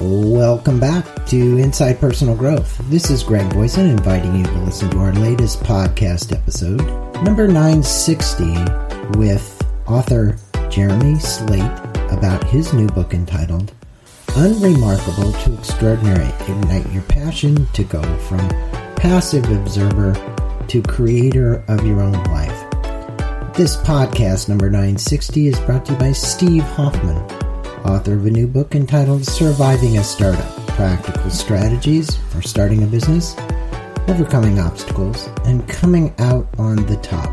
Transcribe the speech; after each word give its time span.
Welcome 0.00 0.78
back 0.78 1.26
to 1.26 1.58
Inside 1.58 1.98
Personal 1.98 2.36
Growth. 2.36 2.80
This 2.88 3.10
is 3.10 3.24
Greg 3.24 3.52
Voisin 3.52 3.86
inviting 3.86 4.36
you 4.36 4.44
to 4.44 4.58
listen 4.60 4.88
to 4.90 4.98
our 4.98 5.12
latest 5.12 5.58
podcast 5.64 6.32
episode, 6.32 6.80
number 7.24 7.48
960, 7.48 9.18
with 9.18 9.60
author 9.88 10.38
Jeremy 10.70 11.18
Slate 11.18 11.80
about 12.12 12.44
his 12.44 12.72
new 12.72 12.86
book 12.86 13.12
entitled 13.12 13.72
Unremarkable 14.36 15.32
to 15.32 15.54
Extraordinary 15.54 16.28
Ignite 16.42 16.92
Your 16.92 17.02
Passion 17.02 17.66
to 17.72 17.82
Go 17.82 18.02
from 18.18 18.48
Passive 18.94 19.50
Observer 19.50 20.14
to 20.68 20.80
Creator 20.82 21.64
of 21.66 21.84
Your 21.84 22.02
Own 22.02 22.22
Life. 22.24 22.70
This 23.54 23.76
podcast, 23.78 24.48
number 24.48 24.70
960, 24.70 25.48
is 25.48 25.58
brought 25.58 25.84
to 25.86 25.92
you 25.94 25.98
by 25.98 26.12
Steve 26.12 26.62
Hoffman 26.62 27.47
author 27.84 28.14
of 28.14 28.26
a 28.26 28.30
new 28.30 28.46
book 28.46 28.74
entitled 28.74 29.24
Surviving 29.24 29.96
a 29.98 30.04
Startup 30.04 30.66
Practical 30.68 31.30
Strategies 31.30 32.16
for 32.30 32.42
Starting 32.42 32.82
a 32.82 32.86
Business, 32.86 33.36
Overcoming 34.08 34.58
Obstacles, 34.58 35.28
and 35.44 35.68
Coming 35.68 36.14
Out 36.18 36.48
on 36.58 36.76
the 36.86 36.96
Top. 36.96 37.30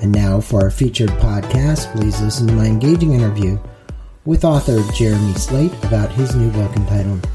And 0.05 0.13
now 0.13 0.39
for 0.39 0.61
our 0.61 0.71
featured 0.71 1.09
podcast, 1.13 1.91
please 1.97 2.21
listen 2.21 2.47
to 2.49 2.53
my 2.53 2.67
engaging 2.67 3.15
interview 3.15 3.59
with 4.27 4.45
author 4.45 4.83
Jeremy 4.93 5.33
Slate 5.33 5.73
about 5.83 6.13
his 6.13 6.37
new 6.37 6.51
book 6.51 6.77
entitled 6.77 7.27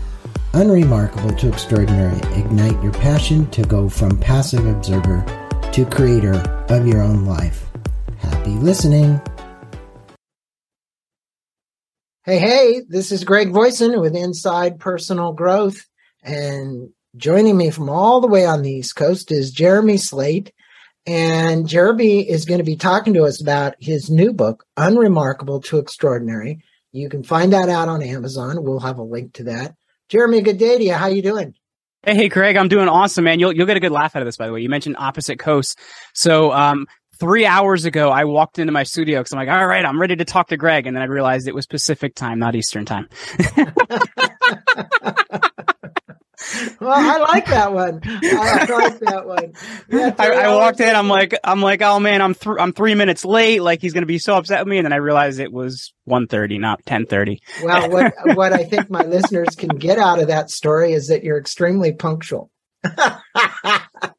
Unremarkable 0.53 1.35
to 1.37 1.49
Extraordinary 1.49 2.19
Ignite 2.39 2.79
Your 2.83 2.91
Passion 2.91 3.49
to 3.49 3.63
Go 3.63 3.89
from 3.89 4.19
Passive 4.19 4.67
Observer 4.67 5.25
to 5.71 5.83
Creator 5.83 6.35
of 6.69 6.85
Your 6.85 7.01
Own 7.01 7.25
Life. 7.25 7.65
Happy 8.19 8.51
listening. 8.51 9.19
Hey, 12.23 12.37
hey, 12.37 12.81
this 12.87 13.11
is 13.11 13.23
Greg 13.23 13.49
Voisin 13.49 13.99
with 13.99 14.15
Inside 14.15 14.79
Personal 14.79 15.33
Growth. 15.33 15.87
And 16.21 16.91
joining 17.17 17.57
me 17.57 17.71
from 17.71 17.89
all 17.89 18.21
the 18.21 18.27
way 18.27 18.45
on 18.45 18.61
the 18.61 18.73
East 18.73 18.95
Coast 18.95 19.31
is 19.31 19.49
Jeremy 19.49 19.97
Slate. 19.97 20.53
And 21.05 21.67
Jeremy 21.67 22.29
is 22.29 22.45
going 22.45 22.59
to 22.59 22.63
be 22.63 22.75
talking 22.75 23.13
to 23.15 23.23
us 23.23 23.41
about 23.41 23.75
his 23.79 24.09
new 24.09 24.33
book, 24.33 24.65
Unremarkable 24.77 25.61
to 25.61 25.77
Extraordinary. 25.77 26.59
You 26.91 27.09
can 27.09 27.23
find 27.23 27.53
that 27.53 27.69
out 27.69 27.89
on 27.89 28.01
Amazon. 28.01 28.63
We'll 28.63 28.79
have 28.79 28.97
a 28.97 29.03
link 29.03 29.33
to 29.33 29.43
that. 29.45 29.75
Jeremy, 30.09 30.41
good 30.41 30.57
day 30.57 30.77
to 30.77 30.83
you. 30.83 30.93
How 30.93 31.07
you 31.07 31.21
doing? 31.21 31.53
Hey, 32.03 32.15
hey, 32.15 32.29
Craig, 32.29 32.55
I'm 32.55 32.67
doing 32.67 32.87
awesome, 32.87 33.25
man. 33.25 33.39
You'll 33.39 33.53
you'll 33.53 33.67
get 33.67 33.77
a 33.77 33.81
good 33.81 33.91
laugh 33.91 34.15
out 34.15 34.21
of 34.21 34.25
this, 34.25 34.37
by 34.37 34.47
the 34.47 34.53
way. 34.53 34.61
You 34.61 34.69
mentioned 34.69 34.95
opposite 34.97 35.37
coasts. 35.37 35.75
So, 36.13 36.51
um, 36.51 36.87
three 37.19 37.45
hours 37.45 37.85
ago, 37.85 38.09
I 38.09 38.23
walked 38.23 38.57
into 38.57 38.71
my 38.71 38.83
studio 38.83 39.19
because 39.19 39.33
I'm 39.33 39.39
like, 39.39 39.49
all 39.49 39.67
right, 39.67 39.83
I'm 39.83 39.99
ready 39.99 40.15
to 40.15 40.25
talk 40.25 40.47
to 40.47 40.57
Greg, 40.57 40.87
and 40.87 40.95
then 40.95 41.03
I 41.03 41.07
realized 41.07 41.47
it 41.47 41.55
was 41.55 41.67
Pacific 41.67 42.15
time, 42.15 42.39
not 42.39 42.55
Eastern 42.55 42.85
time. 42.85 43.09
well, 46.79 46.91
I 46.91 47.17
like 47.17 47.45
that 47.47 47.73
one. 47.73 48.01
I 48.05 48.65
like 48.69 48.99
that 48.99 49.25
one. 49.25 49.53
Yeah, 49.89 50.13
I, 50.19 50.31
I, 50.31 50.55
walked 50.55 50.79
in. 50.79 50.95
I'm 50.95 51.07
like, 51.07 51.33
I'm 51.43 51.61
like, 51.61 51.81
oh 51.81 51.99
man, 51.99 52.21
I'm 52.21 52.35
th- 52.35 52.57
I'm 52.59 52.73
three 52.73 52.95
minutes 52.95 53.25
late. 53.25 53.61
Like 53.61 53.81
he's 53.81 53.93
gonna 53.93 54.05
be 54.05 54.19
so 54.19 54.35
upset 54.35 54.59
with 54.59 54.67
me, 54.67 54.77
and 54.77 54.85
then 54.85 54.93
I 54.93 54.97
realized 54.97 55.39
it 55.39 55.51
was 55.51 55.93
1.30, 56.07 56.59
not 56.59 56.85
ten 56.85 57.05
thirty. 57.05 57.41
well, 57.63 57.89
what 57.89 58.13
what 58.35 58.53
I 58.53 58.63
think 58.63 58.89
my 58.89 59.03
listeners 59.03 59.55
can 59.55 59.69
get 59.69 59.97
out 59.97 60.19
of 60.19 60.27
that 60.27 60.51
story 60.51 60.93
is 60.93 61.07
that 61.07 61.23
you're 61.23 61.39
extremely 61.39 61.91
punctual. 61.91 62.51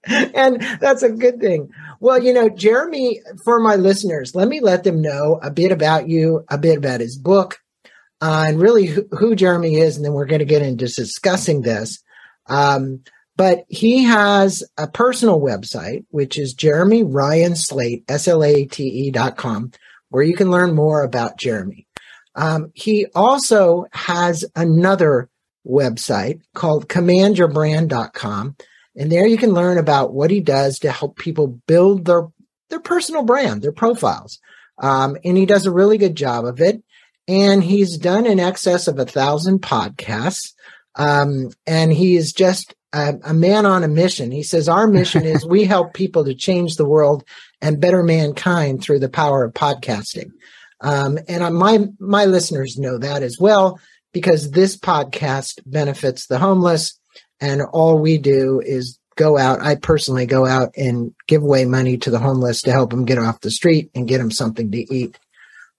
and 0.04 0.60
that's 0.80 1.02
a 1.02 1.10
good 1.10 1.40
thing. 1.40 1.70
Well, 2.00 2.22
you 2.22 2.32
know, 2.32 2.48
Jeremy, 2.48 3.20
for 3.44 3.60
my 3.60 3.76
listeners, 3.76 4.34
let 4.34 4.48
me 4.48 4.60
let 4.60 4.84
them 4.84 5.00
know 5.00 5.38
a 5.42 5.50
bit 5.50 5.72
about 5.72 6.08
you, 6.08 6.44
a 6.48 6.58
bit 6.58 6.78
about 6.78 7.00
his 7.00 7.16
book, 7.16 7.58
uh, 8.20 8.44
and 8.48 8.60
really 8.60 8.86
who, 8.86 9.06
who 9.12 9.34
Jeremy 9.34 9.76
is, 9.76 9.96
and 9.96 10.04
then 10.04 10.12
we're 10.12 10.26
going 10.26 10.40
to 10.40 10.44
get 10.44 10.62
into 10.62 10.86
discussing 10.86 11.62
this. 11.62 12.02
Um, 12.50 13.02
but 13.36 13.64
he 13.68 14.04
has 14.04 14.62
a 14.76 14.86
personal 14.86 15.40
website, 15.40 16.04
which 16.10 16.38
is 16.38 16.52
Jeremy 16.52 17.02
Ryan 17.02 17.56
Slate, 17.56 18.04
S-L-A-T-E 18.06 19.10
dot 19.12 19.38
com, 19.38 19.70
where 20.10 20.22
you 20.22 20.36
can 20.36 20.50
learn 20.50 20.74
more 20.74 21.02
about 21.02 21.38
Jeremy. 21.38 21.86
Um, 22.34 22.70
he 22.74 23.06
also 23.14 23.86
has 23.92 24.44
another 24.54 25.30
website 25.66 26.40
called 26.54 26.88
commandyourbrand.com. 26.88 28.56
And 28.96 29.12
there 29.12 29.26
you 29.26 29.38
can 29.38 29.52
learn 29.52 29.78
about 29.78 30.12
what 30.12 30.30
he 30.30 30.40
does 30.40 30.80
to 30.80 30.90
help 30.90 31.16
people 31.16 31.60
build 31.66 32.04
their, 32.04 32.28
their 32.68 32.80
personal 32.80 33.22
brand, 33.22 33.62
their 33.62 33.72
profiles. 33.72 34.40
Um, 34.78 35.16
and 35.24 35.36
he 35.36 35.46
does 35.46 35.66
a 35.66 35.72
really 35.72 35.98
good 35.98 36.14
job 36.14 36.44
of 36.44 36.60
it. 36.60 36.82
And 37.28 37.62
he's 37.62 37.96
done 37.96 38.26
in 38.26 38.40
excess 38.40 38.88
of 38.88 38.98
a 38.98 39.04
thousand 39.04 39.60
podcasts. 39.60 40.52
Um, 40.96 41.50
and 41.66 41.92
he 41.92 42.16
is 42.16 42.32
just 42.32 42.74
a, 42.92 43.14
a, 43.24 43.34
man 43.34 43.66
on 43.66 43.84
a 43.84 43.88
mission. 43.88 44.30
He 44.30 44.42
says, 44.42 44.68
Our 44.68 44.86
mission 44.86 45.24
is 45.24 45.46
we 45.46 45.64
help 45.64 45.94
people 45.94 46.24
to 46.24 46.34
change 46.34 46.76
the 46.76 46.88
world 46.88 47.24
and 47.60 47.80
better 47.80 48.02
mankind 48.02 48.82
through 48.82 48.98
the 48.98 49.08
power 49.08 49.44
of 49.44 49.54
podcasting. 49.54 50.30
Um, 50.80 51.18
and 51.28 51.54
my, 51.54 51.86
my 51.98 52.24
listeners 52.24 52.78
know 52.78 52.98
that 52.98 53.22
as 53.22 53.38
well 53.38 53.78
because 54.12 54.50
this 54.50 54.76
podcast 54.76 55.60
benefits 55.66 56.26
the 56.26 56.38
homeless. 56.38 56.98
And 57.40 57.62
all 57.62 57.98
we 57.98 58.18
do 58.18 58.60
is 58.64 58.98
go 59.16 59.38
out. 59.38 59.60
I 59.60 59.74
personally 59.74 60.26
go 60.26 60.46
out 60.46 60.74
and 60.76 61.14
give 61.28 61.42
away 61.42 61.64
money 61.64 61.98
to 61.98 62.10
the 62.10 62.18
homeless 62.18 62.62
to 62.62 62.72
help 62.72 62.90
them 62.90 63.04
get 63.04 63.18
off 63.18 63.40
the 63.40 63.50
street 63.50 63.90
and 63.94 64.08
get 64.08 64.18
them 64.18 64.30
something 64.30 64.70
to 64.70 64.94
eat. 64.94 65.18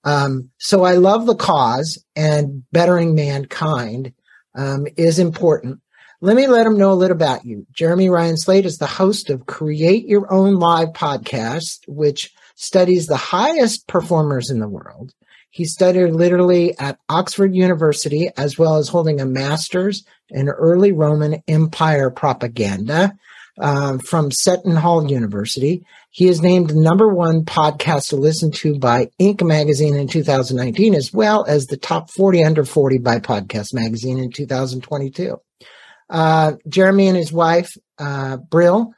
Um, 0.04 0.50
so 0.58 0.84
I 0.84 0.94
love 0.94 1.26
the 1.26 1.36
cause 1.36 2.04
and 2.16 2.64
bettering 2.72 3.14
mankind 3.16 4.14
um, 4.56 4.88
is 4.98 5.20
important. 5.20 5.82
Let 6.24 6.36
me 6.36 6.48
let 6.48 6.66
them 6.66 6.78
know 6.78 6.92
a 6.92 6.94
little 6.94 7.16
about 7.16 7.46
you. 7.46 7.66
Jeremy 7.72 8.10
Ryan 8.10 8.38
Slate 8.38 8.66
is 8.66 8.78
the 8.78 8.86
host 8.86 9.30
of 9.30 9.48
Create 9.48 10.08
Your 10.08 10.32
Own 10.32 10.56
Life 10.56 10.90
podcast, 10.90 11.80
which 11.88 12.32
studies 12.56 13.08
the 13.08 13.18
highest 13.18 13.88
performers 13.88 14.52
in 14.52 14.60
the 14.60 14.68
world. 14.68 15.14
He 15.50 15.66
studied 15.66 16.12
literally 16.12 16.78
at 16.80 17.00
Oxford 17.10 17.54
University, 17.56 18.30
as 18.38 18.58
well 18.58 18.78
as 18.78 18.88
holding 18.88 19.20
a 19.20 19.26
master's 19.26 20.06
in 20.30 20.48
early 20.48 20.92
Roman 20.92 21.44
Empire 21.48 22.10
propaganda 22.10 23.18
um, 23.62 24.00
from 24.00 24.32
Seton 24.32 24.76
Hall 24.76 25.10
University. 25.10 25.86
He 26.10 26.28
is 26.28 26.42
named 26.42 26.76
number 26.76 27.08
one 27.08 27.46
podcast 27.46 28.10
to 28.10 28.18
listen 28.18 28.52
to 28.54 28.78
by 28.78 29.10
Inc. 29.20 29.42
magazine 29.46 29.96
in 29.96 30.08
2019, 30.08 30.94
as 30.96 31.14
well 31.14 31.46
as 31.46 31.68
the 31.68 31.78
top 31.78 32.10
40 32.10 32.44
under 32.44 32.66
40 32.66 32.98
by 32.98 33.20
Podcast 33.20 33.74
magazine 33.74 34.18
in 34.18 34.32
2022. 34.32 35.38
Uh, 36.10 36.54
Jeremy 36.68 37.08
and 37.08 37.16
his 37.16 37.32
wife, 37.32 37.78
uh, 37.98 38.36
Brill, 38.36 38.94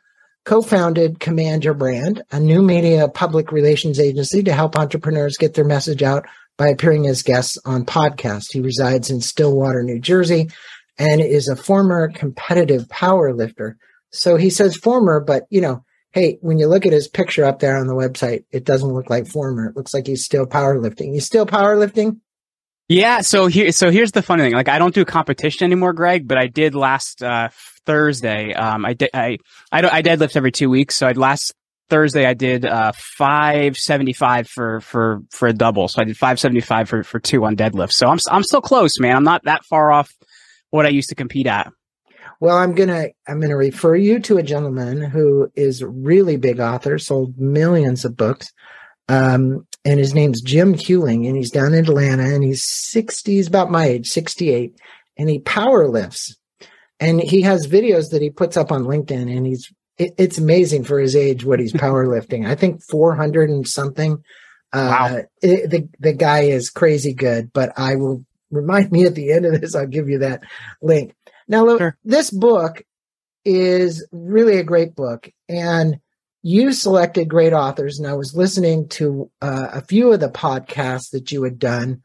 co-founded 0.45 1.19
Command 1.19 1.63
Your 1.63 1.75
Brand, 1.75 2.23
a 2.31 2.39
new 2.39 2.63
media 2.63 3.07
public 3.07 3.51
relations 3.51 3.99
agency 3.99 4.41
to 4.43 4.53
help 4.53 4.75
entrepreneurs 4.75 5.37
get 5.37 5.53
their 5.53 5.65
message 5.65 6.01
out 6.01 6.25
by 6.57 6.69
appearing 6.69 7.05
as 7.07 7.21
guests 7.21 7.57
on 7.65 7.85
podcasts. 7.85 8.51
He 8.51 8.59
resides 8.59 9.11
in 9.11 9.21
Stillwater, 9.21 9.83
New 9.83 9.99
Jersey, 9.99 10.49
and 10.97 11.21
is 11.21 11.47
a 11.47 11.55
former 11.55 12.09
competitive 12.09 12.89
power 12.89 13.33
lifter. 13.33 13.77
So 14.13 14.37
he 14.37 14.49
says 14.49 14.75
former, 14.75 15.19
but 15.19 15.43
you 15.49 15.59
know, 15.61 15.83
hey, 16.11 16.37
when 16.41 16.59
you 16.59 16.67
look 16.67 16.85
at 16.85 16.93
his 16.93 17.07
picture 17.07 17.43
up 17.43 17.59
there 17.59 17.77
on 17.77 17.87
the 17.87 17.95
website, 17.95 18.45
it 18.51 18.63
doesn't 18.63 18.93
look 18.93 19.09
like 19.09 19.27
former. 19.27 19.67
It 19.67 19.75
looks 19.75 19.93
like 19.93 20.07
he's 20.07 20.23
still 20.23 20.45
powerlifting. 20.45 21.13
He's 21.13 21.25
still 21.25 21.45
powerlifting. 21.45 22.19
Yeah. 22.87 23.21
So 23.21 23.47
here, 23.47 23.71
so 23.71 23.89
here's 23.89 24.11
the 24.11 24.21
funny 24.21 24.43
thing. 24.43 24.53
Like, 24.53 24.69
I 24.69 24.77
don't 24.77 24.93
do 24.93 25.03
competition 25.03 25.65
anymore, 25.65 25.93
Greg, 25.93 26.27
but 26.27 26.37
I 26.37 26.47
did 26.47 26.75
last 26.75 27.23
uh, 27.23 27.49
Thursday. 27.85 28.53
Um, 28.53 28.85
I 28.85 28.93
did. 28.93 29.09
I 29.13 29.39
I, 29.71 29.97
I 29.97 30.01
deadlift 30.01 30.35
every 30.35 30.51
two 30.51 30.69
weeks. 30.69 30.95
So 30.95 31.07
I 31.07 31.13
last 31.13 31.53
Thursday 31.89 32.25
I 32.25 32.33
did 32.33 32.65
uh 32.65 32.91
575 32.95 34.47
for 34.47 34.81
for 34.81 35.21
for 35.31 35.47
a 35.47 35.53
double. 35.53 35.87
So 35.87 36.01
I 36.01 36.05
did 36.05 36.17
575 36.17 36.89
for 36.89 37.03
for 37.03 37.19
two 37.19 37.43
on 37.45 37.55
deadlift. 37.55 37.91
So 37.91 38.07
I'm 38.07 38.19
I'm 38.29 38.43
still 38.43 38.61
close, 38.61 38.99
man. 38.99 39.15
I'm 39.15 39.23
not 39.23 39.43
that 39.45 39.65
far 39.65 39.91
off 39.91 40.11
what 40.69 40.85
I 40.85 40.89
used 40.89 41.09
to 41.09 41.15
compete 41.15 41.47
at. 41.47 41.71
Well, 42.43 42.57
I'm 42.57 42.75
gonna 42.75 43.07
I'm 43.25 43.39
gonna 43.39 43.55
refer 43.55 43.95
you 43.95 44.19
to 44.19 44.37
a 44.37 44.43
gentleman 44.43 45.01
who 45.01 45.49
is 45.55 45.81
really 45.81 46.35
big 46.35 46.59
author, 46.59 46.99
sold 46.99 47.37
millions 47.37 48.03
of 48.03 48.17
books, 48.17 48.51
um, 49.07 49.65
and 49.85 49.97
his 49.97 50.13
name's 50.13 50.41
Jim 50.41 50.73
Huling, 50.73 51.25
and 51.25 51.37
he's 51.37 51.51
down 51.51 51.73
in 51.73 51.85
Atlanta, 51.85 52.23
and 52.23 52.43
he's 52.43 52.65
60, 52.65 53.31
he's 53.31 53.47
about 53.47 53.71
my 53.71 53.85
age, 53.85 54.09
68, 54.09 54.73
and 55.17 55.29
he 55.29 55.39
power 55.39 55.87
lifts, 55.87 56.35
and 56.99 57.21
he 57.21 57.43
has 57.43 57.65
videos 57.65 58.09
that 58.09 58.21
he 58.21 58.29
puts 58.29 58.57
up 58.57 58.73
on 58.73 58.83
LinkedIn, 58.83 59.33
and 59.33 59.47
he's 59.47 59.71
it, 59.97 60.13
it's 60.17 60.37
amazing 60.37 60.83
for 60.83 60.99
his 60.99 61.15
age 61.15 61.45
what 61.45 61.61
he's 61.61 61.71
power 61.77 62.09
lifting. 62.09 62.45
I 62.45 62.55
think 62.55 62.83
400 62.83 63.51
and 63.51 63.65
something. 63.65 64.21
Uh, 64.73 64.89
wow. 64.99 65.21
It, 65.41 65.69
the 65.69 65.87
the 65.97 66.11
guy 66.11 66.41
is 66.41 66.69
crazy 66.69 67.13
good, 67.13 67.53
but 67.53 67.71
I 67.79 67.95
will 67.95 68.25
remind 68.51 68.91
me 68.91 69.05
at 69.05 69.15
the 69.15 69.31
end 69.31 69.45
of 69.45 69.61
this, 69.61 69.75
I'll 69.75 69.87
give 69.87 70.09
you 70.09 70.19
that 70.19 70.43
link. 70.81 71.15
Now, 71.47 71.65
look, 71.65 71.79
sure. 71.79 71.97
this 72.03 72.29
book 72.31 72.83
is 73.45 74.07
really 74.11 74.57
a 74.57 74.63
great 74.63 74.95
book. 74.95 75.29
And 75.49 75.99
you 76.43 76.73
selected 76.73 77.29
great 77.29 77.53
authors, 77.53 77.97
and 77.97 78.07
I 78.07 78.13
was 78.13 78.35
listening 78.35 78.89
to 78.89 79.31
uh, 79.41 79.69
a 79.73 79.81
few 79.81 80.11
of 80.11 80.19
the 80.19 80.29
podcasts 80.29 81.11
that 81.11 81.31
you 81.31 81.43
had 81.43 81.57
done. 81.57 82.01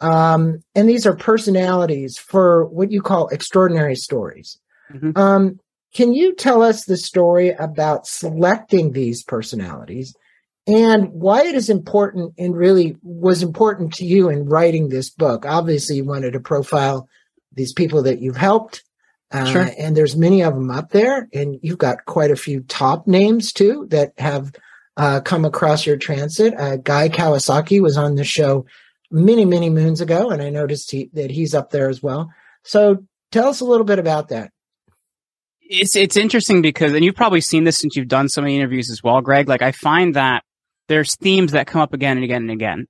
Um, 0.00 0.62
and 0.74 0.88
these 0.88 1.06
are 1.06 1.14
personalities 1.14 2.18
for 2.18 2.64
what 2.66 2.90
you 2.90 3.02
call 3.02 3.28
extraordinary 3.28 3.94
stories. 3.94 4.58
Mm-hmm. 4.92 5.16
Um, 5.16 5.60
can 5.94 6.14
you 6.14 6.34
tell 6.34 6.62
us 6.62 6.84
the 6.84 6.96
story 6.96 7.50
about 7.50 8.06
selecting 8.06 8.92
these 8.92 9.22
personalities 9.22 10.16
and 10.66 11.12
why 11.12 11.42
it 11.42 11.54
is 11.54 11.68
important 11.68 12.32
and 12.38 12.56
really 12.56 12.96
was 13.02 13.42
important 13.42 13.92
to 13.94 14.06
you 14.06 14.30
in 14.30 14.46
writing 14.46 14.88
this 14.88 15.10
book? 15.10 15.44
Obviously, 15.46 15.96
you 15.96 16.04
wanted 16.04 16.32
to 16.32 16.40
profile 16.40 17.08
these 17.54 17.72
people 17.72 18.02
that 18.02 18.20
you've 18.20 18.36
helped 18.36 18.82
uh, 19.32 19.46
sure. 19.46 19.70
And 19.78 19.96
there's 19.96 20.16
many 20.16 20.42
of 20.42 20.54
them 20.54 20.70
up 20.70 20.90
there, 20.90 21.28
and 21.32 21.58
you've 21.62 21.78
got 21.78 22.04
quite 22.04 22.30
a 22.30 22.36
few 22.36 22.60
top 22.60 23.06
names 23.06 23.52
too 23.52 23.86
that 23.90 24.12
have 24.18 24.52
uh, 24.96 25.20
come 25.20 25.44
across 25.44 25.86
your 25.86 25.96
transit. 25.96 26.54
Uh, 26.54 26.76
Guy 26.76 27.08
Kawasaki 27.08 27.80
was 27.80 27.96
on 27.96 28.14
the 28.14 28.24
show 28.24 28.66
many, 29.10 29.44
many 29.44 29.70
moons 29.70 30.00
ago, 30.00 30.30
and 30.30 30.42
I 30.42 30.50
noticed 30.50 30.90
he, 30.90 31.08
that 31.14 31.30
he's 31.30 31.54
up 31.54 31.70
there 31.70 31.88
as 31.88 32.02
well. 32.02 32.30
So 32.62 33.04
tell 33.30 33.48
us 33.48 33.60
a 33.60 33.64
little 33.64 33.86
bit 33.86 33.98
about 33.98 34.28
that. 34.28 34.52
It's 35.62 35.96
it's 35.96 36.18
interesting 36.18 36.60
because, 36.60 36.92
and 36.92 37.02
you've 37.02 37.16
probably 37.16 37.40
seen 37.40 37.64
this 37.64 37.78
since 37.78 37.96
you've 37.96 38.08
done 38.08 38.28
so 38.28 38.42
many 38.42 38.56
interviews 38.56 38.90
as 38.90 39.02
well, 39.02 39.22
Greg. 39.22 39.48
Like 39.48 39.62
I 39.62 39.72
find 39.72 40.14
that 40.14 40.44
there's 40.88 41.16
themes 41.16 41.52
that 41.52 41.66
come 41.66 41.80
up 41.80 41.94
again 41.94 42.18
and 42.18 42.24
again 42.24 42.42
and 42.42 42.50
again, 42.50 42.86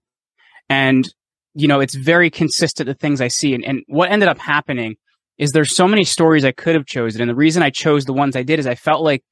and 0.68 1.08
you 1.54 1.68
know 1.68 1.80
it's 1.80 1.94
very 1.94 2.30
consistent 2.30 2.86
the 2.86 2.94
things 2.94 3.20
I 3.20 3.28
see. 3.28 3.54
And, 3.54 3.64
and 3.64 3.82
what 3.86 4.10
ended 4.10 4.28
up 4.28 4.38
happening 4.38 4.96
is 5.38 5.52
there's 5.52 5.74
so 5.74 5.88
many 5.88 6.04
stories 6.04 6.44
I 6.44 6.52
could 6.52 6.74
have 6.74 6.86
chosen. 6.86 7.20
And 7.20 7.30
the 7.30 7.34
reason 7.34 7.62
I 7.62 7.70
chose 7.70 8.04
the 8.04 8.12
ones 8.12 8.36
I 8.36 8.42
did 8.42 8.58
is 8.58 8.66
I 8.66 8.74
felt 8.74 9.02
like 9.02 9.22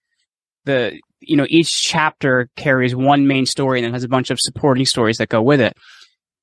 the, 0.65 0.99
you 1.21 1.37
know, 1.37 1.47
each 1.49 1.83
chapter 1.83 2.49
carries 2.57 2.95
one 2.95 3.27
main 3.27 3.47
story 3.47 3.79
and 3.79 3.87
then 3.87 3.93
has 3.93 4.05
a 4.05 4.09
bunch 4.09 4.31
of 4.31 4.41
supporting 4.41 4.87
stories 4.87 5.19
that 5.19 5.29
go 5.29 5.43
with 5.43 5.61
it. 5.61 5.75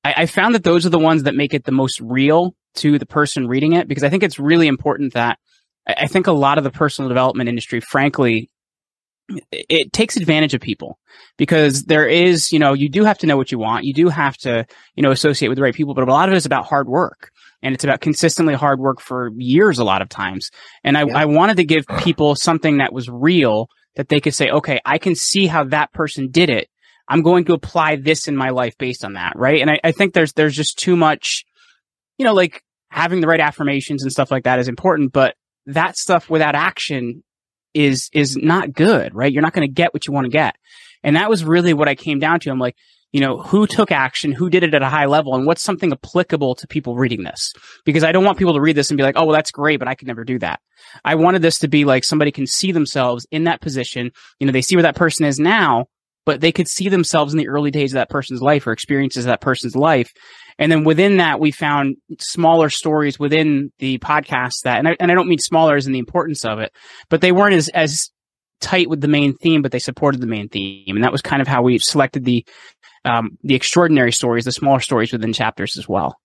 I, 0.03 0.13
I 0.17 0.25
found 0.25 0.55
that 0.55 0.63
those 0.63 0.85
are 0.85 0.89
the 0.89 0.99
ones 0.99 1.23
that 1.23 1.35
make 1.35 1.53
it 1.53 1.65
the 1.65 1.71
most 1.71 1.99
real 1.99 2.55
to 2.75 2.99
the 2.99 3.05
person 3.05 3.47
reading 3.47 3.73
it 3.73 3.87
because 3.87 4.03
I 4.03 4.09
think 4.09 4.23
it's 4.23 4.39
really 4.39 4.67
important 4.67 5.13
that 5.13 5.39
I, 5.87 5.95
I 5.99 6.07
think 6.07 6.27
a 6.27 6.31
lot 6.31 6.57
of 6.57 6.63
the 6.63 6.71
personal 6.71 7.09
development 7.09 7.49
industry, 7.49 7.79
frankly, 7.79 8.49
it 9.51 9.91
takes 9.91 10.15
advantage 10.15 10.53
of 10.53 10.61
people 10.61 10.99
because 11.37 11.83
there 11.83 12.07
is, 12.07 12.51
you 12.51 12.59
know, 12.59 12.73
you 12.73 12.89
do 12.89 13.03
have 13.03 13.17
to 13.19 13.27
know 13.27 13.37
what 13.37 13.51
you 13.51 13.59
want. 13.59 13.85
You 13.85 13.93
do 13.93 14.09
have 14.09 14.37
to, 14.37 14.65
you 14.95 15.03
know, 15.03 15.11
associate 15.11 15.49
with 15.49 15.57
the 15.57 15.61
right 15.61 15.73
people, 15.73 15.93
but 15.93 16.07
a 16.07 16.11
lot 16.11 16.29
of 16.29 16.33
it 16.33 16.37
is 16.37 16.45
about 16.45 16.65
hard 16.65 16.87
work 16.87 17.31
and 17.61 17.73
it's 17.73 17.83
about 17.83 18.01
consistently 18.01 18.53
hard 18.53 18.79
work 18.79 19.01
for 19.01 19.31
years 19.35 19.79
a 19.79 19.83
lot 19.83 20.01
of 20.01 20.09
times. 20.09 20.51
And 20.83 20.97
I, 20.97 21.05
yeah. 21.05 21.17
I 21.17 21.25
wanted 21.25 21.57
to 21.57 21.65
give 21.65 21.85
people 21.99 22.35
something 22.35 22.77
that 22.77 22.93
was 22.93 23.09
real 23.09 23.69
that 23.95 24.09
they 24.09 24.19
could 24.19 24.35
say, 24.35 24.49
okay, 24.49 24.79
I 24.85 24.97
can 24.97 25.15
see 25.15 25.47
how 25.47 25.65
that 25.65 25.91
person 25.91 26.29
did 26.29 26.49
it. 26.49 26.69
I'm 27.09 27.21
going 27.21 27.45
to 27.45 27.53
apply 27.53 27.95
this 27.97 28.27
in 28.27 28.35
my 28.35 28.49
life 28.49 28.77
based 28.77 29.03
on 29.03 29.13
that. 29.13 29.33
Right. 29.35 29.61
And 29.61 29.71
I, 29.71 29.79
I 29.83 29.91
think 29.91 30.13
there's, 30.13 30.33
there's 30.33 30.55
just 30.55 30.77
too 30.77 30.95
much, 30.95 31.45
you 32.17 32.25
know, 32.25 32.33
like 32.33 32.63
having 32.89 33.21
the 33.21 33.27
right 33.27 33.39
affirmations 33.39 34.03
and 34.03 34.11
stuff 34.11 34.31
like 34.31 34.43
that 34.43 34.59
is 34.59 34.67
important, 34.67 35.11
but 35.11 35.35
that 35.65 35.97
stuff 35.97 36.29
without 36.29 36.55
action 36.55 37.23
is, 37.77 38.09
is 38.13 38.35
not 38.35 38.73
good, 38.73 39.13
right? 39.13 39.31
You're 39.31 39.41
not 39.41 39.53
going 39.53 39.67
to 39.67 39.73
get 39.73 39.93
what 39.93 40.07
you 40.07 40.13
want 40.13 40.25
to 40.25 40.31
get. 40.31 40.55
And 41.03 41.15
that 41.15 41.29
was 41.29 41.45
really 41.45 41.73
what 41.73 41.87
I 41.87 41.95
came 41.95 42.19
down 42.19 42.39
to. 42.41 42.49
I'm 42.49 42.59
like, 42.59 42.75
you 43.13 43.21
know, 43.21 43.37
who 43.41 43.67
took 43.67 43.91
action, 43.91 44.31
who 44.31 44.49
did 44.49 44.63
it 44.63 44.73
at 44.73 44.81
a 44.81 44.89
high 44.89 45.05
level, 45.05 45.35
and 45.35 45.45
what's 45.45 45.63
something 45.63 45.91
applicable 45.91 46.55
to 46.55 46.67
people 46.67 46.95
reading 46.95 47.23
this? 47.23 47.53
Because 47.85 48.03
I 48.03 48.11
don't 48.11 48.25
want 48.25 48.37
people 48.37 48.53
to 48.55 48.61
read 48.61 48.75
this 48.75 48.91
and 48.91 48.97
be 48.97 49.03
like, 49.03 49.15
oh, 49.17 49.25
well, 49.25 49.35
that's 49.35 49.51
great, 49.51 49.79
but 49.79 49.87
I 49.87 49.95
could 49.95 50.07
never 50.07 50.25
do 50.25 50.39
that. 50.39 50.59
I 51.05 51.15
wanted 51.15 51.41
this 51.41 51.59
to 51.59 51.67
be 51.67 51.85
like 51.85 52.03
somebody 52.03 52.31
can 52.31 52.45
see 52.47 52.71
themselves 52.71 53.25
in 53.31 53.45
that 53.45 53.61
position. 53.61 54.11
You 54.39 54.47
know, 54.47 54.51
they 54.51 54.61
see 54.61 54.75
where 54.75 54.83
that 54.83 54.95
person 54.95 55.25
is 55.25 55.39
now, 55.39 55.85
but 56.27 56.41
they 56.41 56.51
could 56.51 56.67
see 56.67 56.89
themselves 56.89 57.33
in 57.33 57.39
the 57.39 57.47
early 57.47 57.71
days 57.71 57.93
of 57.93 57.95
that 57.95 58.09
person's 58.09 58.41
life 58.41 58.67
or 58.67 58.73
experiences 58.73 59.23
of 59.23 59.29
that 59.29 59.39
person's 59.39 59.77
life. 59.77 60.11
And 60.59 60.69
then 60.69 60.83
within 60.83 61.17
that, 61.17 61.39
we 61.39 61.51
found 61.51 61.95
smaller 62.19 62.69
stories 62.69 63.17
within 63.17 63.71
the 63.79 63.97
podcast 63.99 64.63
that, 64.65 64.77
and 64.77 64.89
I, 64.89 64.97
and 64.99 65.09
I 65.09 65.15
don't 65.15 65.29
mean 65.29 65.39
smaller 65.39 65.77
as 65.77 65.87
in 65.87 65.93
the 65.93 65.99
importance 65.99 66.43
of 66.43 66.59
it, 66.59 66.73
but 67.09 67.21
they 67.21 67.31
weren't 67.31 67.55
as, 67.55 67.69
as 67.69 68.11
tight 68.59 68.89
with 68.89 68.99
the 68.99 69.07
main 69.07 69.37
theme, 69.37 69.61
but 69.61 69.71
they 69.71 69.79
supported 69.79 70.19
the 70.19 70.27
main 70.27 70.49
theme. 70.49 70.97
And 70.97 71.03
that 71.05 71.13
was 71.13 71.21
kind 71.21 71.41
of 71.41 71.47
how 71.47 71.61
we 71.61 71.79
selected 71.79 72.25
the 72.25 72.45
um, 73.05 73.37
the 73.41 73.55
extraordinary 73.55 74.11
stories, 74.11 74.43
the 74.43 74.51
smaller 74.51 74.81
stories 74.81 75.13
within 75.13 75.31
chapters 75.31 75.77
as 75.77 75.87
well. 75.87 76.17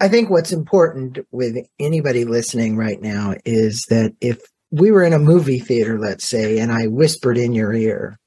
I 0.00 0.08
think 0.08 0.30
what's 0.30 0.50
important 0.50 1.20
with 1.30 1.54
anybody 1.78 2.24
listening 2.24 2.76
right 2.76 3.00
now 3.00 3.34
is 3.44 3.84
that 3.88 4.14
if 4.20 4.40
we 4.72 4.90
were 4.90 5.04
in 5.04 5.12
a 5.12 5.18
movie 5.20 5.60
theater, 5.60 5.96
let's 5.96 6.28
say, 6.28 6.58
and 6.58 6.72
I 6.72 6.88
whispered 6.88 7.38
in 7.38 7.52
your 7.52 7.72
ear, 7.72 8.18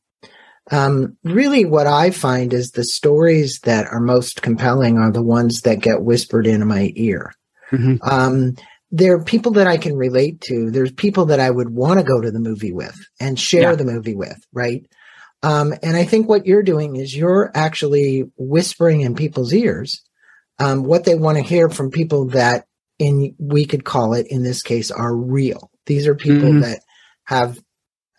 um, 0.72 1.18
really 1.24 1.66
what 1.66 1.88
I 1.88 2.12
find 2.12 2.54
is 2.54 2.72
the 2.72 2.86
stories 2.86 3.60
that 3.64 3.88
are 3.88 4.00
most 4.00 4.42
compelling 4.42 4.98
are 4.98 5.12
the 5.12 5.22
ones 5.22 5.62
that 5.62 5.82
get 5.82 6.04
whispered 6.04 6.48
into 6.48 6.66
my 6.66 6.92
ear. 6.96 7.34
Mm-hmm. 7.72 7.98
Um, 8.02 8.56
there 8.92 9.16
are 9.16 9.24
people 9.24 9.54
that 9.54 9.68
I 9.68 9.78
can 9.78 9.96
relate 9.96 10.40
to. 10.42 10.70
There's 10.70 10.92
people 10.92 11.26
that 11.26 11.40
I 11.40 11.50
would 11.50 11.72
want 11.72 12.00
to 12.00 12.06
go 12.06 12.22
to 12.22 12.32
the 12.32 12.40
movie 12.40 12.72
with 12.72 12.98
and 13.20 13.40
share 13.40 13.72
yeah. 13.72 13.76
the 13.76 13.86
movie 13.86 14.16
with, 14.16 14.38
right? 14.54 14.86
Um, 15.42 15.74
and 15.84 15.98
I 15.98 16.06
think 16.06 16.30
what 16.30 16.46
you're 16.46 16.64
doing 16.64 16.96
is 16.96 17.16
you're 17.16 17.52
actually 17.54 18.24
whispering 18.38 19.02
in 19.02 19.16
people's 19.16 19.54
ears 19.54 20.02
um, 20.60 20.84
what 20.84 21.04
they 21.04 21.16
want 21.16 21.38
to 21.38 21.44
hear 21.44 21.70
from 21.70 21.92
people 21.92 22.28
that, 22.30 22.66
in 23.00 23.36
we 23.40 23.66
could 23.66 23.84
call 23.84 24.14
it 24.14 24.28
in 24.30 24.44
this 24.44 24.62
case, 24.62 24.92
are 24.92 25.16
real. 25.16 25.72
These 25.86 26.08
are 26.08 26.16
people 26.16 26.50
mm-hmm. 26.50 26.62
that 26.62 26.80
have 27.26 27.60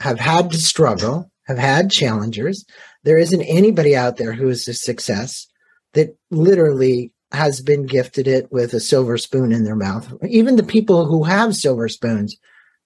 have 0.01 0.19
had 0.19 0.51
to 0.51 0.59
struggle, 0.59 1.31
have 1.47 1.59
had 1.59 1.91
challengers. 1.91 2.65
There 3.03 3.19
isn't 3.19 3.43
anybody 3.43 3.97
out 3.97 4.17
there 4.17 4.33
who 4.33 4.49
is 4.49 4.67
a 4.69 4.75
success 4.75 5.47
that 5.93 6.17
literally 6.31 7.13
has 7.33 7.61
been 7.61 7.87
gifted 7.87 8.29
it 8.29 8.51
with 8.53 8.73
a 8.75 8.81
silver 8.81 9.19
spoon 9.19 9.53
in 9.53 9.65
their 9.65 9.77
mouth. 9.77 10.13
Even 10.29 10.57
the 10.57 10.63
people 10.63 11.07
who 11.07 11.25
have 11.25 11.55
silver 11.55 11.89
spoons, 11.89 12.37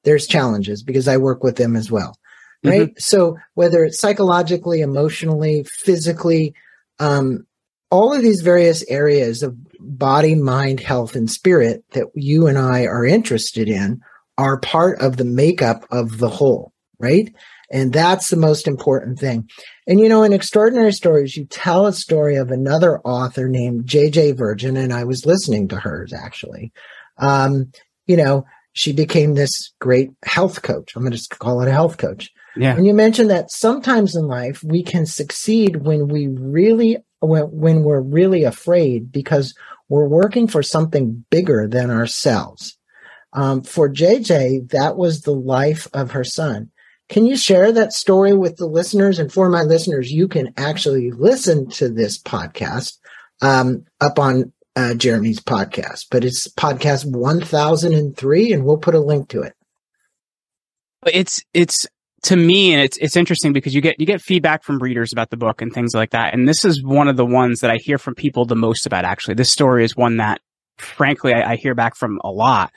there's 0.04 0.26
challenges 0.26 0.82
because 0.82 1.08
I 1.08 1.16
work 1.18 1.42
with 1.42 1.56
them 1.56 1.76
as 1.76 1.90
well 1.90 2.14
right? 2.64 2.88
Mm-hmm. 2.88 2.98
So 2.98 3.36
whether 3.54 3.84
it's 3.84 4.00
psychologically, 4.00 4.80
emotionally, 4.80 5.64
physically, 5.64 6.54
um, 6.98 7.46
all 7.90 8.12
of 8.12 8.22
these 8.22 8.42
various 8.42 8.84
areas 8.88 9.42
of 9.42 9.56
body, 9.78 10.34
mind, 10.34 10.80
health, 10.80 11.16
and 11.16 11.30
spirit 11.30 11.84
that 11.92 12.06
you 12.14 12.46
and 12.46 12.58
I 12.58 12.84
are 12.84 13.04
interested 13.04 13.68
in 13.68 14.00
are 14.36 14.60
part 14.60 15.00
of 15.00 15.16
the 15.16 15.24
makeup 15.24 15.86
of 15.90 16.18
the 16.18 16.28
whole, 16.28 16.72
right? 16.98 17.34
And 17.70 17.92
that's 17.92 18.30
the 18.30 18.36
most 18.36 18.66
important 18.66 19.18
thing. 19.18 19.48
And 19.86 20.00
you 20.00 20.08
know, 20.08 20.22
in 20.22 20.32
Extraordinary 20.32 20.92
Stories, 20.92 21.36
you 21.36 21.44
tell 21.44 21.86
a 21.86 21.92
story 21.92 22.36
of 22.36 22.50
another 22.50 23.00
author 23.00 23.48
named 23.48 23.86
JJ 23.86 24.36
Virgin, 24.36 24.76
and 24.76 24.92
I 24.92 25.04
was 25.04 25.26
listening 25.26 25.68
to 25.68 25.76
hers 25.76 26.12
actually. 26.12 26.72
Um, 27.18 27.72
you 28.06 28.16
know, 28.16 28.46
she 28.72 28.92
became 28.92 29.34
this 29.34 29.72
great 29.80 30.10
health 30.24 30.62
coach. 30.62 30.94
I'm 30.94 31.02
going 31.02 31.12
to 31.12 31.18
just 31.18 31.38
call 31.38 31.60
it 31.60 31.68
a 31.68 31.72
health 31.72 31.98
coach. 31.98 32.30
Yeah. 32.56 32.74
And 32.74 32.86
you 32.86 32.94
mentioned 32.94 33.30
that 33.30 33.50
sometimes 33.50 34.16
in 34.16 34.26
life 34.26 34.62
we 34.64 34.82
can 34.82 35.06
succeed 35.06 35.84
when 35.84 36.08
we 36.08 36.28
really 36.28 36.98
when, 37.20 37.44
when 37.50 37.82
we're 37.82 38.00
really 38.00 38.44
afraid 38.44 39.12
because 39.12 39.54
we're 39.88 40.08
working 40.08 40.46
for 40.46 40.62
something 40.62 41.24
bigger 41.30 41.66
than 41.66 41.90
ourselves. 41.90 42.78
Um, 43.32 43.62
for 43.62 43.88
JJ, 43.88 44.70
that 44.70 44.96
was 44.96 45.22
the 45.22 45.34
life 45.34 45.86
of 45.92 46.12
her 46.12 46.24
son. 46.24 46.70
Can 47.08 47.26
you 47.26 47.36
share 47.36 47.72
that 47.72 47.92
story 47.92 48.34
with 48.34 48.56
the 48.56 48.66
listeners? 48.66 49.18
And 49.18 49.32
for 49.32 49.48
my 49.48 49.62
listeners, 49.62 50.12
you 50.12 50.28
can 50.28 50.52
actually 50.56 51.10
listen 51.10 51.68
to 51.70 51.88
this 51.88 52.18
podcast 52.18 52.98
um, 53.40 53.86
up 54.00 54.18
on 54.18 54.52
uh, 54.76 54.94
Jeremy's 54.94 55.40
podcast, 55.40 56.06
but 56.10 56.24
it's 56.24 56.46
podcast 56.48 57.04
1003, 57.04 58.52
and 58.52 58.64
we'll 58.64 58.76
put 58.76 58.94
a 58.94 59.00
link 59.00 59.28
to 59.30 59.42
it. 59.42 59.54
It's 61.06 61.40
it's 61.54 61.86
to 62.24 62.36
me, 62.36 62.74
and 62.74 62.82
it's 62.82 62.96
it's 62.98 63.16
interesting 63.16 63.52
because 63.52 63.74
you 63.74 63.80
get 63.80 63.98
you 63.98 64.06
get 64.06 64.20
feedback 64.20 64.62
from 64.62 64.78
readers 64.78 65.12
about 65.12 65.30
the 65.30 65.36
book 65.36 65.62
and 65.62 65.72
things 65.72 65.94
like 65.94 66.10
that. 66.10 66.34
And 66.34 66.48
this 66.48 66.64
is 66.64 66.82
one 66.82 67.08
of 67.08 67.16
the 67.16 67.26
ones 67.26 67.60
that 67.60 67.70
I 67.70 67.76
hear 67.76 67.98
from 67.98 68.14
people 68.14 68.44
the 68.44 68.56
most 68.56 68.86
about. 68.86 69.04
Actually, 69.04 69.34
this 69.34 69.50
story 69.50 69.84
is 69.84 69.96
one 69.96 70.18
that, 70.18 70.40
frankly, 70.76 71.32
I, 71.32 71.52
I 71.52 71.56
hear 71.56 71.74
back 71.74 71.96
from 71.96 72.20
a 72.22 72.30
lot. 72.30 72.70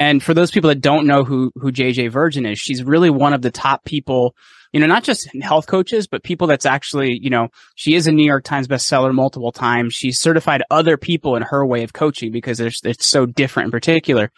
And 0.00 0.22
for 0.22 0.32
those 0.32 0.50
people 0.50 0.68
that 0.68 0.80
don't 0.80 1.06
know 1.06 1.24
who 1.24 1.52
who 1.56 1.70
JJ 1.70 2.10
Virgin 2.10 2.46
is, 2.46 2.58
she's 2.58 2.82
really 2.82 3.10
one 3.10 3.34
of 3.34 3.42
the 3.42 3.50
top 3.50 3.84
people. 3.84 4.34
You 4.72 4.80
know, 4.80 4.86
not 4.86 5.04
just 5.04 5.28
health 5.42 5.66
coaches, 5.66 6.06
but 6.06 6.22
people 6.22 6.46
that's 6.46 6.64
actually, 6.64 7.18
you 7.20 7.28
know, 7.28 7.48
she 7.74 7.94
is 7.94 8.06
a 8.06 8.12
New 8.12 8.24
York 8.24 8.44
Times 8.44 8.68
bestseller 8.68 9.12
multiple 9.12 9.50
times. 9.50 9.94
She's 9.94 10.20
certified 10.20 10.62
other 10.70 10.96
people 10.96 11.34
in 11.34 11.42
her 11.42 11.66
way 11.66 11.82
of 11.82 11.92
coaching 11.92 12.30
because 12.30 12.60
it's, 12.60 12.80
it's 12.84 13.06
so 13.06 13.26
different 13.26 13.66
in 13.66 13.70
particular. 13.72 14.30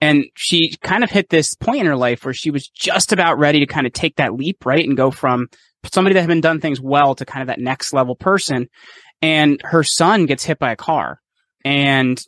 And 0.00 0.24
she 0.34 0.76
kind 0.82 1.04
of 1.04 1.10
hit 1.10 1.28
this 1.28 1.54
point 1.54 1.80
in 1.80 1.86
her 1.86 1.96
life 1.96 2.24
where 2.24 2.34
she 2.34 2.50
was 2.50 2.68
just 2.68 3.12
about 3.12 3.38
ready 3.38 3.60
to 3.60 3.66
kind 3.66 3.86
of 3.86 3.92
take 3.92 4.16
that 4.16 4.34
leap, 4.34 4.66
right? 4.66 4.84
And 4.84 4.96
go 4.96 5.12
from 5.12 5.46
somebody 5.92 6.14
that 6.14 6.20
had 6.20 6.28
been 6.28 6.40
done 6.40 6.60
things 6.60 6.80
well 6.80 7.14
to 7.14 7.24
kind 7.24 7.42
of 7.42 7.46
that 7.46 7.60
next 7.60 7.92
level 7.92 8.16
person. 8.16 8.68
And 9.22 9.60
her 9.62 9.84
son 9.84 10.26
gets 10.26 10.42
hit 10.42 10.58
by 10.58 10.72
a 10.72 10.76
car 10.76 11.20
and 11.64 12.20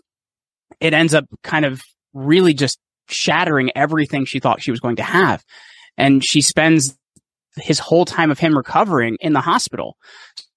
it 0.81 0.95
ends 0.95 1.13
up 1.13 1.25
kind 1.43 1.65
of 1.65 1.83
really 2.13 2.55
just 2.55 2.79
shattering 3.09 3.71
everything 3.75 4.25
she 4.25 4.41
thought 4.41 4.63
she 4.63 4.71
was 4.71 4.81
going 4.81 4.97
to 4.97 5.03
have. 5.03 5.45
And 5.97 6.25
she 6.25 6.41
spends 6.41 6.97
his 7.57 7.79
whole 7.79 8.05
time 8.05 8.31
of 8.31 8.39
him 8.39 8.57
recovering 8.57 9.17
in 9.21 9.33
the 9.33 9.41
hospital. 9.41 9.97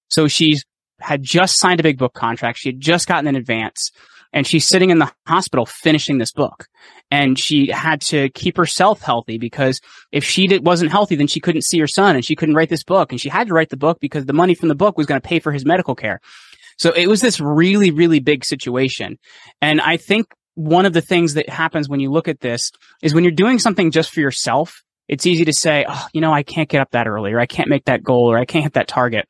So 0.08 0.28
she's 0.28 0.64
had 1.00 1.22
just 1.22 1.58
signed 1.58 1.80
a 1.80 1.82
big 1.82 1.98
book 1.98 2.14
contract. 2.14 2.58
She 2.58 2.70
had 2.70 2.80
just 2.80 3.06
gotten 3.06 3.26
an 3.26 3.36
advance 3.36 3.90
and 4.32 4.46
she's 4.46 4.66
sitting 4.66 4.90
in 4.90 4.98
the 4.98 5.12
hospital 5.26 5.66
finishing 5.66 6.18
this 6.18 6.32
book. 6.32 6.66
And 7.10 7.38
she 7.38 7.68
had 7.68 8.00
to 8.02 8.28
keep 8.30 8.56
herself 8.56 9.00
healthy 9.00 9.38
because 9.38 9.80
if 10.10 10.24
she 10.24 10.46
did, 10.46 10.66
wasn't 10.66 10.90
healthy, 10.90 11.14
then 11.14 11.28
she 11.28 11.40
couldn't 11.40 11.62
see 11.62 11.78
her 11.78 11.86
son 11.86 12.16
and 12.16 12.24
she 12.24 12.34
couldn't 12.34 12.54
write 12.54 12.68
this 12.68 12.82
book. 12.82 13.12
And 13.12 13.20
she 13.20 13.28
had 13.28 13.46
to 13.48 13.54
write 13.54 13.70
the 13.70 13.76
book 13.76 13.98
because 14.00 14.26
the 14.26 14.32
money 14.32 14.54
from 14.54 14.68
the 14.68 14.74
book 14.74 14.96
was 14.98 15.06
going 15.06 15.20
to 15.20 15.26
pay 15.26 15.38
for 15.38 15.52
his 15.52 15.64
medical 15.64 15.94
care. 15.94 16.20
So 16.78 16.90
it 16.90 17.06
was 17.06 17.20
this 17.20 17.40
really, 17.40 17.90
really 17.90 18.18
big 18.18 18.44
situation. 18.44 19.18
And 19.62 19.80
I 19.80 19.96
think 19.96 20.26
one 20.56 20.86
of 20.86 20.92
the 20.94 21.02
things 21.02 21.34
that 21.34 21.48
happens 21.48 21.88
when 21.88 22.00
you 22.00 22.10
look 22.10 22.28
at 22.28 22.40
this 22.40 22.72
is 23.02 23.14
when 23.14 23.22
you're 23.22 23.30
doing 23.30 23.58
something 23.58 23.90
just 23.90 24.10
for 24.10 24.20
yourself, 24.20 24.82
it's 25.06 25.26
easy 25.26 25.44
to 25.44 25.52
say, 25.52 25.84
oh, 25.86 26.06
you 26.12 26.20
know, 26.20 26.32
I 26.32 26.42
can't 26.42 26.68
get 26.68 26.80
up 26.80 26.90
that 26.90 27.06
early 27.06 27.32
or 27.32 27.38
I 27.38 27.46
can't 27.46 27.68
make 27.68 27.84
that 27.84 28.02
goal 28.02 28.32
or 28.32 28.38
I 28.38 28.46
can't 28.46 28.64
hit 28.64 28.72
that 28.72 28.88
target. 28.88 29.28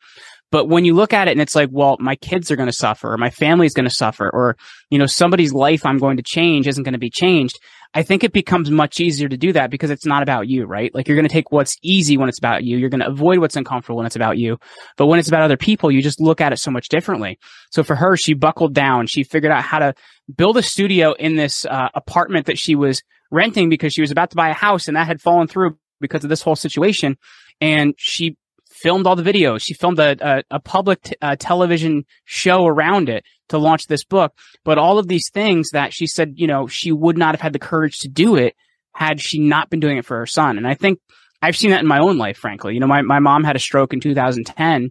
But 0.53 0.69
when 0.69 0.85
you 0.85 0.95
look 0.95 1.13
at 1.13 1.27
it 1.27 1.33
and 1.33 1.41
it's 1.41 1.57
like, 1.57 1.69
well, 1.73 1.97
my 1.99 2.15
kids 2.15 2.51
are 2.51 2.57
going 2.57 2.69
to 2.69 2.73
suffer 2.73 3.13
or 3.13 3.19
my 3.19 3.31
family 3.31 3.67
is 3.67 3.75
going 3.75 3.89
to 3.89 3.95
suffer 3.95 4.31
or, 4.33 4.57
you 4.89 4.99
know, 4.99 5.07
somebody's 5.07 5.53
life 5.53 5.85
I'm 5.85 5.99
going 5.99 6.17
to 6.19 6.23
change 6.23 6.69
isn't 6.69 6.85
going 6.85 6.93
to 6.93 6.99
be 6.99 7.11
changed. 7.11 7.59
I 7.97 8.03
think 8.03 8.25
it 8.25 8.33
becomes 8.35 8.71
much 8.71 9.01
easier 9.01 9.27
to 9.27 9.39
do 9.39 9.55
that 9.55 9.71
because 9.71 9.89
it's 9.89 10.05
not 10.05 10.23
about 10.23 10.49
you, 10.49 10.67
right? 10.67 10.95
Like 10.95 11.09
you're 11.09 11.17
going 11.17 11.27
to 11.27 11.33
take 11.33 11.51
what's 11.51 11.79
easy 11.83 12.19
when 12.19 12.29
it's 12.29 12.37
about 12.37 12.63
you. 12.63 12.77
You're 12.77 12.91
going 12.91 13.01
to 13.01 13.09
avoid 13.09 13.39
what's 13.39 13.57
uncomfortable 13.57 13.97
when 13.97 14.05
it's 14.05 14.17
about 14.17 14.37
you. 14.37 14.59
But 14.99 15.07
when 15.07 15.19
it's 15.19 15.29
about 15.29 15.41
other 15.41 15.57
people, 15.57 15.91
you 15.91 16.03
just 16.03 16.21
look 16.21 16.43
at 16.43 16.53
it 16.53 16.59
so 16.59 16.71
much 16.71 16.91
differently. 16.91 17.39
So 17.71 17.83
for 17.83 17.97
her, 17.97 18.15
she 18.15 18.35
buckled 18.35 18.75
down. 18.75 19.07
She 19.07 19.25
figured 19.25 19.51
out 19.51 19.63
how 19.63 19.79
to 19.79 19.95
build 20.37 20.59
a 20.59 20.63
studio 20.63 21.15
in 21.15 21.37
this 21.37 21.65
uh, 21.65 21.89
apartment 21.95 22.45
that 22.47 22.59
she 22.59 22.75
was 22.75 23.03
renting 23.31 23.71
because 23.71 23.95
she 23.95 24.03
was 24.03 24.11
about 24.11 24.29
to 24.29 24.37
buy 24.37 24.51
a 24.51 24.55
house 24.55 24.89
and 24.89 24.97
that 24.99 25.07
had 25.07 25.23
fallen 25.23 25.49
through 25.49 25.79
because 25.99 26.23
of 26.23 26.29
this 26.29 26.43
whole 26.43 26.55
situation. 26.55 27.17
And 27.63 27.95
she 27.97 28.37
filmed 28.77 29.07
all 29.07 29.17
the 29.17 29.23
videos. 29.23 29.63
She 29.63 29.75
filmed 29.75 29.99
a, 29.99 30.17
a, 30.21 30.43
a 30.51 30.61
public 30.61 31.17
uh, 31.23 31.37
television 31.39 32.05
show 32.25 32.67
around 32.67 33.09
it 33.09 33.25
to 33.49 33.59
launch 33.59 33.87
this 33.87 34.05
book. 34.05 34.33
But 34.65 34.79
all 34.79 34.99
of 34.99 35.09
these 35.09 35.31
things 35.33 35.71
that 35.71 35.93
she 35.93 36.07
said, 36.07 36.35
you 36.37 36.47
know, 36.47 36.67
she 36.67 36.93
would 36.93 37.17
not 37.17 37.35
have 37.35 37.41
had 37.41 37.53
the 37.53 37.59
courage 37.59 37.99
to 38.01 38.09
do 38.09 38.37
it 38.37 38.55
had 38.95 39.21
she 39.21 39.39
not 39.39 39.71
been 39.71 39.81
doing 39.81 39.99
it 39.99 40.05
for 40.05 40.19
her 40.19 40.27
son. 40.27 40.57
And 40.57 40.67
I 40.67 40.75
think 40.75 40.99
I've 41.43 41.57
seen 41.57 41.71
that 41.71 41.81
in 41.81 41.87
my 41.87 41.99
own 41.99 42.19
life, 42.19 42.39
frankly. 42.39 42.75
You 42.75 42.81
know, 42.81 42.87
my, 42.87 43.03
my 43.03 43.19
mom 43.19 43.45
had 43.45 43.57
a 43.57 43.61
stroke 43.61 43.93
in 43.93 44.01
2010 44.01 44.91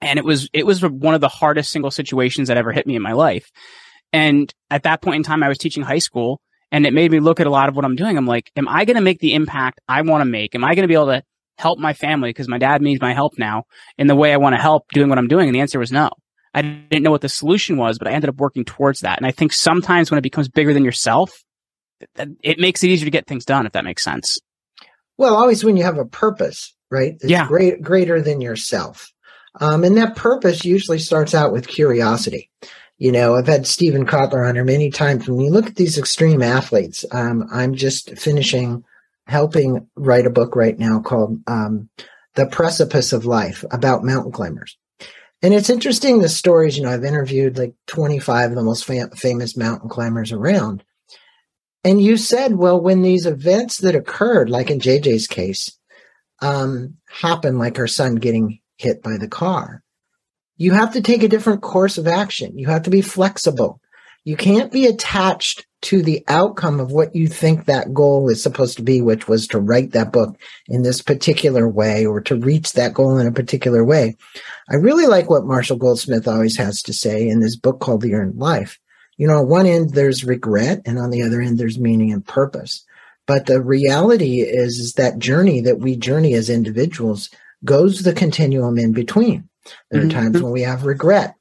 and 0.00 0.18
it 0.18 0.24
was, 0.24 0.48
it 0.52 0.66
was 0.66 0.82
one 0.82 1.14
of 1.14 1.20
the 1.20 1.28
hardest 1.28 1.70
single 1.70 1.90
situations 1.90 2.48
that 2.48 2.56
ever 2.56 2.72
hit 2.72 2.86
me 2.86 2.96
in 2.96 3.02
my 3.02 3.12
life. 3.12 3.50
And 4.12 4.52
at 4.70 4.82
that 4.84 5.00
point 5.00 5.16
in 5.16 5.22
time, 5.22 5.42
I 5.42 5.48
was 5.48 5.58
teaching 5.58 5.82
high 5.82 5.98
school 5.98 6.40
and 6.70 6.86
it 6.86 6.92
made 6.92 7.10
me 7.10 7.20
look 7.20 7.40
at 7.40 7.46
a 7.46 7.50
lot 7.50 7.68
of 7.68 7.76
what 7.76 7.84
I'm 7.84 7.96
doing. 7.96 8.16
I'm 8.16 8.26
like, 8.26 8.50
am 8.56 8.68
I 8.68 8.84
going 8.84 8.96
to 8.96 9.02
make 9.02 9.20
the 9.20 9.34
impact 9.34 9.80
I 9.88 10.02
want 10.02 10.22
to 10.22 10.24
make? 10.24 10.54
Am 10.54 10.64
I 10.64 10.74
going 10.74 10.82
to 10.82 10.88
be 10.88 10.94
able 10.94 11.06
to 11.06 11.22
help 11.62 11.78
my 11.78 11.94
family 11.94 12.30
because 12.30 12.48
my 12.48 12.58
dad 12.58 12.82
needs 12.82 13.00
my 13.00 13.14
help 13.14 13.38
now 13.38 13.64
in 13.96 14.08
the 14.08 14.16
way 14.16 14.32
I 14.32 14.36
want 14.36 14.54
to 14.54 14.60
help 14.60 14.88
doing 14.92 15.08
what 15.08 15.18
I'm 15.18 15.28
doing? 15.28 15.48
And 15.48 15.54
the 15.54 15.60
answer 15.60 15.78
was 15.78 15.92
no. 15.92 16.10
I 16.54 16.62
didn't 16.62 17.02
know 17.02 17.10
what 17.10 17.22
the 17.22 17.28
solution 17.28 17.76
was, 17.76 17.98
but 17.98 18.08
I 18.08 18.10
ended 18.10 18.28
up 18.28 18.36
working 18.36 18.64
towards 18.64 19.00
that. 19.00 19.16
And 19.16 19.26
I 19.26 19.30
think 19.30 19.52
sometimes 19.52 20.10
when 20.10 20.18
it 20.18 20.22
becomes 20.22 20.48
bigger 20.48 20.74
than 20.74 20.84
yourself, 20.84 21.32
it 22.42 22.58
makes 22.58 22.82
it 22.82 22.88
easier 22.88 23.06
to 23.06 23.10
get 23.10 23.26
things 23.26 23.44
done, 23.44 23.64
if 23.64 23.72
that 23.72 23.84
makes 23.84 24.02
sense. 24.02 24.38
Well, 25.16 25.36
always 25.36 25.64
when 25.64 25.76
you 25.76 25.84
have 25.84 25.98
a 25.98 26.04
purpose, 26.04 26.74
right? 26.90 27.14
It's 27.14 27.30
yeah. 27.30 27.46
great, 27.46 27.80
greater 27.80 28.20
than 28.20 28.40
yourself. 28.40 29.12
Um, 29.60 29.84
and 29.84 29.96
that 29.96 30.16
purpose 30.16 30.64
usually 30.64 30.98
starts 30.98 31.34
out 31.34 31.52
with 31.52 31.68
curiosity. 31.68 32.50
You 32.98 33.12
know, 33.12 33.34
I've 33.36 33.46
had 33.46 33.66
Steven 33.66 34.04
Kotler 34.04 34.46
on 34.46 34.56
here 34.56 34.64
many 34.64 34.90
times. 34.90 35.28
When 35.28 35.40
you 35.40 35.50
look 35.50 35.66
at 35.66 35.76
these 35.76 35.96
extreme 35.96 36.42
athletes, 36.42 37.04
um, 37.12 37.48
I'm 37.52 37.74
just 37.74 38.18
finishing 38.18 38.84
helping 39.26 39.88
write 39.96 40.26
a 40.26 40.30
book 40.30 40.56
right 40.56 40.78
now 40.78 41.00
called 41.00 41.38
um, 41.46 41.88
The 42.34 42.46
Precipice 42.46 43.12
of 43.12 43.24
Life 43.24 43.64
about 43.70 44.04
mountain 44.04 44.32
climbers. 44.32 44.76
And 45.42 45.52
it's 45.52 45.70
interesting 45.70 46.20
the 46.20 46.28
stories, 46.28 46.76
you 46.76 46.84
know, 46.84 46.90
I've 46.90 47.04
interviewed 47.04 47.58
like 47.58 47.74
25 47.88 48.50
of 48.50 48.56
the 48.56 48.62
most 48.62 48.84
fam- 48.84 49.10
famous 49.10 49.56
mountain 49.56 49.88
climbers 49.88 50.30
around. 50.30 50.84
And 51.84 52.00
you 52.00 52.16
said, 52.16 52.54
well, 52.54 52.80
when 52.80 53.02
these 53.02 53.26
events 53.26 53.78
that 53.78 53.96
occurred, 53.96 54.48
like 54.48 54.70
in 54.70 54.78
JJ's 54.78 55.26
case, 55.26 55.76
um, 56.40 56.96
happen, 57.08 57.58
like 57.58 57.76
her 57.76 57.88
son 57.88 58.16
getting 58.16 58.60
hit 58.76 59.02
by 59.02 59.16
the 59.16 59.28
car, 59.28 59.82
you 60.56 60.72
have 60.72 60.92
to 60.92 61.00
take 61.00 61.24
a 61.24 61.28
different 61.28 61.60
course 61.60 61.98
of 61.98 62.06
action. 62.06 62.56
You 62.56 62.68
have 62.68 62.84
to 62.84 62.90
be 62.90 63.02
flexible. 63.02 63.80
You 64.24 64.36
can't 64.36 64.70
be 64.70 64.86
attached 64.86 65.66
to 65.82 66.00
the 66.00 66.24
outcome 66.28 66.78
of 66.80 66.92
what 66.92 67.14
you 67.14 67.26
think 67.26 67.64
that 67.64 67.92
goal 67.92 68.28
is 68.28 68.42
supposed 68.42 68.76
to 68.76 68.82
be, 68.82 69.00
which 69.00 69.28
was 69.28 69.46
to 69.48 69.60
write 69.60 69.92
that 69.92 70.12
book 70.12 70.38
in 70.68 70.82
this 70.82 71.02
particular 71.02 71.68
way 71.68 72.06
or 72.06 72.20
to 72.20 72.36
reach 72.36 72.72
that 72.72 72.94
goal 72.94 73.18
in 73.18 73.26
a 73.26 73.32
particular 73.32 73.84
way. 73.84 74.16
I 74.70 74.76
really 74.76 75.06
like 75.06 75.28
what 75.28 75.44
Marshall 75.44 75.76
Goldsmith 75.76 76.28
always 76.28 76.56
has 76.56 76.82
to 76.82 76.92
say 76.92 77.28
in 77.28 77.40
this 77.40 77.56
book 77.56 77.80
called 77.80 78.02
The 78.02 78.14
Earned 78.14 78.38
Life. 78.38 78.78
You 79.16 79.26
know, 79.26 79.38
on 79.38 79.48
one 79.48 79.66
end, 79.66 79.90
there's 79.90 80.24
regret, 80.24 80.82
and 80.86 80.98
on 80.98 81.10
the 81.10 81.22
other 81.22 81.40
end, 81.40 81.58
there's 81.58 81.78
meaning 81.78 82.12
and 82.12 82.24
purpose. 82.24 82.84
But 83.26 83.46
the 83.46 83.60
reality 83.60 84.40
is, 84.40 84.78
is 84.78 84.92
that 84.94 85.18
journey 85.18 85.60
that 85.62 85.78
we 85.78 85.96
journey 85.96 86.34
as 86.34 86.48
individuals 86.48 87.28
goes 87.64 88.02
the 88.02 88.12
continuum 88.12 88.78
in 88.78 88.92
between. 88.92 89.48
There 89.90 90.00
are 90.00 90.04
mm-hmm. 90.04 90.18
times 90.18 90.42
when 90.42 90.52
we 90.52 90.62
have 90.62 90.84
regret. 90.84 91.34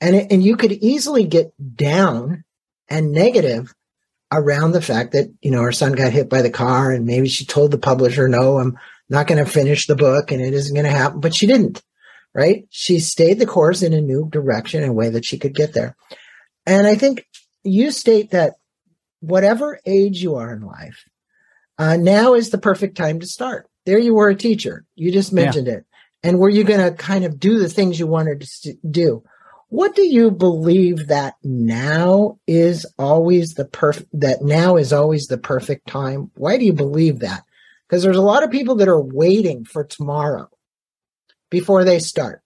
And, 0.00 0.16
it, 0.16 0.32
and 0.32 0.42
you 0.42 0.56
could 0.56 0.72
easily 0.72 1.24
get 1.24 1.52
down 1.76 2.44
and 2.88 3.12
negative 3.12 3.74
around 4.32 4.72
the 4.72 4.82
fact 4.82 5.12
that, 5.12 5.32
you 5.40 5.50
know, 5.50 5.62
her 5.62 5.72
son 5.72 5.92
got 5.92 6.12
hit 6.12 6.28
by 6.28 6.42
the 6.42 6.50
car 6.50 6.90
and 6.90 7.06
maybe 7.06 7.28
she 7.28 7.44
told 7.44 7.70
the 7.70 7.78
publisher, 7.78 8.28
no, 8.28 8.58
I'm 8.58 8.78
not 9.08 9.26
going 9.26 9.44
to 9.44 9.50
finish 9.50 9.86
the 9.86 9.96
book 9.96 10.30
and 10.30 10.40
it 10.40 10.54
isn't 10.54 10.74
going 10.74 10.86
to 10.86 10.90
happen, 10.90 11.20
but 11.20 11.34
she 11.34 11.46
didn't, 11.46 11.82
right? 12.34 12.66
She 12.70 12.98
stayed 12.98 13.38
the 13.38 13.46
course 13.46 13.82
in 13.82 13.92
a 13.92 14.00
new 14.00 14.28
direction 14.28 14.84
a 14.84 14.92
way 14.92 15.10
that 15.10 15.24
she 15.24 15.38
could 15.38 15.54
get 15.54 15.74
there. 15.74 15.96
And 16.66 16.86
I 16.86 16.94
think 16.94 17.26
you 17.62 17.90
state 17.90 18.30
that 18.30 18.54
whatever 19.20 19.78
age 19.84 20.22
you 20.22 20.36
are 20.36 20.52
in 20.52 20.62
life, 20.62 21.04
uh, 21.78 21.96
now 21.96 22.34
is 22.34 22.50
the 22.50 22.58
perfect 22.58 22.96
time 22.96 23.20
to 23.20 23.26
start. 23.26 23.68
There 23.84 23.98
you 23.98 24.14
were 24.14 24.28
a 24.28 24.36
teacher. 24.36 24.84
You 24.94 25.12
just 25.12 25.32
mentioned 25.32 25.66
yeah. 25.66 25.74
it. 25.74 25.86
And 26.22 26.38
were 26.38 26.48
you 26.48 26.62
going 26.64 26.80
to 26.80 26.96
kind 26.96 27.24
of 27.24 27.40
do 27.40 27.58
the 27.58 27.68
things 27.68 27.98
you 27.98 28.06
wanted 28.06 28.42
to 28.62 28.74
do? 28.88 29.24
What 29.72 29.96
do 29.96 30.02
you 30.02 30.30
believe 30.30 31.06
that 31.06 31.36
now 31.42 32.38
is 32.46 32.84
always 32.98 33.54
the 33.54 33.64
perfect, 33.64 34.10
that 34.20 34.42
now 34.42 34.76
is 34.76 34.92
always 34.92 35.28
the 35.28 35.38
perfect 35.38 35.88
time? 35.88 36.30
Why 36.34 36.58
do 36.58 36.66
you 36.66 36.74
believe 36.74 37.20
that? 37.20 37.42
Because 37.88 38.02
there's 38.02 38.18
a 38.18 38.20
lot 38.20 38.42
of 38.42 38.50
people 38.50 38.74
that 38.76 38.88
are 38.88 39.00
waiting 39.00 39.64
for 39.64 39.82
tomorrow 39.82 40.50
before 41.48 41.84
they 41.84 42.00
start. 42.00 42.42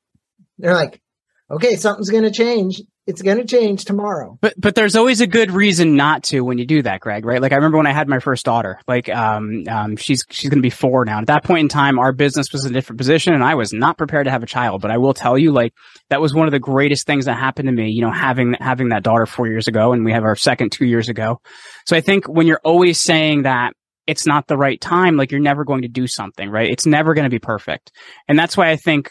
They're 0.58 0.72
like, 0.72 1.02
okay, 1.50 1.74
something's 1.74 2.10
going 2.10 2.22
to 2.22 2.30
change 2.30 2.80
it's 3.06 3.22
going 3.22 3.38
to 3.38 3.44
change 3.44 3.84
tomorrow. 3.84 4.36
But 4.40 4.54
but 4.58 4.74
there's 4.74 4.96
always 4.96 5.20
a 5.20 5.26
good 5.26 5.52
reason 5.52 5.94
not 5.94 6.24
to 6.24 6.40
when 6.40 6.58
you 6.58 6.66
do 6.66 6.82
that, 6.82 7.00
Greg. 7.00 7.24
Right? 7.24 7.40
Like 7.40 7.52
I 7.52 7.56
remember 7.56 7.78
when 7.78 7.86
I 7.86 7.92
had 7.92 8.08
my 8.08 8.18
first 8.18 8.44
daughter. 8.44 8.80
Like 8.88 9.08
um 9.08 9.64
um 9.68 9.96
she's 9.96 10.24
she's 10.28 10.50
going 10.50 10.58
to 10.58 10.66
be 10.66 10.70
four 10.70 11.04
now. 11.04 11.20
At 11.20 11.28
that 11.28 11.44
point 11.44 11.60
in 11.60 11.68
time, 11.68 11.98
our 11.98 12.12
business 12.12 12.52
was 12.52 12.64
in 12.64 12.72
a 12.72 12.74
different 12.74 12.98
position, 12.98 13.32
and 13.32 13.44
I 13.44 13.54
was 13.54 13.72
not 13.72 13.96
prepared 13.96 14.24
to 14.24 14.30
have 14.30 14.42
a 14.42 14.46
child. 14.46 14.82
But 14.82 14.90
I 14.90 14.98
will 14.98 15.14
tell 15.14 15.38
you, 15.38 15.52
like 15.52 15.72
that 16.10 16.20
was 16.20 16.34
one 16.34 16.48
of 16.48 16.52
the 16.52 16.58
greatest 16.58 17.06
things 17.06 17.26
that 17.26 17.34
happened 17.34 17.68
to 17.68 17.72
me. 17.72 17.90
You 17.90 18.02
know, 18.02 18.12
having 18.12 18.54
having 18.58 18.88
that 18.88 19.04
daughter 19.04 19.26
four 19.26 19.46
years 19.46 19.68
ago, 19.68 19.92
and 19.92 20.04
we 20.04 20.12
have 20.12 20.24
our 20.24 20.36
second 20.36 20.72
two 20.72 20.86
years 20.86 21.08
ago. 21.08 21.40
So 21.86 21.96
I 21.96 22.00
think 22.00 22.26
when 22.26 22.46
you're 22.46 22.60
always 22.64 23.00
saying 23.00 23.42
that 23.42 23.72
it's 24.06 24.26
not 24.26 24.46
the 24.46 24.56
right 24.56 24.80
time, 24.80 25.16
like 25.16 25.30
you're 25.30 25.40
never 25.40 25.64
going 25.64 25.82
to 25.82 25.88
do 25.88 26.06
something, 26.06 26.48
right? 26.48 26.70
It's 26.70 26.86
never 26.86 27.14
going 27.14 27.24
to 27.24 27.30
be 27.30 27.38
perfect. 27.38 27.92
And 28.28 28.38
that's 28.38 28.56
why 28.56 28.70
I 28.70 28.76
think 28.76 29.10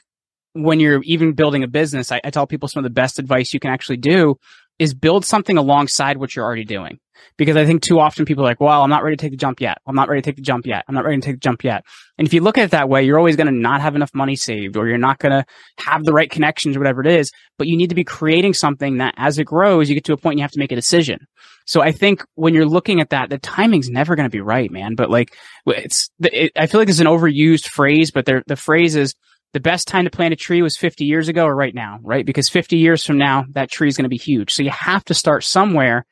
when 0.55 0.79
you're 0.79 1.01
even 1.03 1.33
building 1.33 1.63
a 1.63 1.67
business, 1.67 2.11
I, 2.11 2.21
I, 2.23 2.29
tell 2.29 2.47
people 2.47 2.69
some 2.69 2.79
of 2.79 2.85
the 2.85 2.93
best 2.93 3.19
advice 3.19 3.53
you 3.53 3.59
can 3.59 3.71
actually 3.71 3.97
do 3.97 4.35
is 4.79 4.93
build 4.93 5.25
something 5.25 5.57
alongside 5.57 6.17
what 6.17 6.33
you're 6.33 6.45
already 6.45 6.63
doing. 6.63 6.99
Because 7.37 7.57
I 7.57 7.65
think 7.65 7.81
too 7.81 7.99
often 7.99 8.25
people 8.25 8.43
are 8.43 8.47
like, 8.47 8.61
well, 8.61 8.81
I'm 8.81 8.89
not 8.89 9.03
ready 9.03 9.17
to 9.17 9.21
take 9.21 9.31
the 9.31 9.37
jump 9.37 9.59
yet. 9.59 9.79
I'm 9.85 9.95
not 9.95 10.07
ready 10.07 10.21
to 10.21 10.29
take 10.29 10.35
the 10.37 10.41
jump 10.41 10.65
yet. 10.65 10.85
I'm 10.87 10.95
not 10.95 11.03
ready 11.03 11.19
to 11.19 11.25
take 11.25 11.35
the 11.35 11.39
jump 11.39 11.63
yet. 11.63 11.83
And 12.17 12.27
if 12.27 12.33
you 12.33 12.41
look 12.41 12.57
at 12.57 12.65
it 12.65 12.71
that 12.71 12.87
way, 12.87 13.03
you're 13.03 13.17
always 13.17 13.35
going 13.35 13.47
to 13.47 13.53
not 13.53 13.81
have 13.81 13.95
enough 13.95 14.11
money 14.13 14.35
saved 14.35 14.77
or 14.77 14.87
you're 14.87 14.97
not 14.97 15.19
going 15.19 15.31
to 15.31 15.45
have 15.79 16.03
the 16.03 16.13
right 16.13 16.29
connections 16.29 16.77
or 16.77 16.79
whatever 16.79 17.01
it 17.01 17.07
is. 17.07 17.31
But 17.57 17.67
you 17.67 17.77
need 17.77 17.89
to 17.89 17.95
be 17.95 18.03
creating 18.03 18.53
something 18.53 18.97
that 18.97 19.15
as 19.17 19.39
it 19.39 19.45
grows, 19.45 19.89
you 19.89 19.95
get 19.95 20.05
to 20.05 20.13
a 20.13 20.17
point 20.17 20.37
you 20.37 20.43
have 20.43 20.51
to 20.51 20.59
make 20.59 20.71
a 20.71 20.75
decision. 20.75 21.27
So 21.65 21.81
I 21.81 21.91
think 21.91 22.23
when 22.35 22.53
you're 22.53 22.67
looking 22.67 23.01
at 23.01 23.09
that, 23.09 23.29
the 23.29 23.39
timing's 23.39 23.89
never 23.89 24.15
going 24.15 24.29
to 24.29 24.35
be 24.35 24.41
right, 24.41 24.71
man. 24.71 24.95
But 24.95 25.09
like, 25.09 25.35
it's, 25.65 26.09
it, 26.19 26.51
I 26.55 26.67
feel 26.67 26.79
like 26.79 26.89
it's 26.89 26.99
an 26.99 27.07
overused 27.07 27.67
phrase, 27.67 28.11
but 28.11 28.25
the 28.25 28.55
phrase 28.55 28.95
is, 28.95 29.15
the 29.55 29.61
best 29.61 29.87
time 29.87 30.03
to 30.03 30.11
plant 30.11 30.33
a 30.33 30.35
tree 30.35 30.61
was 30.61 30.75
50 30.75 31.05
years 31.05 31.29
ago 31.29 31.45
or 31.45 31.55
right 31.55 31.73
now, 31.73 31.99
right? 32.03 32.25
Because 32.25 32.49
50 32.49 32.75
years 32.75 33.05
from 33.05 33.17
now, 33.17 33.45
that 33.51 33.71
tree 33.71 33.87
is 33.87 33.95
going 33.95 34.03
to 34.03 34.09
be 34.09 34.17
huge. 34.17 34.53
So 34.53 34.63
you 34.63 34.69
have 34.69 35.05
to 35.05 35.13
start 35.13 35.45
somewhere 35.45 36.05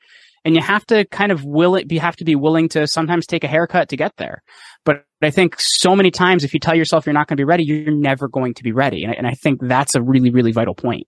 and 0.45 0.55
you 0.55 0.61
have 0.61 0.85
to 0.85 1.03
kind 1.03 1.29
of 1.29 1.43
will 1.43 1.75
it, 1.75 1.91
you 1.91 1.99
have 1.99 2.15
to 2.15 2.23
be 2.23 2.35
willing 2.35 2.69
to 2.69 2.87
sometimes 2.87 3.27
take 3.27 3.43
a 3.43 3.49
haircut 3.49 3.89
to 3.89 3.97
get 3.97 4.15
there. 4.15 4.41
But 4.85 5.03
I 5.21 5.29
think 5.29 5.55
so 5.59 5.93
many 5.93 6.09
times 6.09 6.45
if 6.45 6.53
you 6.53 6.61
tell 6.61 6.73
yourself 6.73 7.05
you're 7.05 7.11
not 7.11 7.27
going 7.27 7.35
to 7.35 7.41
be 7.41 7.43
ready, 7.43 7.65
you're 7.65 7.91
never 7.91 8.29
going 8.29 8.53
to 8.53 8.63
be 8.63 8.71
ready. 8.71 9.03
And, 9.03 9.27
I 9.27 9.33
think 9.33 9.59
that's 9.61 9.93
a 9.93 10.01
really, 10.01 10.29
really 10.29 10.53
vital 10.53 10.73
point. 10.73 11.05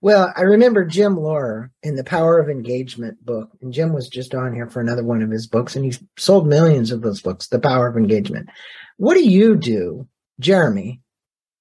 Well, 0.00 0.32
I 0.34 0.42
remember 0.42 0.86
Jim 0.86 1.14
Loehr 1.18 1.70
in 1.82 1.96
the 1.96 2.04
Power 2.04 2.38
of 2.38 2.48
Engagement 2.48 3.22
book, 3.22 3.50
and 3.60 3.70
Jim 3.70 3.92
was 3.92 4.08
just 4.08 4.34
on 4.34 4.54
here 4.54 4.66
for 4.66 4.80
another 4.80 5.04
one 5.04 5.20
of 5.20 5.30
his 5.30 5.46
books, 5.46 5.76
and 5.76 5.84
he 5.84 5.92
sold 6.16 6.46
millions 6.46 6.90
of 6.90 7.02
those 7.02 7.20
books, 7.20 7.48
The 7.48 7.60
Power 7.60 7.86
of 7.86 7.98
Engagement. 7.98 8.48
What 8.96 9.14
do 9.14 9.28
you 9.28 9.56
do, 9.56 10.08
Jeremy, 10.40 11.02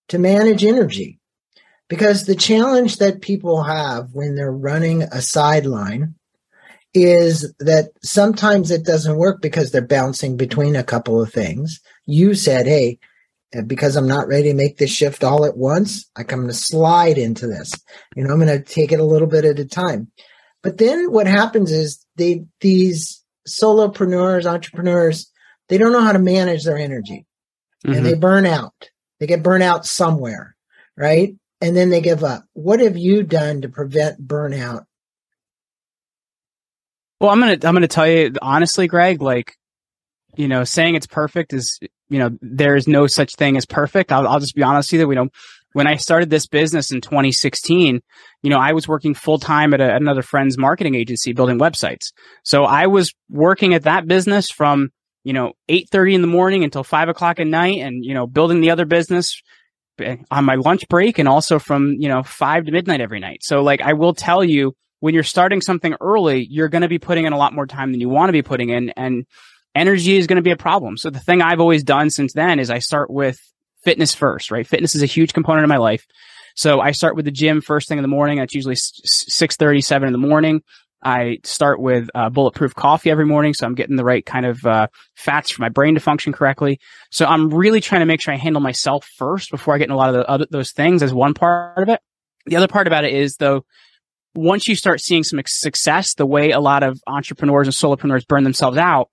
to 0.09 0.19
manage 0.19 0.63
energy? 0.63 1.19
Because 1.89 2.25
the 2.25 2.35
challenge 2.35 2.97
that 2.97 3.21
people 3.21 3.63
have 3.63 4.09
when 4.13 4.35
they're 4.35 4.51
running 4.51 5.03
a 5.03 5.21
sideline 5.21 6.15
is 6.93 7.53
that 7.59 7.89
sometimes 8.03 8.71
it 8.71 8.85
doesn't 8.85 9.17
work 9.17 9.41
because 9.41 9.71
they're 9.71 9.81
bouncing 9.81 10.37
between 10.37 10.75
a 10.75 10.83
couple 10.83 11.21
of 11.21 11.31
things. 11.31 11.79
You 12.05 12.35
said, 12.35 12.67
hey, 12.67 12.99
because 13.67 13.95
I'm 13.95 14.07
not 14.07 14.27
ready 14.27 14.49
to 14.49 14.53
make 14.55 14.77
this 14.77 14.91
shift 14.91 15.23
all 15.23 15.45
at 15.45 15.57
once, 15.57 16.09
I'm 16.15 16.25
going 16.25 16.47
to 16.47 16.53
slide 16.53 17.17
into 17.17 17.47
this. 17.47 17.71
You 18.15 18.23
know, 18.23 18.33
I'm 18.33 18.39
going 18.39 18.47
to 18.47 18.63
take 18.63 18.91
it 18.91 18.99
a 18.99 19.05
little 19.05 19.27
bit 19.27 19.45
at 19.45 19.59
a 19.59 19.65
time. 19.65 20.11
But 20.61 20.77
then 20.77 21.11
what 21.11 21.27
happens 21.27 21.71
is 21.71 22.03
they 22.15 22.45
these 22.61 23.23
solopreneurs, 23.47 24.45
entrepreneurs, 24.45 25.29
they 25.69 25.77
don't 25.77 25.91
know 25.91 26.01
how 26.01 26.13
to 26.13 26.19
manage 26.19 26.63
their 26.63 26.77
energy. 26.77 27.25
Mm-hmm. 27.85 27.97
And 27.97 28.05
they 28.05 28.13
burn 28.13 28.45
out. 28.45 28.89
They 29.23 29.27
get 29.27 29.41
burnout 29.41 29.85
somewhere, 29.85 30.53
right? 30.97 31.33
And 31.61 31.77
then 31.77 31.89
they 31.89 32.01
give 32.01 32.25
up. 32.25 32.43
What 32.51 32.81
have 32.81 32.97
you 32.97 33.23
done 33.23 33.61
to 33.61 33.69
prevent 33.69 34.27
burnout? 34.27 34.83
Well, 37.21 37.29
I'm 37.29 37.39
going 37.39 37.57
to 37.57 37.65
I'm 37.65 37.73
going 37.73 37.83
to 37.83 37.87
tell 37.87 38.05
you 38.05 38.33
honestly, 38.41 38.85
Greg, 38.87 39.21
like 39.21 39.55
you 40.35 40.49
know, 40.49 40.65
saying 40.65 40.95
it's 40.95 41.07
perfect 41.07 41.53
is 41.53 41.79
you 42.09 42.19
know, 42.19 42.31
there's 42.41 42.85
no 42.85 43.07
such 43.07 43.35
thing 43.35 43.55
as 43.55 43.65
perfect. 43.65 44.11
I'll, 44.11 44.27
I'll 44.27 44.41
just 44.41 44.55
be 44.55 44.63
honest 44.63 44.91
with 44.91 44.99
you. 44.99 45.07
We 45.07 45.15
know 45.15 45.29
when 45.71 45.87
I 45.87 45.95
started 45.95 46.29
this 46.29 46.45
business 46.45 46.91
in 46.91 46.99
2016, 46.99 48.01
you 48.41 48.49
know, 48.49 48.59
I 48.59 48.73
was 48.73 48.89
working 48.89 49.13
full 49.13 49.39
time 49.39 49.73
at, 49.73 49.79
another 49.79 50.21
friend's 50.21 50.57
marketing 50.57 50.95
agency 50.95 51.31
building 51.31 51.59
websites. 51.59 52.11
So 52.43 52.65
I 52.65 52.87
was 52.87 53.13
working 53.29 53.73
at 53.73 53.83
that 53.83 54.05
business 54.05 54.51
from, 54.51 54.91
you 55.23 55.33
know, 55.33 55.53
8.30 55.69 56.15
in 56.15 56.21
the 56.21 56.27
morning 56.27 56.63
until 56.63 56.83
five 56.83 57.09
o'clock 57.09 57.39
at 57.39 57.47
night 57.47 57.79
and, 57.79 58.03
you 58.03 58.13
know, 58.13 58.27
building 58.27 58.61
the 58.61 58.71
other 58.71 58.85
business 58.85 59.41
eh, 59.99 60.17
on 60.29 60.45
my 60.45 60.55
lunch 60.55 60.87
break 60.89 61.19
and 61.19 61.27
also 61.27 61.59
from, 61.59 61.95
you 61.99 62.09
know, 62.09 62.23
five 62.23 62.65
to 62.65 62.71
midnight 62.71 63.01
every 63.01 63.19
night. 63.19 63.43
So 63.43 63.61
like, 63.61 63.81
I 63.81 63.93
will 63.93 64.13
tell 64.13 64.43
you 64.43 64.75
when 64.99 65.13
you're 65.13 65.23
starting 65.23 65.61
something 65.61 65.95
early, 65.99 66.45
you're 66.49 66.69
going 66.69 66.81
to 66.81 66.87
be 66.87 66.99
putting 66.99 67.25
in 67.25 67.33
a 67.33 67.37
lot 67.37 67.53
more 67.53 67.67
time 67.67 67.91
than 67.91 68.01
you 68.01 68.09
want 68.09 68.29
to 68.29 68.33
be 68.33 68.41
putting 68.41 68.69
in. 68.69 68.89
And 68.91 69.25
energy 69.75 70.17
is 70.17 70.27
going 70.27 70.37
to 70.37 70.43
be 70.43 70.51
a 70.51 70.57
problem. 70.57 70.97
So 70.97 71.09
the 71.09 71.19
thing 71.19 71.41
I've 71.41 71.59
always 71.59 71.83
done 71.83 72.09
since 72.09 72.33
then 72.33 72.59
is 72.59 72.69
I 72.69 72.79
start 72.79 73.09
with 73.09 73.39
fitness 73.83 74.15
first, 74.15 74.51
right? 74.51 74.67
Fitness 74.67 74.95
is 74.95 75.03
a 75.03 75.07
huge 75.07 75.33
component 75.33 75.63
of 75.63 75.69
my 75.69 75.77
life. 75.77 76.05
So 76.55 76.79
I 76.79 76.91
start 76.91 77.15
with 77.15 77.25
the 77.25 77.31
gym 77.31 77.61
first 77.61 77.87
thing 77.87 77.97
in 77.97 78.03
the 78.03 78.07
morning. 78.07 78.37
That's 78.37 78.53
usually 78.53 78.75
6 78.75 79.57
in 79.59 80.11
the 80.11 80.17
morning. 80.17 80.61
I 81.03 81.39
start 81.43 81.79
with 81.79 82.09
uh, 82.15 82.29
bulletproof 82.29 82.73
coffee 82.75 83.11
every 83.11 83.25
morning. 83.25 83.53
So 83.53 83.65
I'm 83.65 83.75
getting 83.75 83.95
the 83.95 84.03
right 84.03 84.25
kind 84.25 84.45
of 84.45 84.65
uh, 84.65 84.87
fats 85.15 85.51
for 85.51 85.61
my 85.61 85.69
brain 85.69 85.95
to 85.95 85.99
function 85.99 86.33
correctly. 86.33 86.79
So 87.11 87.25
I'm 87.25 87.53
really 87.53 87.81
trying 87.81 88.01
to 88.01 88.05
make 88.05 88.21
sure 88.21 88.33
I 88.33 88.37
handle 88.37 88.61
myself 88.61 89.07
first 89.17 89.51
before 89.51 89.75
I 89.75 89.77
get 89.77 89.85
in 89.85 89.91
a 89.91 89.97
lot 89.97 90.09
of 90.09 90.15
the 90.15 90.29
other, 90.29 90.45
those 90.49 90.71
things 90.71 91.03
as 91.03 91.13
one 91.13 91.33
part 91.33 91.81
of 91.81 91.89
it. 91.89 91.99
The 92.45 92.55
other 92.55 92.67
part 92.67 92.87
about 92.87 93.05
it 93.05 93.13
is 93.13 93.37
though, 93.37 93.65
once 94.35 94.67
you 94.67 94.75
start 94.75 94.99
seeing 94.99 95.23
some 95.23 95.39
success, 95.45 96.15
the 96.15 96.25
way 96.25 96.51
a 96.51 96.59
lot 96.59 96.83
of 96.83 96.99
entrepreneurs 97.05 97.67
and 97.67 97.75
solopreneurs 97.75 98.27
burn 98.27 98.43
themselves 98.43 98.77
out 98.77 99.09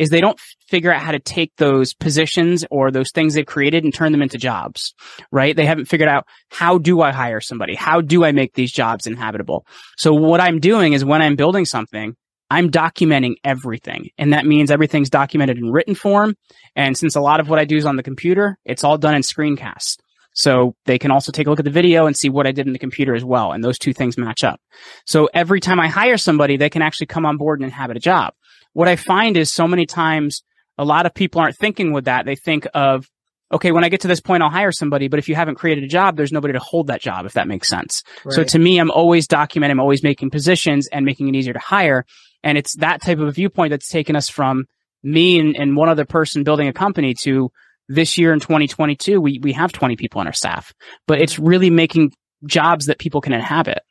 is 0.00 0.08
they 0.08 0.22
don't 0.22 0.40
figure 0.66 0.92
out 0.92 1.02
how 1.02 1.12
to 1.12 1.18
take 1.18 1.54
those 1.56 1.92
positions 1.92 2.64
or 2.70 2.90
those 2.90 3.12
things 3.12 3.34
they've 3.34 3.44
created 3.44 3.84
and 3.84 3.92
turn 3.92 4.12
them 4.12 4.22
into 4.22 4.38
jobs, 4.38 4.94
right? 5.30 5.54
They 5.54 5.66
haven't 5.66 5.84
figured 5.84 6.08
out 6.08 6.26
how 6.50 6.78
do 6.78 7.02
I 7.02 7.12
hire 7.12 7.42
somebody? 7.42 7.74
How 7.74 8.00
do 8.00 8.24
I 8.24 8.32
make 8.32 8.54
these 8.54 8.72
jobs 8.72 9.06
inhabitable? 9.06 9.66
So 9.98 10.14
what 10.14 10.40
I'm 10.40 10.58
doing 10.58 10.94
is 10.94 11.04
when 11.04 11.20
I'm 11.20 11.36
building 11.36 11.66
something, 11.66 12.16
I'm 12.48 12.70
documenting 12.70 13.34
everything. 13.44 14.08
And 14.16 14.32
that 14.32 14.46
means 14.46 14.70
everything's 14.70 15.10
documented 15.10 15.58
in 15.58 15.70
written 15.70 15.94
form. 15.94 16.34
And 16.74 16.96
since 16.96 17.14
a 17.14 17.20
lot 17.20 17.38
of 17.38 17.50
what 17.50 17.58
I 17.58 17.66
do 17.66 17.76
is 17.76 17.84
on 17.84 17.96
the 17.96 18.02
computer, 18.02 18.58
it's 18.64 18.82
all 18.82 18.96
done 18.96 19.14
in 19.14 19.20
screencasts. 19.20 19.98
So 20.32 20.74
they 20.86 20.98
can 20.98 21.10
also 21.10 21.30
take 21.30 21.46
a 21.46 21.50
look 21.50 21.58
at 21.58 21.64
the 21.66 21.70
video 21.70 22.06
and 22.06 22.16
see 22.16 22.30
what 22.30 22.46
I 22.46 22.52
did 22.52 22.66
in 22.66 22.72
the 22.72 22.78
computer 22.78 23.14
as 23.14 23.24
well. 23.24 23.52
And 23.52 23.62
those 23.62 23.78
two 23.78 23.92
things 23.92 24.16
match 24.16 24.44
up. 24.44 24.60
So 25.04 25.28
every 25.34 25.60
time 25.60 25.78
I 25.78 25.88
hire 25.88 26.16
somebody, 26.16 26.56
they 26.56 26.70
can 26.70 26.80
actually 26.80 27.08
come 27.08 27.26
on 27.26 27.36
board 27.36 27.60
and 27.60 27.66
inhabit 27.66 27.98
a 27.98 28.00
job 28.00 28.32
what 28.72 28.88
I 28.88 28.96
find 28.96 29.36
is 29.36 29.52
so 29.52 29.66
many 29.66 29.86
times 29.86 30.42
a 30.78 30.84
lot 30.84 31.06
of 31.06 31.14
people 31.14 31.40
aren't 31.40 31.56
thinking 31.56 31.92
with 31.92 32.06
that. 32.06 32.24
They 32.24 32.36
think 32.36 32.66
of, 32.74 33.08
okay, 33.52 33.72
when 33.72 33.84
I 33.84 33.88
get 33.88 34.02
to 34.02 34.08
this 34.08 34.20
point, 34.20 34.42
I'll 34.42 34.50
hire 34.50 34.72
somebody. 34.72 35.08
But 35.08 35.18
if 35.18 35.28
you 35.28 35.34
haven't 35.34 35.56
created 35.56 35.84
a 35.84 35.88
job, 35.88 36.16
there's 36.16 36.32
nobody 36.32 36.52
to 36.54 36.60
hold 36.60 36.86
that 36.86 37.00
job, 37.00 37.26
if 37.26 37.34
that 37.34 37.48
makes 37.48 37.68
sense. 37.68 38.02
Right. 38.24 38.34
So 38.34 38.44
to 38.44 38.58
me, 38.58 38.78
I'm 38.78 38.90
always 38.90 39.26
documenting, 39.26 39.72
I'm 39.72 39.80
always 39.80 40.02
making 40.02 40.30
positions 40.30 40.88
and 40.88 41.04
making 41.04 41.28
it 41.28 41.34
easier 41.34 41.52
to 41.52 41.58
hire. 41.58 42.06
And 42.42 42.56
it's 42.56 42.76
that 42.76 43.02
type 43.02 43.18
of 43.18 43.28
a 43.28 43.32
viewpoint 43.32 43.70
that's 43.70 43.88
taken 43.88 44.16
us 44.16 44.28
from 44.28 44.66
me 45.02 45.38
and, 45.38 45.56
and 45.56 45.76
one 45.76 45.88
other 45.88 46.04
person 46.04 46.44
building 46.44 46.68
a 46.68 46.72
company 46.72 47.14
to 47.22 47.50
this 47.88 48.16
year 48.16 48.32
in 48.32 48.38
2022, 48.38 49.20
we, 49.20 49.40
we 49.42 49.52
have 49.52 49.72
20 49.72 49.96
people 49.96 50.20
on 50.20 50.26
our 50.28 50.32
staff, 50.32 50.72
but 51.08 51.20
it's 51.20 51.38
really 51.38 51.70
making 51.70 52.12
jobs 52.46 52.86
that 52.86 52.98
people 52.98 53.20
can 53.20 53.32
inhabit. 53.32 53.82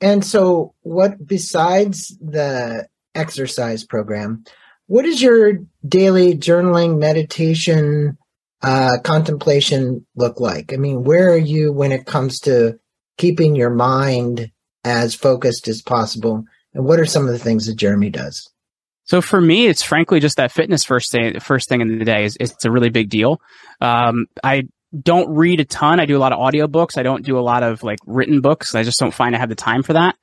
And 0.00 0.24
so 0.24 0.74
what 0.82 1.24
besides 1.24 2.18
the 2.20 2.86
exercise 3.16 3.84
program. 3.84 4.44
What 4.86 5.02
does 5.02 5.20
your 5.20 5.58
daily 5.86 6.34
journaling, 6.34 6.98
meditation, 6.98 8.16
uh, 8.62 8.98
contemplation 9.02 10.06
look 10.14 10.40
like? 10.40 10.72
I 10.72 10.76
mean, 10.76 11.02
where 11.02 11.32
are 11.32 11.38
you 11.38 11.72
when 11.72 11.92
it 11.92 12.06
comes 12.06 12.38
to 12.40 12.78
keeping 13.18 13.56
your 13.56 13.70
mind 13.70 14.50
as 14.84 15.14
focused 15.14 15.66
as 15.68 15.82
possible? 15.82 16.44
And 16.74 16.84
what 16.84 17.00
are 17.00 17.06
some 17.06 17.26
of 17.26 17.32
the 17.32 17.38
things 17.38 17.66
that 17.66 17.76
Jeremy 17.76 18.10
does? 18.10 18.48
So 19.04 19.20
for 19.20 19.40
me, 19.40 19.66
it's 19.66 19.82
frankly 19.82 20.20
just 20.20 20.36
that 20.36 20.52
fitness 20.52 20.84
first 20.84 21.12
thing, 21.12 21.38
first 21.40 21.68
thing 21.68 21.80
in 21.80 21.98
the 21.98 22.04
day 22.04 22.24
is 22.24 22.36
it's 22.38 22.64
a 22.64 22.70
really 22.70 22.90
big 22.90 23.08
deal. 23.08 23.40
Um, 23.80 24.26
I 24.42 24.64
don't 25.00 25.34
read 25.34 25.60
a 25.60 25.64
ton. 25.64 26.00
I 26.00 26.06
do 26.06 26.16
a 26.16 26.18
lot 26.18 26.32
of 26.32 26.38
audiobooks. 26.38 26.98
I 26.98 27.02
don't 27.02 27.24
do 27.24 27.38
a 27.38 27.40
lot 27.40 27.62
of 27.62 27.82
like 27.82 27.98
written 28.06 28.40
books. 28.40 28.74
I 28.74 28.82
just 28.82 28.98
don't 28.98 29.14
find 29.14 29.34
I 29.34 29.38
have 29.38 29.48
the 29.48 29.54
time 29.54 29.82
for 29.82 29.92
that 29.94 30.16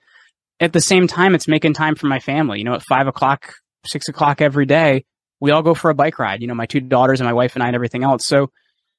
at 0.64 0.74
the 0.74 0.82
same 0.82 1.08
time, 1.08 1.36
it's 1.36 1.48
making 1.48 1.74
time 1.74 1.96
for 1.96 2.08
my 2.08 2.20
family. 2.20 2.60
You 2.60 2.66
know, 2.66 2.74
at 2.74 2.84
five 2.84 3.08
o'clock, 3.08 3.54
six 3.86 4.08
o'clock 4.08 4.42
every 4.42 4.66
day, 4.66 5.06
we 5.40 5.52
all 5.52 5.62
go 5.62 5.74
for 5.74 5.90
a 5.90 5.96
bike 5.96 6.20
ride. 6.20 6.42
You 6.42 6.48
know, 6.48 6.56
my 6.56 6.66
two 6.66 6.80
daughters 6.80 7.20
and 7.20 7.28
my 7.28 7.34
wife 7.34 7.56
and 7.56 7.64
I 7.64 7.68
and 7.68 7.76
everything 7.76 8.04
else. 8.04 8.26
So 8.26 8.50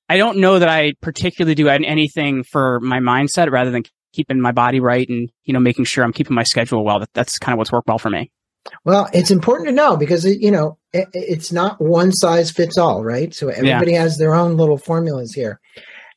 I 0.09 0.16
don't 0.16 0.38
know 0.38 0.59
that 0.59 0.68
I 0.68 0.92
particularly 1.00 1.55
do 1.55 1.68
anything 1.68 2.44
for 2.44 2.81
my 2.81 2.98
mindset 2.98 3.50
rather 3.50 3.70
than 3.70 3.85
keeping 4.12 4.40
my 4.40 4.53
body 4.53 4.81
right 4.81 5.09
and, 5.09 5.31
you 5.44 5.55
know, 5.55 5.61
making 5.61 5.87
sure 5.87 6.05
I'm 6.05 6.12
keeping 6.12 6.35
my 6.35 6.42
schedule 6.42 6.85
well. 6.85 7.00
That, 7.00 7.11
that's 7.14 7.38
kind 7.38 7.55
of 7.55 7.59
what's 7.59 7.72
worked 7.72 7.88
well 7.88 7.98
for 7.98 8.11
me. 8.11 8.31
Well, 8.85 9.09
it's 9.12 9.31
important 9.31 9.68
to 9.68 9.74
know 9.74 9.96
because, 9.96 10.24
you 10.24 10.50
know, 10.50 10.79
it, 10.92 11.09
it's 11.12 11.53
not 11.53 11.81
one 11.81 12.12
size 12.12 12.50
fits 12.50 12.79
all, 12.79 13.03
right? 13.03 13.35
So 13.35 13.48
everybody 13.48 13.92
yeah. 13.92 14.03
has 14.03 14.16
their 14.16 14.35
own 14.35 14.57
little 14.57 14.79
formulas 14.79 15.33
here. 15.33 15.61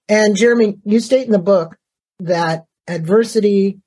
And 0.09 0.35
Jeremy, 0.35 0.77
you 0.85 0.99
state 0.99 1.25
in 1.25 1.31
the 1.31 1.39
book 1.39 1.77
that 2.19 2.65
adversity 2.87 3.79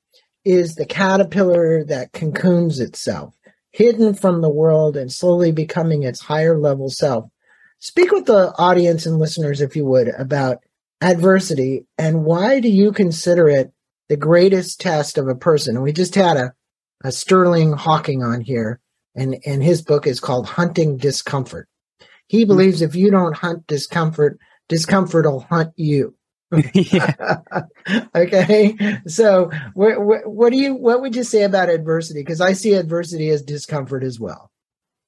is 0.44 0.74
the 0.74 0.86
caterpillar 0.86 1.84
that 1.84 2.12
cocoons 2.12 2.80
itself, 2.80 3.34
hidden 3.70 4.14
from 4.14 4.40
the 4.40 4.50
world 4.50 4.96
and 4.96 5.12
slowly 5.12 5.52
becoming 5.52 6.02
its 6.02 6.20
higher 6.20 6.58
level 6.58 6.88
self. 6.88 7.26
Speak 7.78 8.10
with 8.12 8.26
the 8.26 8.52
audience 8.58 9.06
and 9.06 9.18
listeners, 9.18 9.60
if 9.60 9.74
you 9.74 9.84
would, 9.86 10.08
about 10.08 10.58
adversity 11.00 11.86
and 11.96 12.24
why 12.24 12.60
do 12.60 12.68
you 12.68 12.92
consider 12.92 13.48
it 13.48 13.72
the 14.08 14.16
greatest 14.16 14.80
test 14.80 15.16
of 15.16 15.28
a 15.28 15.34
person? 15.34 15.76
And 15.76 15.82
we 15.82 15.92
just 15.92 16.14
had 16.14 16.36
a, 16.36 16.52
a 17.02 17.12
Sterling 17.12 17.72
Hawkins 17.72 18.22
on 18.22 18.40
here, 18.42 18.80
and, 19.14 19.36
and 19.46 19.62
his 19.62 19.82
book 19.82 20.06
is 20.06 20.20
called 20.20 20.46
Hunting 20.46 20.98
Discomfort. 20.98 21.68
He 22.26 22.42
hmm. 22.42 22.48
believes 22.48 22.82
if 22.82 22.94
you 22.94 23.10
don't 23.10 23.36
hunt 23.36 23.66
discomfort, 23.66 24.38
discomfort 24.68 25.24
will 25.26 25.40
hunt 25.40 25.72
you. 25.76 26.14
okay. 28.14 28.76
So, 29.06 29.50
what, 29.74 30.00
what, 30.00 30.26
what 30.26 30.50
do 30.50 30.58
you 30.58 30.74
what 30.74 31.00
would 31.00 31.14
you 31.14 31.24
say 31.24 31.44
about 31.44 31.68
adversity? 31.68 32.20
Because 32.20 32.40
I 32.40 32.54
see 32.54 32.74
adversity 32.74 33.30
as 33.30 33.42
discomfort 33.42 34.02
as 34.02 34.18
well. 34.18 34.50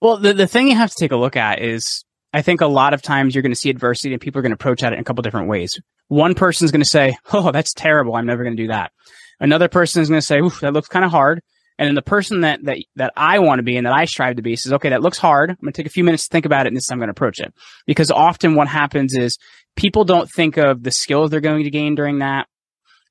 Well, 0.00 0.18
the 0.18 0.32
the 0.34 0.46
thing 0.46 0.68
you 0.68 0.76
have 0.76 0.90
to 0.90 0.96
take 0.96 1.12
a 1.12 1.16
look 1.16 1.36
at 1.36 1.60
is 1.60 2.04
I 2.32 2.42
think 2.42 2.60
a 2.60 2.66
lot 2.66 2.94
of 2.94 3.02
times 3.02 3.34
you're 3.34 3.42
going 3.42 3.52
to 3.52 3.58
see 3.58 3.70
adversity 3.70 4.12
and 4.12 4.20
people 4.20 4.38
are 4.38 4.42
going 4.42 4.50
to 4.50 4.54
approach 4.54 4.82
at 4.82 4.92
it 4.92 4.96
in 4.96 5.00
a 5.00 5.04
couple 5.04 5.22
different 5.22 5.48
ways. 5.48 5.80
One 6.08 6.34
person's 6.34 6.70
going 6.70 6.82
to 6.82 6.88
say, 6.88 7.16
"Oh, 7.32 7.50
that's 7.50 7.74
terrible. 7.74 8.14
I'm 8.14 8.26
never 8.26 8.44
going 8.44 8.56
to 8.56 8.62
do 8.62 8.68
that." 8.68 8.92
Another 9.40 9.68
person 9.68 10.02
is 10.02 10.08
going 10.08 10.20
to 10.20 10.26
say, 10.26 10.40
"Oof, 10.40 10.60
that 10.60 10.72
looks 10.72 10.88
kind 10.88 11.04
of 11.04 11.10
hard." 11.10 11.42
And 11.78 11.88
then 11.88 11.94
the 11.94 12.02
person 12.02 12.42
that, 12.42 12.64
that, 12.64 12.78
that 12.96 13.12
I 13.16 13.38
want 13.38 13.58
to 13.58 13.62
be 13.62 13.76
and 13.76 13.86
that 13.86 13.92
I 13.92 14.04
strive 14.04 14.36
to 14.36 14.42
be 14.42 14.56
says, 14.56 14.72
okay, 14.74 14.90
that 14.90 15.02
looks 15.02 15.18
hard. 15.18 15.50
I'm 15.50 15.56
going 15.60 15.72
to 15.72 15.76
take 15.76 15.86
a 15.86 15.90
few 15.90 16.04
minutes 16.04 16.28
to 16.28 16.32
think 16.32 16.46
about 16.46 16.66
it 16.66 16.68
and 16.68 16.76
this 16.76 16.90
I'm 16.90 16.98
going 16.98 17.08
to 17.08 17.12
approach 17.12 17.40
it. 17.40 17.52
Because 17.86 18.10
often 18.10 18.54
what 18.54 18.68
happens 18.68 19.14
is 19.14 19.38
people 19.76 20.04
don't 20.04 20.30
think 20.30 20.56
of 20.56 20.82
the 20.82 20.90
skills 20.90 21.30
they're 21.30 21.40
going 21.40 21.64
to 21.64 21.70
gain 21.70 21.94
during 21.94 22.18
that, 22.18 22.46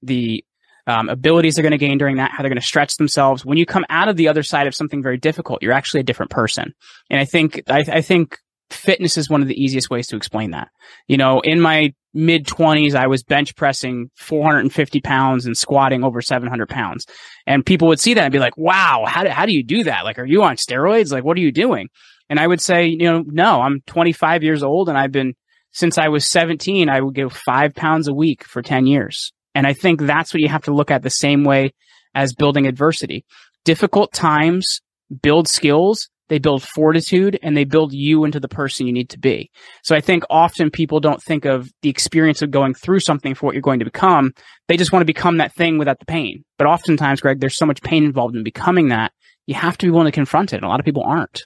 the 0.02 0.44
um, 0.88 1.10
abilities 1.10 1.56
they're 1.56 1.64
going 1.64 1.72
to 1.72 1.78
gain 1.78 1.98
during 1.98 2.18
that, 2.18 2.32
how 2.32 2.44
they're 2.44 2.50
going 2.50 2.60
to 2.60 2.66
stretch 2.66 2.96
themselves. 2.98 3.46
When 3.46 3.58
you 3.58 3.66
come 3.66 3.86
out 3.90 4.10
of 4.10 4.18
the 4.18 4.28
other 4.28 4.44
side 4.44 4.68
of 4.68 4.76
something 4.76 5.02
very 5.02 5.18
difficult, 5.18 5.62
you're 5.62 5.74
actually 5.74 6.02
a 6.02 6.06
different 6.06 6.32
person. 6.32 6.74
And 7.10 7.20
I 7.20 7.26
think, 7.26 7.62
I, 7.68 7.84
I 7.88 8.02
think 8.02 8.38
fitness 8.70 9.18
is 9.18 9.30
one 9.30 9.42
of 9.42 9.48
the 9.48 9.62
easiest 9.62 9.90
ways 9.90 10.08
to 10.08 10.16
explain 10.16 10.52
that. 10.52 10.70
You 11.08 11.18
know, 11.18 11.42
in 11.42 11.62
my 11.62 11.94
mid 12.14 12.46
20s, 12.46 12.96
I 12.96 13.08
was 13.08 13.24
bench 13.24 13.56
pressing 13.56 14.10
450 14.18 15.02
pounds 15.02 15.46
and 15.46 15.58
squatting 15.58 16.04
over 16.04 16.22
700 16.22 16.68
pounds. 16.68 17.06
And 17.46 17.66
people 17.66 17.88
would 17.90 18.00
see 18.00 18.14
that 18.16 18.24
and 18.24 18.34
be 18.34 18.40
like, 18.40 18.58
wow, 18.58 19.06
how 19.08 19.24
do, 19.24 19.30
how 19.30 19.46
do 19.46 19.54
you 19.54 19.64
do 19.64 19.84
that? 19.84 20.04
Like, 20.04 20.20
are 20.20 20.26
you 20.26 20.44
on 20.44 20.56
steroids? 20.56 21.12
Like, 21.12 21.24
what 21.24 21.38
are 21.38 21.42
you 21.42 21.52
doing? 21.52 21.90
And 22.30 22.40
I 22.40 22.48
would 22.48 22.62
say, 22.62 22.86
you 22.86 23.12
know, 23.12 23.24
no, 23.26 23.62
I'm 23.62 23.82
25 23.88 24.44
years 24.44 24.64
old 24.64 24.90
and 24.90 24.98
I've 24.98 25.12
been, 25.12 25.36
since 25.72 25.98
I 25.98 26.10
was 26.10 26.30
17, 26.30 26.90
I 26.90 27.02
would 27.02 27.16
go 27.16 27.30
five 27.30 27.74
pounds 27.74 28.08
a 28.08 28.14
week 28.14 28.44
for 28.44 28.62
10 28.62 28.88
years. 28.88 29.32
And 29.56 29.68
I 29.68 29.74
think 29.74 30.02
that's 30.02 30.34
what 30.34 30.42
you 30.42 30.50
have 30.50 30.64
to 30.64 30.74
look 30.74 30.92
at 30.92 31.04
the 31.04 31.10
same 31.10 31.44
way 31.44 31.74
as 32.16 32.34
building 32.34 32.68
adversity. 32.68 33.26
Difficult 33.64 34.14
times 34.14 34.82
build 35.22 35.48
skills 35.48 36.10
they 36.32 36.40
build 36.40 36.64
fortitude 36.64 37.38
and 37.44 37.58
they 37.58 37.66
build 37.66 37.92
you 37.92 38.24
into 38.24 38.40
the 38.40 38.48
person 38.48 38.88
you 38.88 38.94
need 38.94 39.10
to 39.10 39.20
be. 39.20 39.52
So 39.84 39.98
I 39.98 40.00
think 40.00 40.24
often 40.30 40.72
people 40.72 41.02
don't 41.02 41.22
think 41.22 41.44
of 41.44 41.70
the 41.82 41.90
experience 41.90 42.42
of 42.42 42.52
going 42.52 42.74
through 42.74 43.02
something 43.02 43.36
for 43.36 43.46
what 43.46 43.54
you're 43.54 43.62
going 43.62 43.80
to 43.80 43.86
become. 43.86 44.32
They 44.70 44.78
just 44.78 44.94
want 44.94 45.02
to 45.02 45.06
become 45.06 45.40
that 45.40 45.54
thing 45.54 45.78
without 45.78 46.00
the 46.00 46.06
pain. 46.06 46.46
But 46.58 46.68
oftentimes, 46.68 47.20
Greg, 47.20 47.42
there's 47.42 47.58
so 47.58 47.66
much 47.66 47.82
pain 47.82 48.06
involved 48.06 48.38
in 48.38 48.46
becoming 48.46 48.88
that. 48.88 49.12
You 49.46 49.56
have 49.56 49.78
to 49.80 49.86
be 49.86 49.92
willing 49.92 50.06
to 50.06 50.14
confront 50.14 50.54
it. 50.54 50.56
And 50.56 50.64
a 50.64 50.70
lot 50.70 50.80
of 50.80 50.86
people 50.86 51.04
aren't. 51.04 51.42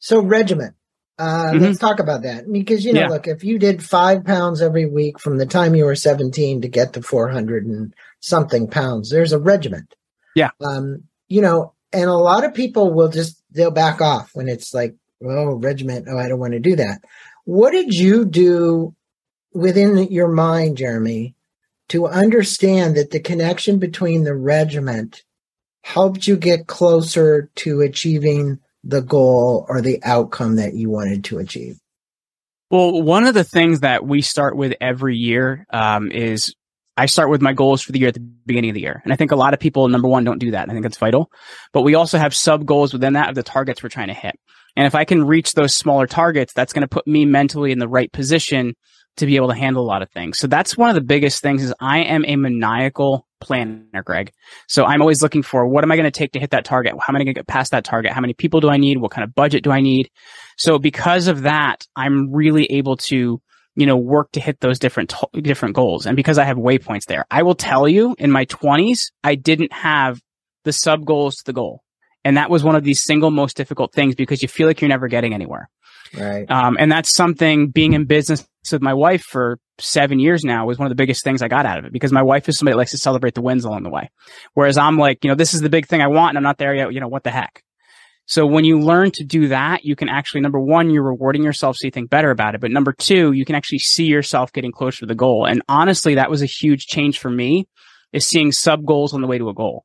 So 0.00 0.20
regiment. 0.20 0.74
Uh, 1.20 1.52
mm-hmm. 1.52 1.64
Let's 1.64 1.78
talk 1.78 2.00
about 2.00 2.22
that 2.22 2.50
because 2.50 2.84
you 2.84 2.94
know, 2.94 3.00
yeah. 3.00 3.08
look, 3.08 3.28
if 3.28 3.44
you 3.44 3.58
did 3.58 3.84
five 3.84 4.24
pounds 4.24 4.62
every 4.62 4.86
week 4.86 5.20
from 5.20 5.36
the 5.36 5.46
time 5.46 5.74
you 5.74 5.84
were 5.84 5.94
17 5.94 6.62
to 6.62 6.68
get 6.68 6.94
to 6.94 7.02
400 7.02 7.66
and 7.66 7.94
something 8.20 8.68
pounds, 8.68 9.10
there's 9.10 9.32
a 9.32 9.38
regiment. 9.38 9.94
Yeah. 10.34 10.50
Um, 10.60 11.04
you 11.28 11.42
know, 11.42 11.74
and 11.92 12.08
a 12.08 12.14
lot 12.14 12.44
of 12.44 12.54
people 12.54 12.92
will 12.92 13.08
just 13.08 13.42
they'll 13.50 13.70
back 13.70 14.00
off 14.00 14.30
when 14.34 14.48
it's 14.48 14.72
like 14.72 14.94
oh 15.24 15.54
regiment 15.54 16.06
oh 16.08 16.18
i 16.18 16.28
don't 16.28 16.38
want 16.38 16.52
to 16.52 16.60
do 16.60 16.76
that 16.76 17.02
what 17.44 17.72
did 17.72 17.94
you 17.94 18.24
do 18.24 18.94
within 19.52 20.10
your 20.10 20.28
mind 20.28 20.76
jeremy 20.76 21.34
to 21.88 22.06
understand 22.06 22.96
that 22.96 23.10
the 23.10 23.20
connection 23.20 23.78
between 23.78 24.24
the 24.24 24.34
regiment 24.34 25.24
helped 25.82 26.26
you 26.26 26.36
get 26.36 26.66
closer 26.66 27.50
to 27.56 27.80
achieving 27.80 28.58
the 28.84 29.02
goal 29.02 29.66
or 29.68 29.80
the 29.80 30.02
outcome 30.02 30.56
that 30.56 30.74
you 30.74 30.90
wanted 30.90 31.24
to 31.24 31.38
achieve 31.38 31.78
well 32.70 33.02
one 33.02 33.26
of 33.26 33.34
the 33.34 33.44
things 33.44 33.80
that 33.80 34.04
we 34.06 34.20
start 34.20 34.56
with 34.56 34.74
every 34.80 35.16
year 35.16 35.66
um, 35.70 36.10
is 36.10 36.54
I 36.96 37.06
start 37.06 37.30
with 37.30 37.40
my 37.40 37.54
goals 37.54 37.80
for 37.80 37.92
the 37.92 37.98
year 37.98 38.08
at 38.08 38.14
the 38.14 38.20
beginning 38.20 38.70
of 38.70 38.74
the 38.74 38.82
year. 38.82 39.00
And 39.04 39.12
I 39.12 39.16
think 39.16 39.30
a 39.30 39.36
lot 39.36 39.54
of 39.54 39.60
people, 39.60 39.88
number 39.88 40.06
one, 40.06 40.22
don't 40.22 40.38
do 40.38 40.50
that. 40.50 40.68
I 40.68 40.74
think 40.74 40.84
it's 40.84 40.98
vital. 40.98 41.30
But 41.72 41.80
we 41.80 41.94
also 41.94 42.18
have 42.18 42.34
sub 42.34 42.66
goals 42.66 42.92
within 42.92 43.14
that 43.14 43.30
of 43.30 43.34
the 43.34 43.42
targets 43.42 43.82
we're 43.82 43.88
trying 43.88 44.08
to 44.08 44.14
hit. 44.14 44.38
And 44.76 44.86
if 44.86 44.94
I 44.94 45.06
can 45.06 45.26
reach 45.26 45.54
those 45.54 45.74
smaller 45.74 46.06
targets, 46.06 46.52
that's 46.52 46.74
going 46.74 46.82
to 46.82 46.88
put 46.88 47.06
me 47.06 47.24
mentally 47.24 47.72
in 47.72 47.78
the 47.78 47.88
right 47.88 48.12
position 48.12 48.74
to 49.20 49.26
be 49.26 49.36
able 49.36 49.48
to 49.48 49.54
handle 49.54 49.82
a 49.82 49.86
lot 49.86 50.02
of 50.02 50.10
things. 50.10 50.38
So 50.38 50.46
that's 50.46 50.76
one 50.76 50.88
of 50.88 50.94
the 50.94 51.00
biggest 51.00 51.40
things 51.42 51.62
is 51.62 51.72
I 51.80 52.00
am 52.00 52.24
a 52.26 52.36
maniacal 52.36 53.26
planner, 53.40 54.02
Greg. 54.04 54.32
So 54.68 54.84
I'm 54.84 55.00
always 55.00 55.22
looking 55.22 55.42
for 55.42 55.66
what 55.66 55.84
am 55.84 55.92
I 55.92 55.96
going 55.96 56.10
to 56.10 56.10
take 56.10 56.32
to 56.32 56.40
hit 56.40 56.50
that 56.50 56.64
target? 56.64 56.92
How 56.98 57.12
am 57.12 57.16
I 57.16 57.20
going 57.20 57.26
to 57.26 57.32
get 57.32 57.46
past 57.46 57.70
that 57.70 57.84
target? 57.84 58.12
How 58.12 58.20
many 58.20 58.34
people 58.34 58.60
do 58.60 58.68
I 58.68 58.76
need? 58.76 58.98
What 58.98 59.12
kind 59.12 59.24
of 59.24 59.34
budget 59.34 59.64
do 59.64 59.70
I 59.70 59.80
need? 59.80 60.10
So 60.58 60.78
because 60.78 61.28
of 61.28 61.42
that, 61.42 61.86
I'm 61.96 62.32
really 62.32 62.66
able 62.66 62.96
to 63.08 63.40
you 63.76 63.86
know, 63.86 63.96
work 63.96 64.32
to 64.32 64.40
hit 64.40 64.60
those 64.60 64.78
different, 64.78 65.14
different 65.40 65.74
goals. 65.74 66.04
And 66.04 66.16
because 66.16 66.38
I 66.38 66.44
have 66.44 66.56
waypoints 66.56 67.06
there, 67.06 67.24
I 67.30 67.44
will 67.44 67.54
tell 67.54 67.88
you 67.88 68.14
in 68.18 68.30
my 68.30 68.44
twenties, 68.44 69.12
I 69.22 69.36
didn't 69.36 69.72
have 69.72 70.20
the 70.64 70.72
sub 70.72 71.06
goals 71.06 71.36
to 71.36 71.44
the 71.46 71.52
goal. 71.52 71.82
And 72.24 72.36
that 72.36 72.50
was 72.50 72.62
one 72.62 72.76
of 72.76 72.84
the 72.84 72.94
single 72.94 73.30
most 73.30 73.56
difficult 73.56 73.94
things 73.94 74.14
because 74.14 74.42
you 74.42 74.48
feel 74.48 74.66
like 74.66 74.80
you're 74.80 74.88
never 74.88 75.08
getting 75.08 75.32
anywhere. 75.32 75.70
Right. 76.16 76.50
Um, 76.50 76.76
and 76.78 76.90
that's 76.90 77.14
something 77.14 77.70
being 77.70 77.92
in 77.92 78.04
business 78.04 78.46
with 78.72 78.82
my 78.82 78.94
wife 78.94 79.22
for 79.22 79.58
seven 79.78 80.18
years 80.18 80.44
now 80.44 80.66
was 80.66 80.78
one 80.78 80.86
of 80.86 80.90
the 80.90 81.00
biggest 81.00 81.24
things 81.24 81.42
I 81.42 81.48
got 81.48 81.66
out 81.66 81.78
of 81.78 81.84
it 81.84 81.92
because 81.92 82.12
my 82.12 82.22
wife 82.22 82.48
is 82.48 82.58
somebody 82.58 82.74
that 82.74 82.78
likes 82.78 82.90
to 82.90 82.98
celebrate 82.98 83.34
the 83.34 83.42
wins 83.42 83.64
along 83.64 83.84
the 83.84 83.90
way. 83.90 84.10
Whereas 84.54 84.76
I'm 84.76 84.98
like, 84.98 85.24
you 85.24 85.28
know, 85.28 85.34
this 85.34 85.54
is 85.54 85.60
the 85.60 85.70
big 85.70 85.86
thing 85.86 86.02
I 86.02 86.08
want 86.08 86.30
and 86.30 86.38
I'm 86.38 86.44
not 86.44 86.58
there 86.58 86.74
yet. 86.74 86.92
You 86.92 87.00
know, 87.00 87.08
what 87.08 87.24
the 87.24 87.30
heck? 87.30 87.62
So 88.26 88.46
when 88.46 88.64
you 88.64 88.78
learn 88.78 89.10
to 89.12 89.24
do 89.24 89.48
that, 89.48 89.84
you 89.84 89.96
can 89.96 90.08
actually, 90.08 90.42
number 90.42 90.60
one, 90.60 90.90
you're 90.90 91.02
rewarding 91.02 91.42
yourself 91.42 91.76
so 91.76 91.86
you 91.86 91.90
think 91.90 92.10
better 92.10 92.30
about 92.30 92.54
it. 92.54 92.60
But 92.60 92.70
number 92.70 92.92
two, 92.92 93.32
you 93.32 93.44
can 93.44 93.56
actually 93.56 93.80
see 93.80 94.04
yourself 94.04 94.52
getting 94.52 94.70
closer 94.70 95.00
to 95.00 95.06
the 95.06 95.16
goal. 95.16 95.46
And 95.46 95.62
honestly, 95.68 96.14
that 96.14 96.30
was 96.30 96.40
a 96.40 96.46
huge 96.46 96.86
change 96.86 97.18
for 97.18 97.30
me 97.30 97.66
is 98.12 98.26
seeing 98.26 98.52
sub 98.52 98.84
goals 98.84 99.14
on 99.14 99.20
the 99.20 99.26
way 99.26 99.38
to 99.38 99.48
a 99.48 99.54
goal. 99.54 99.84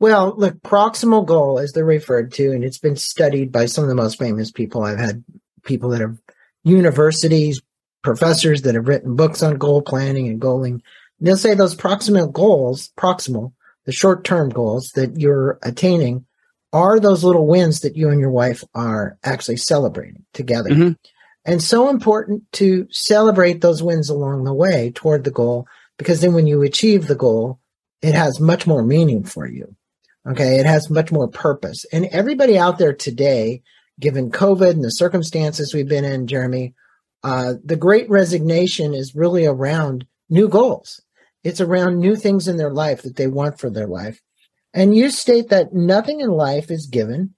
Well, 0.00 0.34
look, 0.36 0.60
proximal 0.62 1.26
goal, 1.26 1.58
as 1.58 1.72
they're 1.72 1.84
referred 1.84 2.32
to, 2.32 2.52
and 2.52 2.64
it's 2.64 2.78
been 2.78 2.96
studied 2.96 3.52
by 3.52 3.66
some 3.66 3.84
of 3.84 3.88
the 3.88 3.94
most 3.94 4.18
famous 4.18 4.50
people. 4.50 4.82
I've 4.82 4.98
had 4.98 5.22
people 5.62 5.90
that 5.90 6.00
have 6.00 6.18
universities, 6.64 7.60
professors 8.02 8.62
that 8.62 8.74
have 8.74 8.88
written 8.88 9.14
books 9.14 9.42
on 9.42 9.58
goal 9.58 9.82
planning 9.82 10.26
and 10.28 10.40
goaling. 10.40 10.80
They'll 11.20 11.36
say 11.36 11.54
those 11.54 11.76
proximal 11.76 12.32
goals, 12.32 12.90
proximal, 12.98 13.52
the 13.84 13.92
short 13.92 14.24
term 14.24 14.48
goals 14.48 14.90
that 14.94 15.18
you're 15.18 15.58
attaining 15.62 16.24
are 16.72 16.98
those 16.98 17.24
little 17.24 17.46
wins 17.46 17.80
that 17.80 17.96
you 17.96 18.08
and 18.08 18.20
your 18.20 18.30
wife 18.30 18.64
are 18.74 19.18
actually 19.22 19.56
celebrating 19.56 20.24
together. 20.32 20.70
Mm-hmm. 20.70 20.92
And 21.44 21.62
so 21.62 21.88
important 21.88 22.50
to 22.52 22.86
celebrate 22.90 23.60
those 23.60 23.82
wins 23.82 24.08
along 24.08 24.44
the 24.44 24.54
way 24.54 24.92
toward 24.94 25.24
the 25.24 25.30
goal, 25.30 25.66
because 25.98 26.20
then 26.20 26.32
when 26.32 26.46
you 26.46 26.62
achieve 26.62 27.06
the 27.06 27.14
goal, 27.14 27.58
it 28.02 28.14
has 28.14 28.40
much 28.40 28.66
more 28.66 28.82
meaning 28.82 29.24
for 29.24 29.46
you. 29.46 29.74
Okay. 30.28 30.58
It 30.58 30.66
has 30.66 30.90
much 30.90 31.10
more 31.10 31.28
purpose. 31.28 31.84
And 31.92 32.06
everybody 32.06 32.58
out 32.58 32.78
there 32.78 32.92
today, 32.92 33.62
given 33.98 34.30
COVID 34.30 34.70
and 34.70 34.84
the 34.84 34.90
circumstances 34.90 35.74
we've 35.74 35.88
been 35.88 36.04
in, 36.04 36.26
Jeremy, 36.26 36.74
uh, 37.22 37.54
the 37.64 37.76
great 37.76 38.08
resignation 38.08 38.94
is 38.94 39.14
really 39.14 39.46
around 39.46 40.06
new 40.28 40.48
goals. 40.48 41.00
It's 41.42 41.60
around 41.60 41.98
new 41.98 42.16
things 42.16 42.48
in 42.48 42.56
their 42.56 42.72
life 42.72 43.02
that 43.02 43.16
they 43.16 43.26
want 43.26 43.58
for 43.58 43.70
their 43.70 43.86
life. 43.86 44.20
And 44.72 44.94
you 44.94 45.10
state 45.10 45.48
that 45.48 45.72
nothing 45.72 46.20
in 46.20 46.30
life 46.30 46.70
is 46.70 46.86
given 46.86 47.34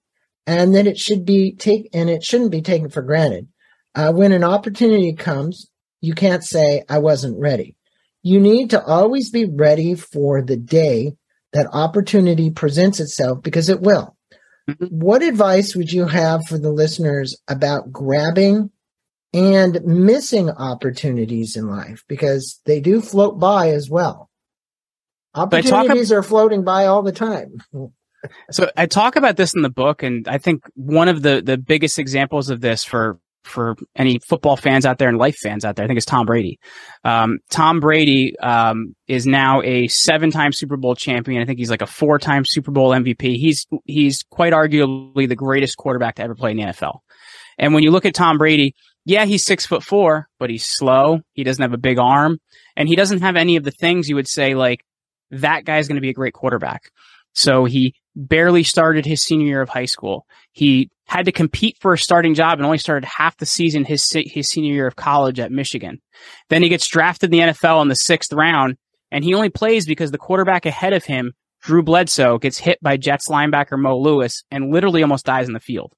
and 0.47 0.75
that 0.75 0.87
it 0.87 0.99
should 0.99 1.25
be 1.25 1.55
take 1.55 1.89
and 1.93 2.11
it 2.11 2.23
shouldn't 2.23 2.51
be 2.51 2.63
taken 2.63 2.91
for 2.91 3.03
granted. 3.03 3.49
Uh, 3.95 4.13
when 4.13 4.33
an 4.33 4.45
opportunity 4.45 5.13
comes, 5.15 5.71
you 6.01 6.15
can't 6.15 6.45
say, 6.45 6.83
I 6.89 6.99
wasn't 6.99 7.39
ready. 7.39 7.77
You 8.23 8.41
need 8.41 8.71
to 8.71 8.85
always 8.85 9.31
be 9.31 9.47
ready 9.47 9.95
for 9.95 10.43
the 10.43 10.57
day 10.57 11.15
that 11.53 11.69
opportunity 11.73 12.51
presents 12.51 13.01
itself 13.01 13.43
because 13.43 13.69
it 13.69 13.81
will. 13.81 14.17
Mm-hmm. 14.69 14.87
What 14.87 15.23
advice 15.23 15.75
would 15.75 15.93
you 15.93 16.07
have 16.07 16.47
for 16.47 16.59
the 16.59 16.71
listeners 16.71 17.41
about 17.49 17.93
grabbing 17.93 18.71
and 19.35 19.83
missing 19.85 20.51
opportunities 20.51 21.57
in 21.57 21.69
life? 21.69 22.05
Because 22.09 22.61
they 22.65 22.81
do 22.81 23.01
float 23.01 23.39
by 23.39 23.71
as 23.71 23.91
well. 23.91 24.31
Opportunities 25.35 26.13
are 26.13 26.23
floating 26.23 26.63
by 26.63 26.87
all 26.87 27.03
the 27.03 27.13
time. 27.13 27.57
so 28.51 28.71
I 28.77 28.87
talk 28.87 29.17
about 29.17 29.37
this 29.37 29.55
in 29.55 29.63
the 29.63 29.71
book, 29.71 30.03
and 30.03 30.29
I 30.29 30.39
think 30.39 30.65
one 30.75 31.09
of 31.09 31.23
the 31.23 31.43
the 31.43 31.57
biggest 31.57 31.99
examples 31.99 32.51
of 32.51 32.61
this 32.61 32.85
for 32.85 33.19
for 33.45 33.77
any 33.97 34.19
football 34.29 34.57
fans 34.57 34.87
out 34.87 34.99
there 34.99 35.09
and 35.09 35.19
life 35.19 35.37
fans 35.37 35.65
out 35.65 35.77
there, 35.77 35.85
I 35.85 35.89
think 35.89 35.97
it's 35.97 36.07
Tom 36.07 36.27
Brady. 36.27 36.59
Um, 37.05 37.39
Tom 37.51 37.81
Brady 37.81 38.39
um, 38.39 38.95
is 39.09 39.27
now 39.27 39.63
a 39.63 39.89
seven-time 39.89 40.53
Super 40.53 40.77
Bowl 40.77 40.95
champion. 40.95 41.43
I 41.43 41.45
think 41.45 41.59
he's 41.59 41.71
like 41.71 41.83
a 41.83 41.87
four-time 41.87 42.45
Super 42.45 42.71
Bowl 42.71 42.91
MVP. 42.91 43.37
He's 43.37 43.67
he's 43.85 44.23
quite 44.31 44.53
arguably 44.53 45.29
the 45.29 45.37
greatest 45.37 45.77
quarterback 45.77 46.17
to 46.17 46.23
ever 46.23 46.35
play 46.35 46.53
in 46.53 46.57
the 46.57 46.65
NFL. 46.65 47.01
And 47.59 47.75
when 47.75 47.83
you 47.83 47.91
look 47.91 48.07
at 48.07 48.15
Tom 48.15 48.39
Brady, 48.39 48.75
yeah, 49.05 49.25
he's 49.25 49.45
six 49.45 49.67
foot 49.67 49.83
four, 49.83 50.29
but 50.39 50.51
he's 50.51 50.65
slow. 50.65 51.21
He 51.33 51.45
doesn't 51.45 51.63
have 51.63 51.73
a 51.73 51.79
big 51.79 51.99
arm, 51.99 52.39
and 52.77 52.89
he 52.89 52.97
doesn't 52.97 53.21
have 53.21 53.37
any 53.37 53.57
of 53.57 53.65
the 53.65 53.71
things 53.71 54.09
you 54.09 54.17
would 54.17 54.29
say 54.29 54.55
like 54.55 54.85
that 55.31 55.65
guy's 55.65 55.89
going 55.89 55.97
to 55.97 56.03
be 56.03 56.11
a 56.11 56.15
great 56.15 56.35
quarterback. 56.35 56.91
So 57.35 57.65
he 57.65 57.95
barely 58.15 58.63
started 58.63 59.07
his 59.07 59.23
senior 59.23 59.47
year 59.47 59.63
of 59.63 59.69
high 59.69 59.87
school. 59.87 60.27
He 60.53 60.91
had 61.07 61.27
to 61.27 61.33
compete 61.33 61.77
for 61.81 61.93
a 61.93 61.99
starting 61.99 62.35
job 62.35 62.59
and 62.59 62.65
only 62.65 62.79
started 62.79 63.07
half 63.07 63.37
the 63.37 63.47
season 63.47 63.85
his 63.85 64.07
his 64.13 64.49
senior 64.49 64.73
year 64.73 64.87
of 64.87 64.97
college 64.97 65.41
at 65.41 65.53
Michigan. 65.53 66.01
Then 66.49 66.63
he 66.63 66.69
gets 66.69 66.89
drafted 66.89 67.33
in 67.33 67.39
the 67.39 67.53
NFL 67.53 67.83
in 67.83 67.89
the 67.89 67.95
sixth 67.95 68.33
round, 68.33 68.77
and 69.11 69.25
he 69.25 69.35
only 69.35 69.51
plays 69.51 69.87
because 69.87 70.11
the 70.11 70.19
quarterback 70.19 70.67
ahead 70.67 70.93
of 70.93 71.05
him, 71.05 71.33
Drew 71.63 71.83
Bledsoe, 71.83 72.39
gets 72.39 72.59
hit 72.59 72.79
by 72.83 72.97
Jets 72.97 73.29
linebacker 73.29 73.79
Mo 73.79 73.99
Lewis 73.99 74.43
and 74.51 74.73
literally 74.73 75.03
almost 75.03 75.27
dies 75.27 75.49
in 75.49 75.55
the 75.55 75.61
field. 75.61 75.93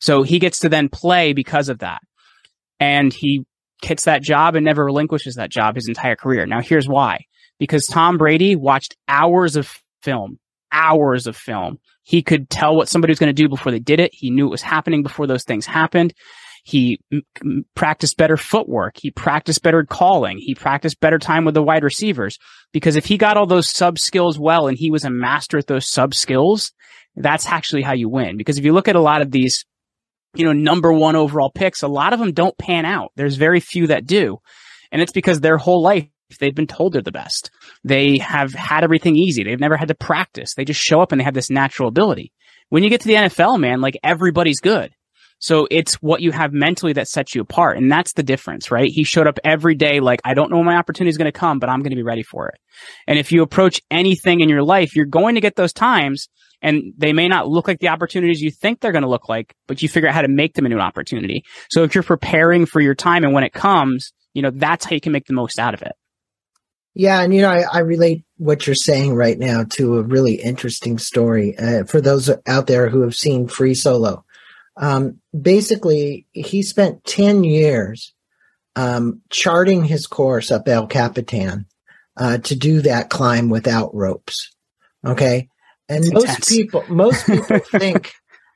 So 0.00 0.22
he 0.22 0.38
gets 0.38 0.60
to 0.60 0.68
then 0.68 0.88
play 0.88 1.32
because 1.32 1.68
of 1.68 1.80
that, 1.80 2.00
and 2.80 3.12
he 3.12 3.44
gets 3.80 4.04
that 4.04 4.22
job 4.22 4.54
and 4.54 4.64
never 4.64 4.84
relinquishes 4.84 5.34
that 5.36 5.50
job 5.50 5.76
his 5.76 5.88
entire 5.88 6.16
career. 6.16 6.46
Now 6.46 6.60
here's 6.60 6.88
why 6.88 7.26
because 7.58 7.86
Tom 7.86 8.18
Brady 8.18 8.56
watched 8.56 8.96
hours 9.08 9.56
of 9.56 9.70
film, 10.02 10.38
hours 10.72 11.26
of 11.26 11.36
film. 11.36 11.78
He 12.02 12.22
could 12.22 12.48
tell 12.48 12.74
what 12.74 12.88
somebody 12.88 13.10
was 13.10 13.18
going 13.18 13.34
to 13.34 13.42
do 13.42 13.48
before 13.48 13.72
they 13.72 13.78
did 13.78 14.00
it. 14.00 14.10
He 14.12 14.30
knew 14.30 14.46
it 14.46 14.50
was 14.50 14.62
happening 14.62 15.02
before 15.02 15.26
those 15.26 15.44
things 15.44 15.66
happened. 15.66 16.14
He 16.64 16.98
m- 17.12 17.64
practiced 17.74 18.16
better 18.16 18.36
footwork. 18.36 18.96
He 18.98 19.10
practiced 19.10 19.62
better 19.62 19.84
calling. 19.84 20.38
He 20.38 20.54
practiced 20.54 21.00
better 21.00 21.18
time 21.18 21.44
with 21.44 21.54
the 21.54 21.62
wide 21.62 21.84
receivers 21.84 22.38
because 22.72 22.96
if 22.96 23.06
he 23.06 23.16
got 23.16 23.36
all 23.36 23.46
those 23.46 23.70
sub 23.70 23.98
skills 23.98 24.38
well 24.38 24.68
and 24.68 24.76
he 24.76 24.90
was 24.90 25.04
a 25.04 25.10
master 25.10 25.58
at 25.58 25.66
those 25.66 25.88
sub 25.88 26.14
skills, 26.14 26.72
that's 27.16 27.46
actually 27.46 27.82
how 27.82 27.94
you 27.94 28.08
win. 28.08 28.36
Because 28.36 28.58
if 28.58 28.64
you 28.64 28.72
look 28.72 28.88
at 28.88 28.96
a 28.96 29.00
lot 29.00 29.22
of 29.22 29.30
these 29.30 29.64
you 30.34 30.44
know, 30.44 30.52
number 30.52 30.92
one 30.92 31.16
overall 31.16 31.50
picks, 31.50 31.82
a 31.82 31.88
lot 31.88 32.12
of 32.12 32.18
them 32.18 32.32
don't 32.32 32.56
pan 32.58 32.84
out. 32.84 33.12
There's 33.16 33.36
very 33.36 33.60
few 33.60 33.88
that 33.88 34.06
do. 34.06 34.38
And 34.92 35.02
it's 35.02 35.12
because 35.12 35.40
their 35.40 35.58
whole 35.58 35.82
life 35.82 36.06
they've 36.38 36.54
been 36.54 36.66
told 36.66 36.92
they're 36.92 37.02
the 37.02 37.12
best. 37.12 37.50
They 37.84 38.18
have 38.18 38.52
had 38.52 38.84
everything 38.84 39.16
easy. 39.16 39.44
They've 39.44 39.58
never 39.58 39.76
had 39.76 39.88
to 39.88 39.94
practice. 39.94 40.54
They 40.54 40.64
just 40.64 40.80
show 40.80 41.00
up 41.00 41.12
and 41.12 41.20
they 41.20 41.24
have 41.24 41.34
this 41.34 41.50
natural 41.50 41.88
ability. 41.88 42.32
When 42.68 42.82
you 42.82 42.90
get 42.90 43.00
to 43.02 43.08
the 43.08 43.14
NFL, 43.14 43.58
man, 43.58 43.80
like 43.80 43.98
everybody's 44.02 44.60
good. 44.60 44.92
So 45.40 45.68
it's 45.70 45.94
what 45.94 46.20
you 46.20 46.32
have 46.32 46.52
mentally 46.52 46.92
that 46.94 47.08
sets 47.08 47.34
you 47.34 47.42
apart. 47.42 47.78
And 47.78 47.90
that's 47.90 48.12
the 48.12 48.24
difference, 48.24 48.70
right? 48.70 48.90
He 48.92 49.04
showed 49.04 49.28
up 49.28 49.38
every 49.44 49.76
day 49.76 50.00
like, 50.00 50.20
I 50.24 50.34
don't 50.34 50.50
know 50.50 50.56
when 50.56 50.66
my 50.66 50.76
opportunity 50.76 51.10
is 51.10 51.16
going 51.16 51.30
to 51.30 51.38
come, 51.38 51.60
but 51.60 51.70
I'm 51.70 51.80
going 51.80 51.90
to 51.90 51.96
be 51.96 52.02
ready 52.02 52.24
for 52.24 52.48
it. 52.48 52.58
And 53.06 53.18
if 53.18 53.30
you 53.30 53.42
approach 53.42 53.80
anything 53.90 54.40
in 54.40 54.48
your 54.48 54.64
life, 54.64 54.96
you're 54.96 55.06
going 55.06 55.36
to 55.36 55.40
get 55.40 55.54
those 55.54 55.72
times 55.72 56.28
and 56.60 56.92
they 56.96 57.12
may 57.12 57.28
not 57.28 57.48
look 57.48 57.68
like 57.68 57.78
the 57.78 57.88
opportunities 57.88 58.40
you 58.40 58.50
think 58.50 58.80
they're 58.80 58.92
going 58.92 59.02
to 59.02 59.08
look 59.08 59.28
like, 59.28 59.54
but 59.68 59.80
you 59.80 59.88
figure 59.88 60.08
out 60.08 60.14
how 60.14 60.22
to 60.22 60.28
make 60.28 60.54
them 60.54 60.66
into 60.66 60.76
an 60.76 60.82
opportunity. 60.82 61.44
So 61.70 61.84
if 61.84 61.94
you're 61.94 62.02
preparing 62.02 62.66
for 62.66 62.80
your 62.80 62.96
time 62.96 63.22
and 63.22 63.32
when 63.32 63.44
it 63.44 63.52
comes, 63.52 64.12
you 64.34 64.42
know, 64.42 64.50
that's 64.50 64.84
how 64.84 64.94
you 64.94 65.00
can 65.00 65.12
make 65.12 65.26
the 65.26 65.34
most 65.34 65.58
out 65.58 65.74
of 65.74 65.82
it. 65.82 65.92
Yeah, 66.94 67.20
and 67.20 67.32
you 67.32 67.42
know, 67.42 67.50
I, 67.50 67.64
I, 67.72 67.78
relate 67.80 68.24
what 68.38 68.66
you're 68.66 68.74
saying 68.74 69.14
right 69.14 69.38
now 69.38 69.64
to 69.70 69.98
a 69.98 70.02
really 70.02 70.34
interesting 70.34 70.98
story 70.98 71.56
uh, 71.56 71.84
for 71.84 72.00
those 72.00 72.30
out 72.46 72.66
there 72.66 72.88
who 72.88 73.02
have 73.02 73.14
seen 73.14 73.46
Free 73.46 73.74
Solo. 73.74 74.24
Um, 74.76 75.20
basically, 75.38 76.26
he 76.32 76.62
spent 76.62 77.04
10 77.04 77.44
years 77.44 78.14
um, 78.76 79.20
charting 79.30 79.84
his 79.84 80.06
course 80.06 80.50
up 80.50 80.68
El 80.68 80.86
Capitan 80.86 81.66
uh, 82.16 82.38
to 82.38 82.56
do 82.56 82.80
that 82.82 83.10
climb 83.10 83.48
without 83.48 83.94
ropes. 83.94 84.54
Okay. 85.04 85.48
And 85.88 86.04
it's 86.04 86.12
most 86.12 86.28
intense. 86.28 86.48
people, 86.48 86.84
most 86.88 87.26
people 87.26 87.58
think 87.78 88.12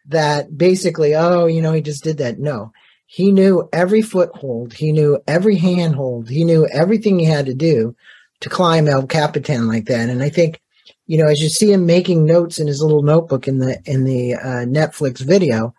that 0.08 0.56
basically, 0.56 1.14
oh, 1.14 1.46
you 1.46 1.60
know, 1.60 1.72
he 1.72 1.80
just 1.80 2.04
did 2.04 2.18
that. 2.18 2.38
No, 2.38 2.72
he 3.06 3.32
knew 3.32 3.68
every 3.72 4.02
foothold. 4.02 4.72
He 4.72 4.92
knew 4.92 5.20
every 5.26 5.56
handhold. 5.56 6.28
He 6.28 6.44
knew 6.44 6.66
everything 6.66 7.18
he 7.18 7.24
had 7.24 7.46
to 7.46 7.54
do 7.54 7.96
to 8.42 8.48
climb 8.48 8.86
El 8.86 9.06
Capitan 9.06 9.66
like 9.66 9.86
that. 9.86 10.08
And 10.08 10.22
I 10.22 10.28
think, 10.28 10.60
you 11.06 11.18
know, 11.18 11.28
as 11.28 11.40
you 11.40 11.48
see 11.48 11.72
him 11.72 11.86
making 11.86 12.24
notes 12.24 12.60
in 12.60 12.66
his 12.66 12.80
little 12.80 13.02
notebook 13.02 13.48
in 13.48 13.58
the, 13.58 13.80
in 13.86 14.04
the 14.04 14.34
uh, 14.34 14.64
Netflix 14.66 15.20
video, 15.20 15.74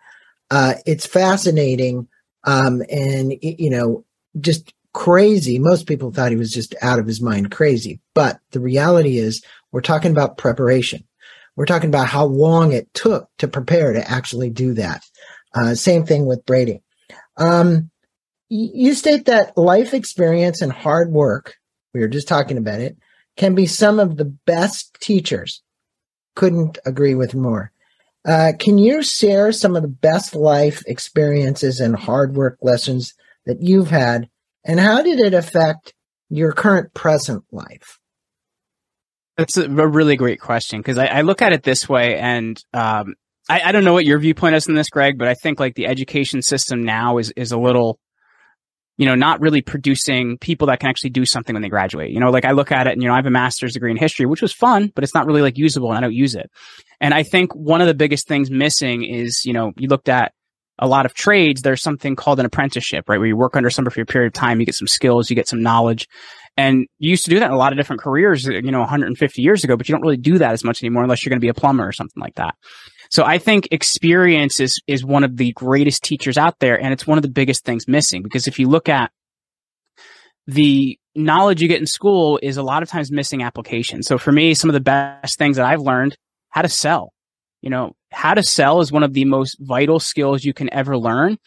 uh, 0.50 0.74
it's 0.84 1.06
fascinating 1.06 2.08
um, 2.44 2.82
and 2.90 3.32
you 3.40 3.70
know 3.70 4.04
just 4.40 4.72
crazy. 4.92 5.58
Most 5.58 5.86
people 5.86 6.12
thought 6.12 6.30
he 6.30 6.36
was 6.36 6.52
just 6.52 6.74
out 6.82 6.98
of 6.98 7.06
his 7.06 7.20
mind 7.20 7.50
crazy, 7.50 8.00
but 8.14 8.38
the 8.52 8.60
reality 8.60 9.18
is 9.18 9.42
we're 9.72 9.80
talking 9.80 10.12
about 10.12 10.38
preparation. 10.38 11.04
We're 11.56 11.66
talking 11.66 11.88
about 11.88 12.08
how 12.08 12.26
long 12.26 12.72
it 12.72 12.92
took 12.94 13.28
to 13.38 13.48
prepare 13.48 13.92
to 13.92 14.10
actually 14.10 14.50
do 14.50 14.74
that. 14.74 15.04
Uh, 15.54 15.74
same 15.74 16.04
thing 16.04 16.26
with 16.26 16.44
Brady. 16.46 16.82
Um, 17.36 17.90
you 18.48 18.94
state 18.94 19.24
that 19.24 19.56
life 19.56 19.94
experience 19.94 20.62
and 20.62 20.72
hard 20.72 21.10
work, 21.10 21.56
we 21.94 22.00
were 22.00 22.08
just 22.08 22.28
talking 22.28 22.58
about 22.58 22.80
it, 22.80 22.96
can 23.36 23.54
be 23.54 23.66
some 23.66 23.98
of 23.98 24.16
the 24.16 24.24
best 24.24 24.96
teachers. 25.00 25.62
Couldn't 26.34 26.78
agree 26.84 27.14
with 27.14 27.34
more. 27.34 27.70
Uh, 28.26 28.52
can 28.58 28.78
you 28.78 29.02
share 29.02 29.52
some 29.52 29.76
of 29.76 29.82
the 29.82 29.88
best 29.88 30.34
life 30.34 30.82
experiences 30.86 31.80
and 31.80 31.94
hard 31.94 32.34
work 32.34 32.58
lessons 32.62 33.14
that 33.46 33.60
you've 33.60 33.90
had, 33.90 34.28
and 34.64 34.80
how 34.80 35.02
did 35.02 35.20
it 35.20 35.34
affect 35.34 35.94
your 36.30 36.52
current 36.52 36.94
present 36.94 37.44
life? 37.52 37.98
That's 39.36 39.56
a 39.56 39.68
really 39.68 40.16
great 40.16 40.40
question 40.40 40.80
because 40.80 40.96
I, 40.96 41.06
I, 41.06 41.20
look 41.22 41.42
at 41.42 41.52
it 41.52 41.64
this 41.64 41.88
way, 41.88 42.16
and 42.16 42.60
um, 42.72 43.14
I, 43.48 43.60
I, 43.66 43.72
don't 43.72 43.84
know 43.84 43.92
what 43.92 44.06
your 44.06 44.18
viewpoint 44.18 44.54
is 44.54 44.68
on 44.68 44.74
this, 44.74 44.88
Greg, 44.88 45.18
but 45.18 45.28
I 45.28 45.34
think 45.34 45.60
like 45.60 45.74
the 45.74 45.86
education 45.86 46.40
system 46.40 46.82
now 46.82 47.18
is 47.18 47.30
is 47.36 47.52
a 47.52 47.58
little 47.58 47.98
you 48.96 49.06
know, 49.06 49.14
not 49.14 49.40
really 49.40 49.60
producing 49.60 50.38
people 50.38 50.68
that 50.68 50.80
can 50.80 50.88
actually 50.88 51.10
do 51.10 51.24
something 51.24 51.54
when 51.54 51.62
they 51.62 51.68
graduate. 51.68 52.10
You 52.10 52.20
know, 52.20 52.30
like 52.30 52.44
I 52.44 52.52
look 52.52 52.70
at 52.70 52.86
it 52.86 52.92
and, 52.92 53.02
you 53.02 53.08
know, 53.08 53.14
I 53.14 53.16
have 53.16 53.26
a 53.26 53.30
master's 53.30 53.72
degree 53.72 53.90
in 53.90 53.96
history, 53.96 54.26
which 54.26 54.42
was 54.42 54.52
fun, 54.52 54.92
but 54.94 55.02
it's 55.02 55.14
not 55.14 55.26
really 55.26 55.42
like 55.42 55.58
usable 55.58 55.88
and 55.88 55.98
I 55.98 56.00
don't 56.00 56.14
use 56.14 56.34
it. 56.34 56.50
And 57.00 57.12
I 57.12 57.24
think 57.24 57.54
one 57.54 57.80
of 57.80 57.88
the 57.88 57.94
biggest 57.94 58.28
things 58.28 58.50
missing 58.50 59.04
is, 59.04 59.44
you 59.44 59.52
know, 59.52 59.72
you 59.76 59.88
looked 59.88 60.08
at 60.08 60.32
a 60.78 60.86
lot 60.86 61.06
of 61.06 61.14
trades, 61.14 61.62
there's 61.62 61.82
something 61.82 62.16
called 62.16 62.40
an 62.40 62.46
apprenticeship, 62.46 63.08
right? 63.08 63.18
Where 63.18 63.28
you 63.28 63.36
work 63.36 63.56
under 63.56 63.70
somebody 63.70 63.94
for 63.94 64.00
a 64.02 64.06
period 64.06 64.28
of 64.28 64.32
time, 64.32 64.60
you 64.60 64.66
get 64.66 64.74
some 64.74 64.88
skills, 64.88 65.30
you 65.30 65.36
get 65.36 65.48
some 65.48 65.62
knowledge. 65.62 66.08
And 66.56 66.86
you 66.98 67.10
used 67.10 67.24
to 67.24 67.30
do 67.30 67.40
that 67.40 67.46
in 67.46 67.52
a 67.52 67.58
lot 67.58 67.72
of 67.72 67.78
different 67.78 68.02
careers, 68.02 68.44
you 68.44 68.62
know, 68.62 68.80
150 68.80 69.42
years 69.42 69.64
ago, 69.64 69.76
but 69.76 69.88
you 69.88 69.92
don't 69.92 70.02
really 70.02 70.16
do 70.16 70.38
that 70.38 70.52
as 70.52 70.62
much 70.62 70.82
anymore 70.82 71.02
unless 71.02 71.24
you're 71.24 71.30
going 71.30 71.40
to 71.40 71.44
be 71.44 71.48
a 71.48 71.54
plumber 71.54 71.86
or 71.86 71.92
something 71.92 72.20
like 72.20 72.36
that. 72.36 72.54
So 73.14 73.22
I 73.22 73.38
think 73.38 73.68
experience 73.70 74.58
is, 74.58 74.82
is 74.88 75.04
one 75.04 75.22
of 75.22 75.36
the 75.36 75.52
greatest 75.52 76.02
teachers 76.02 76.36
out 76.36 76.58
there. 76.58 76.80
And 76.80 76.92
it's 76.92 77.06
one 77.06 77.16
of 77.16 77.22
the 77.22 77.30
biggest 77.30 77.64
things 77.64 77.86
missing 77.86 78.24
because 78.24 78.48
if 78.48 78.58
you 78.58 78.68
look 78.68 78.88
at 78.88 79.12
the 80.48 80.98
knowledge 81.14 81.62
you 81.62 81.68
get 81.68 81.78
in 81.78 81.86
school 81.86 82.40
is 82.42 82.56
a 82.56 82.62
lot 82.64 82.82
of 82.82 82.88
times 82.88 83.12
missing 83.12 83.44
application. 83.44 84.02
So 84.02 84.18
for 84.18 84.32
me, 84.32 84.52
some 84.54 84.68
of 84.68 84.74
the 84.74 84.80
best 84.80 85.38
things 85.38 85.58
that 85.58 85.64
I've 85.64 85.80
learned 85.80 86.16
how 86.48 86.62
to 86.62 86.68
sell. 86.68 87.12
You 87.62 87.70
know, 87.70 87.92
how 88.10 88.34
to 88.34 88.42
sell 88.42 88.80
is 88.80 88.90
one 88.90 89.04
of 89.04 89.12
the 89.12 89.26
most 89.26 89.58
vital 89.60 90.00
skills 90.00 90.42
you 90.42 90.52
can 90.52 90.68
ever 90.74 90.98
learn. 90.98 91.38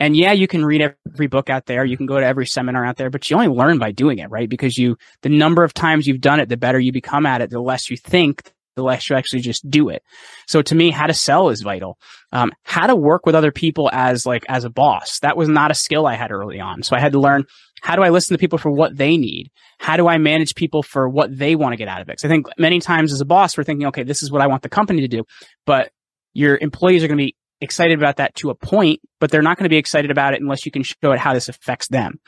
And 0.00 0.16
yeah, 0.16 0.32
you 0.32 0.48
can 0.48 0.64
read 0.64 0.92
every 1.08 1.28
book 1.28 1.48
out 1.48 1.66
there. 1.66 1.84
You 1.84 1.96
can 1.96 2.06
go 2.06 2.18
to 2.18 2.26
every 2.26 2.46
seminar 2.46 2.84
out 2.84 2.96
there, 2.96 3.10
but 3.10 3.30
you 3.30 3.36
only 3.36 3.46
learn 3.46 3.78
by 3.78 3.92
doing 3.92 4.18
it, 4.18 4.28
right? 4.28 4.48
Because 4.48 4.76
you, 4.76 4.96
the 5.22 5.28
number 5.28 5.62
of 5.62 5.72
times 5.72 6.08
you've 6.08 6.20
done 6.20 6.40
it, 6.40 6.48
the 6.48 6.56
better 6.56 6.80
you 6.80 6.90
become 6.90 7.26
at 7.26 7.42
it, 7.42 7.50
the 7.50 7.60
less 7.60 7.90
you 7.90 7.96
think, 7.96 8.52
the 8.76 8.82
less 8.82 9.08
you 9.08 9.16
actually 9.16 9.40
just 9.40 9.68
do 9.68 9.88
it. 9.88 10.02
So 10.46 10.62
to 10.62 10.74
me, 10.74 10.90
how 10.90 11.06
to 11.06 11.14
sell 11.14 11.50
is 11.50 11.62
vital. 11.62 11.98
Um, 12.32 12.52
how 12.64 12.86
to 12.86 12.96
work 12.96 13.26
with 13.26 13.34
other 13.34 13.52
people 13.52 13.90
as 13.92 14.24
like, 14.26 14.44
as 14.48 14.64
a 14.64 14.70
boss. 14.70 15.18
That 15.20 15.36
was 15.36 15.48
not 15.48 15.70
a 15.70 15.74
skill 15.74 16.06
I 16.06 16.14
had 16.14 16.30
early 16.30 16.60
on. 16.60 16.82
So 16.82 16.96
I 16.96 17.00
had 17.00 17.12
to 17.12 17.20
learn 17.20 17.44
how 17.82 17.96
do 17.96 18.02
I 18.02 18.10
listen 18.10 18.34
to 18.34 18.38
people 18.38 18.58
for 18.58 18.70
what 18.70 18.96
they 18.96 19.16
need? 19.16 19.50
How 19.78 19.96
do 19.96 20.06
I 20.06 20.18
manage 20.18 20.54
people 20.54 20.82
for 20.82 21.08
what 21.08 21.36
they 21.36 21.56
want 21.56 21.72
to 21.72 21.76
get 21.76 21.88
out 21.88 22.00
of 22.00 22.08
it? 22.08 22.12
Because 22.12 22.24
I 22.24 22.28
think 22.28 22.46
many 22.56 22.78
times 22.78 23.12
as 23.12 23.20
a 23.20 23.24
boss, 23.24 23.56
we're 23.56 23.64
thinking, 23.64 23.88
okay, 23.88 24.04
this 24.04 24.22
is 24.22 24.30
what 24.30 24.40
I 24.40 24.46
want 24.46 24.62
the 24.62 24.68
company 24.68 25.00
to 25.00 25.08
do, 25.08 25.24
but 25.66 25.90
your 26.32 26.56
employees 26.60 27.02
are 27.02 27.08
going 27.08 27.18
to 27.18 27.24
be 27.24 27.36
excited 27.62 27.96
about 27.96 28.16
that 28.16 28.34
to 28.36 28.50
a 28.50 28.54
point, 28.54 29.00
but 29.20 29.30
they're 29.30 29.40
not 29.42 29.56
going 29.56 29.64
to 29.64 29.70
be 29.70 29.76
excited 29.76 30.10
about 30.10 30.34
it 30.34 30.40
unless 30.40 30.66
you 30.66 30.72
can 30.72 30.82
show 30.82 31.12
it 31.12 31.18
how 31.18 31.32
this 31.32 31.48
affects 31.48 31.88
them. 31.88 32.18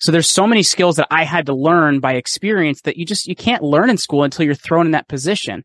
So 0.00 0.12
there's 0.12 0.30
so 0.30 0.46
many 0.46 0.62
skills 0.62 0.96
that 0.96 1.08
I 1.10 1.24
had 1.24 1.46
to 1.46 1.54
learn 1.54 2.00
by 2.00 2.14
experience 2.14 2.82
that 2.82 2.96
you 2.96 3.04
just, 3.04 3.26
you 3.26 3.34
can't 3.34 3.62
learn 3.62 3.90
in 3.90 3.98
school 3.98 4.22
until 4.22 4.44
you're 4.46 4.54
thrown 4.54 4.86
in 4.86 4.92
that 4.92 5.08
position. 5.08 5.64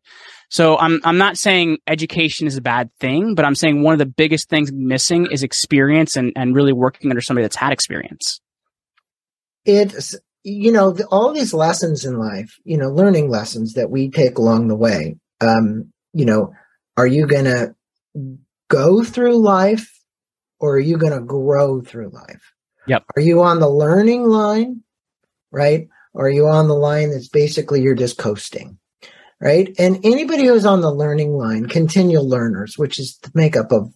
So 0.49 0.77
I'm, 0.77 0.99
I'm 1.03 1.17
not 1.17 1.37
saying 1.37 1.77
education 1.85 2.47
is 2.47 2.57
a 2.57 2.61
bad 2.61 2.89
thing, 2.99 3.35
but 3.35 3.45
I'm 3.45 3.55
saying 3.55 3.83
one 3.83 3.93
of 3.93 3.99
the 3.99 4.05
biggest 4.05 4.49
things 4.49 4.71
missing 4.71 5.27
is 5.31 5.43
experience 5.43 6.15
and, 6.15 6.33
and 6.35 6.55
really 6.55 6.73
working 6.73 7.11
under 7.11 7.21
somebody 7.21 7.43
that's 7.43 7.55
had 7.55 7.71
experience. 7.71 8.41
It's, 9.65 10.15
you 10.43 10.71
know, 10.71 10.97
all 11.11 11.33
these 11.33 11.53
lessons 11.53 12.03
in 12.03 12.17
life, 12.17 12.55
you 12.63 12.77
know, 12.77 12.89
learning 12.89 13.29
lessons 13.29 13.73
that 13.73 13.91
we 13.91 14.09
take 14.09 14.37
along 14.37 14.69
the 14.69 14.75
way. 14.75 15.17
Um, 15.41 15.93
you 16.13 16.25
know, 16.25 16.53
are 16.97 17.07
you 17.07 17.27
going 17.27 17.45
to 17.45 17.75
go 18.69 19.03
through 19.03 19.37
life 19.37 19.89
or 20.59 20.75
are 20.75 20.79
you 20.79 20.97
going 20.97 21.13
to 21.13 21.19
grow 21.19 21.81
through 21.81 22.09
life? 22.09 22.53
Yep. 22.87 23.03
Are 23.15 23.21
you 23.21 23.41
on 23.41 23.59
the 23.59 23.69
learning 23.69 24.23
line, 24.23 24.81
right? 25.51 25.87
Or 26.13 26.25
are 26.25 26.31
you 26.31 26.47
on 26.47 26.67
the 26.67 26.75
line 26.75 27.11
that's 27.11 27.29
basically 27.29 27.81
you're 27.81 27.95
just 27.95 28.17
coasting, 28.17 28.77
right? 29.39 29.73
And 29.77 29.99
anybody 30.03 30.45
who's 30.45 30.65
on 30.65 30.81
the 30.81 30.91
learning 30.91 31.33
line, 31.33 31.67
continual 31.67 32.27
learners, 32.27 32.77
which 32.77 32.99
is 32.99 33.17
the 33.21 33.31
makeup 33.33 33.71
of 33.71 33.93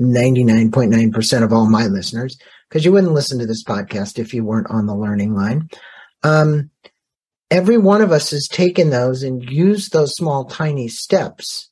99.9% 0.00 1.42
of 1.42 1.52
all 1.52 1.68
my 1.68 1.86
listeners, 1.86 2.36
because 2.68 2.84
you 2.84 2.92
wouldn't 2.92 3.14
listen 3.14 3.38
to 3.38 3.46
this 3.46 3.64
podcast 3.64 4.18
if 4.18 4.34
you 4.34 4.44
weren't 4.44 4.70
on 4.70 4.86
the 4.86 4.94
learning 4.94 5.34
line. 5.34 5.68
Um, 6.22 6.70
every 7.50 7.78
one 7.78 8.02
of 8.02 8.12
us 8.12 8.30
has 8.32 8.48
taken 8.48 8.90
those 8.90 9.22
and 9.22 9.42
used 9.42 9.92
those 9.92 10.12
small, 10.14 10.44
tiny 10.44 10.88
steps 10.88 11.70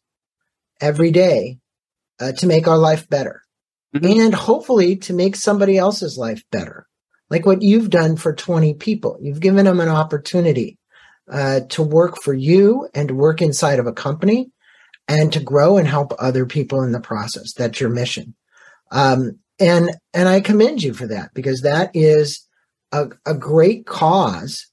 every 0.81 1.11
day 1.11 1.59
uh, 2.21 2.33
to 2.33 2.47
make 2.47 2.69
our 2.69 2.79
life 2.79 3.09
better 3.09 3.43
mm-hmm. 3.95 4.21
and 4.21 4.35
hopefully 4.35 4.97
to 4.97 5.13
make 5.13 5.37
somebody 5.37 5.79
else's 5.79 6.19
life 6.19 6.43
better. 6.51 6.87
Like 7.31 7.47
what 7.47 7.63
you've 7.63 7.91
done 7.91 8.17
for 8.17 8.35
20 8.35 8.75
people. 8.75 9.19
You've 9.21 9.41
given 9.41 9.65
them 9.65 9.81
an 9.81 9.89
opportunity 9.89 10.79
uh, 11.31 11.61
to 11.71 11.83
work 11.83 12.21
for 12.23 12.35
you 12.35 12.89
and 12.95 13.09
to 13.09 13.15
work 13.15 13.41
inside 13.41 13.79
of 13.79 13.87
a 13.87 13.93
company 13.93 14.51
and 15.09 15.33
to 15.33 15.41
grow 15.41 15.79
and 15.79 15.89
help 15.89 16.13
other 16.19 16.47
people 16.47 16.83
in 16.83 16.93
the 16.93 17.01
process. 17.01 17.53
That's 17.55 17.81
your 17.81 17.91
mission. 17.91 18.35
Um, 18.91 19.39
and, 19.59 19.91
and 20.13 20.29
I 20.29 20.41
commend 20.41 20.83
you 20.83 20.93
for 20.93 21.07
that 21.07 21.33
because 21.35 21.63
that 21.63 21.91
is 21.95 22.47
a, 22.93 23.09
a 23.25 23.35
great 23.35 23.87
cause 23.87 24.67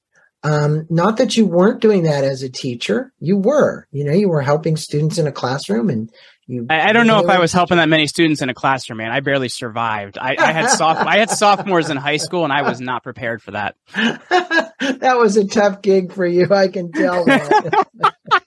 um, 0.44 0.88
not 0.90 1.18
that 1.18 1.38
you 1.38 1.46
weren't 1.46 1.82
doing 1.82 2.04
that 2.04 2.24
as 2.24 2.42
a 2.42 2.50
teacher, 2.50 3.14
you 3.20 3.38
were. 3.38 3.88
You 3.92 4.04
know, 4.04 4.14
you 4.14 4.28
were 4.28 4.42
helping 4.42 4.76
students 4.76 5.18
in 5.18 5.28
a 5.28 5.32
classroom, 5.32 5.90
and 5.90 6.10
you. 6.52 6.66
I, 6.70 6.90
I 6.90 6.94
don't 6.94 7.08
know 7.08 7.20
if 7.20 7.30
I 7.30 7.40
was 7.40 7.54
helping 7.54 7.78
that 7.78 7.90
many 7.90 8.08
students 8.08 8.42
in 8.42 8.50
a 8.50 8.54
classroom, 8.54 8.98
man. 8.98 9.12
I 9.12 9.22
barely 9.22 9.50
survived. 9.50 10.18
I, 10.18 10.36
I 10.38 10.52
had 10.52 10.70
soph- 10.70 11.06
I 11.06 11.20
had 11.20 11.30
sophomores 11.30 11.90
in 11.90 11.98
high 11.98 12.18
school, 12.18 12.44
and 12.44 12.54
I 12.54 12.64
was 12.64 12.82
not 12.82 13.04
prepared 13.04 13.42
for 13.42 13.52
that. 13.52 13.76
that 13.96 15.16
was 15.18 15.38
a 15.38 15.48
tough 15.48 15.82
gig 15.82 16.14
for 16.14 16.26
you, 16.26 16.48
I 16.52 16.68
can 16.68 16.92
tell. 16.92 17.26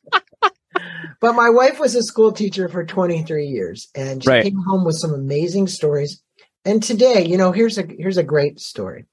but 1.20 1.34
my 1.34 1.50
wife 1.50 1.78
was 1.78 1.94
a 1.94 2.02
school 2.02 2.32
teacher 2.32 2.68
for 2.68 2.84
23 2.84 3.46
years 3.46 3.88
and 3.94 4.22
she 4.22 4.28
Right. 4.28 4.44
came 4.44 4.60
home 4.66 4.84
with 4.84 4.96
some 4.96 5.14
amazing 5.14 5.68
stories. 5.68 6.22
And 6.64 6.82
today, 6.82 7.26
you 7.26 7.36
know, 7.36 7.52
here's 7.52 7.78
a 7.78 7.86
here's 7.86 8.16
a 8.16 8.22
great 8.22 8.58
story. 8.58 9.04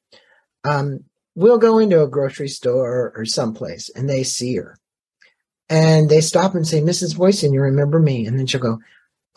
Um, 0.64 1.02
we'll 1.36 1.58
go 1.58 1.80
into 1.80 2.02
a 2.02 2.08
grocery 2.08 2.48
store 2.48 3.14
or 3.16 3.26
someplace 3.26 3.90
and 3.90 4.10
they 4.10 4.24
see 4.24 4.56
her. 4.56 4.78
And 5.72 6.10
they 6.10 6.22
stop 6.22 6.54
and 6.54 6.68
say, 6.68 6.82
Mrs. 6.82 7.16
Voisin, 7.16 7.54
you 7.54 7.62
remember 7.62 8.00
me? 8.00 8.28
And 8.28 8.38
then 8.38 8.46
she'll 8.46 8.62
go, 8.62 8.80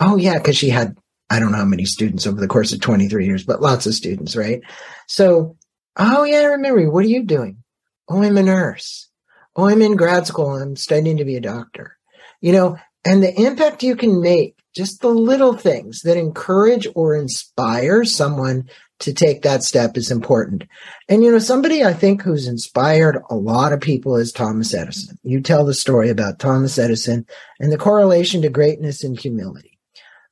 Oh 0.01 0.16
yeah, 0.16 0.38
because 0.38 0.57
she 0.57 0.68
had 0.68 0.97
I 1.31 1.40
don't 1.40 1.53
know 1.53 1.59
how 1.59 1.64
many 1.64 1.85
students 1.85 2.27
over 2.27 2.40
the 2.40 2.49
course 2.49 2.73
of 2.73 2.81
23 2.81 3.25
years, 3.25 3.44
but 3.44 3.62
lots 3.62 3.87
of 3.87 3.94
students, 3.94 4.37
right? 4.37 4.61
So, 5.09 5.57
oh 5.97 6.25
yeah, 6.25 6.40
I 6.40 6.44
remember 6.44 6.81
you. 6.81 6.90
What 6.90 7.05
are 7.05 7.09
you 7.09 7.23
doing? 7.23 7.62
Oh, 8.09 8.23
I'm 8.23 8.37
a 8.37 8.42
nurse. 8.42 9.09
Oh, 9.57 9.68
I'm 9.68 9.81
in 9.81 9.97
grad 9.97 10.27
school. 10.27 10.57
I'm 10.57 10.77
studying 10.77 11.16
to 11.16 11.25
be 11.25 11.37
a 11.37 11.40
doctor. 11.40 11.97
You 12.40 12.53
know, 12.53 12.79
and 13.05 13.23
the 13.23 13.35
impact 13.40 13.83
you 13.83 13.97
can 13.97 14.20
make, 14.20 14.57
just 14.77 15.01
the 15.01 15.09
little 15.09 15.55
things 15.55 16.03
that 16.03 16.16
encourage 16.16 16.87
or 16.94 17.14
inspire 17.14 18.05
someone 18.05 18.68
to 19.00 19.12
take 19.12 19.42
that 19.42 19.62
step 19.62 19.96
is 19.96 20.11
important. 20.11 20.64
And, 21.09 21.22
you 21.22 21.30
know, 21.30 21.38
somebody 21.38 21.85
I 21.85 21.92
think 21.92 22.22
who's 22.22 22.46
inspired 22.46 23.18
a 23.28 23.35
lot 23.35 23.72
of 23.72 23.80
people 23.80 24.16
is 24.16 24.33
Thomas 24.33 24.72
Edison. 24.72 25.18
You 25.22 25.40
tell 25.40 25.64
the 25.64 25.74
story 25.74 26.11
about 26.11 26.38
Thomas 26.38 26.78
Edison 26.78 27.26
and 27.59 27.72
the 27.72 27.78
correlation 27.78 28.42
to 28.42 28.48
greatness 28.48 29.02
and 29.02 29.18
humility. 29.18 29.78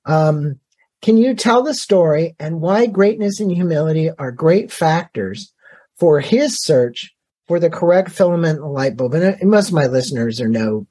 Um, 0.05 0.61
can 1.01 1.17
you 1.17 1.35
tell 1.35 1.63
the 1.63 1.75
story 1.75 2.37
and 2.39 2.61
why 2.61 2.87
greatness 2.87 3.41
and 3.41 3.51
humility 3.51 4.11
are 4.11 4.31
great 4.31 4.71
factors 4.71 5.53
for 5.99 6.21
his 6.21 6.63
search 6.63 7.13
for 7.49 7.59
the 7.59 7.71
correct 7.71 8.11
filament 8.11 8.57
in 8.57 8.63
the 8.63 8.69
light 8.69 8.97
bulb? 8.97 9.15
And 9.15 9.51
most 9.51 9.69
of 9.69 9.75
my 9.75 9.87
listeners 9.87 10.41
are 10.41 10.49
know, 10.49 10.87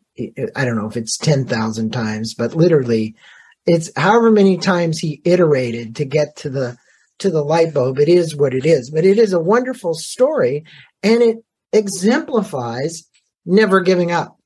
I 0.56 0.66
don't 0.66 0.78
know 0.78 0.88
if 0.88 0.98
it's 0.98 1.18
10,000 1.18 1.92
times, 1.92 2.36
but 2.36 2.54
literally 2.54 3.16
it's 3.66 3.90
however 3.96 4.32
many 4.32 4.58
times 4.58 5.00
he 5.00 5.22
iterated 5.24 5.96
to 5.96 6.06
get 6.06 6.36
to 6.38 6.50
the 6.50 6.78
to 7.22 7.30
the 7.30 7.44
light 7.44 7.74
bulb. 7.74 8.00
It 8.00 8.10
is 8.10 8.36
what 8.36 8.54
it 8.54 8.66
is, 8.66 8.92
but 8.92 9.06
it 9.06 9.18
is 9.18 9.34
a 9.34 9.40
wonderful 9.40 9.94
story 9.94 10.64
and 11.02 11.22
it 11.22 11.38
exemplifies 11.74 13.04
never 13.46 13.80
giving 13.82 14.12
up. 14.12 14.38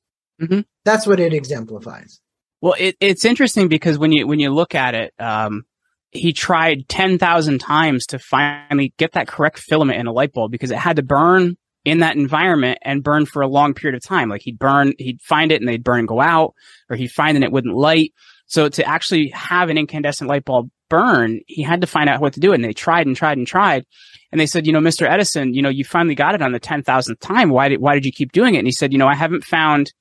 Mhm. 0.42 0.66
That's 0.84 1.08
what 1.08 1.20
it 1.20 1.34
exemplifies. 1.34 2.20
Well, 2.62 2.76
it, 2.78 2.96
it's 3.00 3.26
interesting 3.26 3.68
because 3.68 3.98
when 3.98 4.12
you 4.12 4.28
when 4.28 4.40
you 4.40 4.50
look 4.50 4.76
at 4.76 4.96
it, 4.96 5.14
um, 5.20 5.64
he 6.12 6.34
tried 6.34 6.88
ten 6.88 7.18
thousand 7.18 7.60
times 7.60 8.06
to 8.08 8.20
finally 8.20 8.94
get 8.98 9.14
that 9.14 9.28
correct 9.28 9.60
filament 9.60 10.00
in 10.00 10.08
a 10.08 10.12
light 10.12 10.34
bulb 10.34 10.52
because 10.52 10.72
it 10.72 10.78
had 10.78 10.96
to 10.96 11.04
burn 11.04 11.58
in 11.84 12.00
that 12.00 12.16
environment 12.16 12.80
and 12.82 13.04
burn 13.04 13.26
for 13.26 13.42
a 13.42 13.48
long 13.48 13.74
period 13.74 13.96
of 13.96 14.04
time. 14.04 14.30
Like 14.30 14.42
he'd 14.42 14.58
burn, 14.58 14.94
he'd 14.98 15.22
find 15.22 15.52
it 15.52 15.62
and 15.62 15.70
they'd 15.70 15.84
burn 15.84 16.00
and 16.00 16.08
go 16.08 16.20
out, 16.20 16.54
or 16.90 16.96
he'd 16.96 17.12
find 17.12 17.38
and 17.38 17.44
it 17.44 17.52
wouldn't 17.52 17.76
light. 17.76 18.14
So 18.48 18.70
to 18.70 18.88
actually 18.88 19.30
have 19.30 19.70
an 19.70 19.78
incandescent 19.78 20.30
light 20.30 20.46
bulb 20.46 20.70
burn, 20.90 21.42
he 21.48 21.64
had 21.64 21.82
to 21.82 21.88
find 21.88 22.10
out 22.10 22.22
what 22.22 22.34
to 22.34 22.40
do. 22.40 22.54
And 22.54 22.64
they 22.64 22.74
tried 22.74 23.08
and 23.08 23.16
tried 23.16 23.38
and 23.38 23.48
tried. 23.48 23.86
And 24.32 24.40
they 24.40 24.46
said, 24.46 24.68
you 24.68 24.74
know, 24.74 24.80
Mr. 24.80 25.10
Edison, 25.10 25.54
you 25.54 25.62
know, 25.62 25.70
you 25.70 25.86
finally 25.86 26.16
got 26.16 26.36
it 26.36 26.42
on 26.42 26.52
the 26.52 26.60
10,000th 26.60 27.20
time. 27.20 27.50
Why 27.50 27.70
did, 27.70 27.80
why 27.80 27.94
did 27.94 28.06
you 28.06 28.12
keep 28.12 28.32
doing 28.32 28.56
it? 28.56 28.60
And 28.60 28.68
he 28.68 28.74
said, 28.74 28.92
you 28.92 29.00
know, 29.00 29.08
I 29.08 29.16
haven't 29.16 29.44
found, 29.46 29.94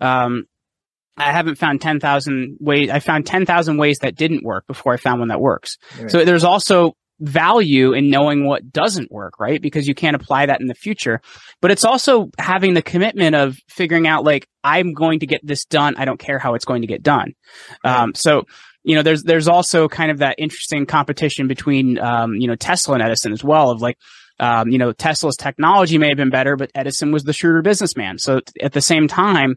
um, 0.00 0.46
I 1.16 1.32
haven't 1.32 1.56
found 1.56 1.80
10,000 1.80 2.58
ways. 2.60 2.90
I 2.90 3.00
found 3.00 3.26
10,000 3.26 3.76
ways 3.76 3.98
that 4.00 4.14
didn't 4.14 4.44
work 4.44 4.66
before 4.66 4.92
I 4.92 4.96
found 4.98 5.20
one 5.20 5.28
that 5.28 5.40
works. 5.40 5.78
Right. 5.98 6.10
So 6.10 6.24
there's 6.24 6.44
also 6.44 6.96
value 7.20 7.92
in 7.92 8.10
knowing 8.10 8.44
what 8.44 8.70
doesn't 8.70 9.10
work, 9.10 9.40
right? 9.40 9.60
Because 9.60 9.88
you 9.88 9.94
can't 9.94 10.14
apply 10.14 10.46
that 10.46 10.60
in 10.60 10.66
the 10.66 10.74
future. 10.74 11.20
But 11.60 11.70
it's 11.70 11.84
also 11.84 12.30
having 12.38 12.74
the 12.74 12.82
commitment 12.82 13.34
of 13.34 13.56
figuring 13.68 14.06
out 14.06 14.24
like, 14.24 14.46
I'm 14.62 14.92
going 14.92 15.20
to 15.20 15.26
get 15.26 15.44
this 15.44 15.64
done. 15.64 15.96
I 15.96 16.04
don't 16.04 16.20
care 16.20 16.38
how 16.38 16.54
it's 16.54 16.64
going 16.64 16.82
to 16.82 16.86
get 16.88 17.02
done. 17.02 17.34
Um, 17.84 18.14
so, 18.14 18.44
you 18.88 18.94
know, 18.94 19.02
there's, 19.02 19.22
there's 19.22 19.48
also 19.48 19.86
kind 19.86 20.10
of 20.10 20.18
that 20.18 20.36
interesting 20.38 20.86
competition 20.86 21.46
between, 21.46 21.98
um, 21.98 22.32
you 22.36 22.46
know, 22.48 22.54
Tesla 22.54 22.94
and 22.94 23.02
Edison 23.02 23.34
as 23.34 23.44
well 23.44 23.70
of 23.70 23.82
like, 23.82 23.98
um, 24.40 24.70
you 24.70 24.78
know, 24.78 24.92
Tesla's 24.92 25.36
technology 25.36 25.98
may 25.98 26.08
have 26.08 26.16
been 26.16 26.30
better, 26.30 26.56
but 26.56 26.70
Edison 26.74 27.12
was 27.12 27.24
the 27.24 27.34
shrewder 27.34 27.60
businessman. 27.60 28.16
So 28.18 28.40
at 28.62 28.72
the 28.72 28.80
same 28.80 29.06
time, 29.06 29.56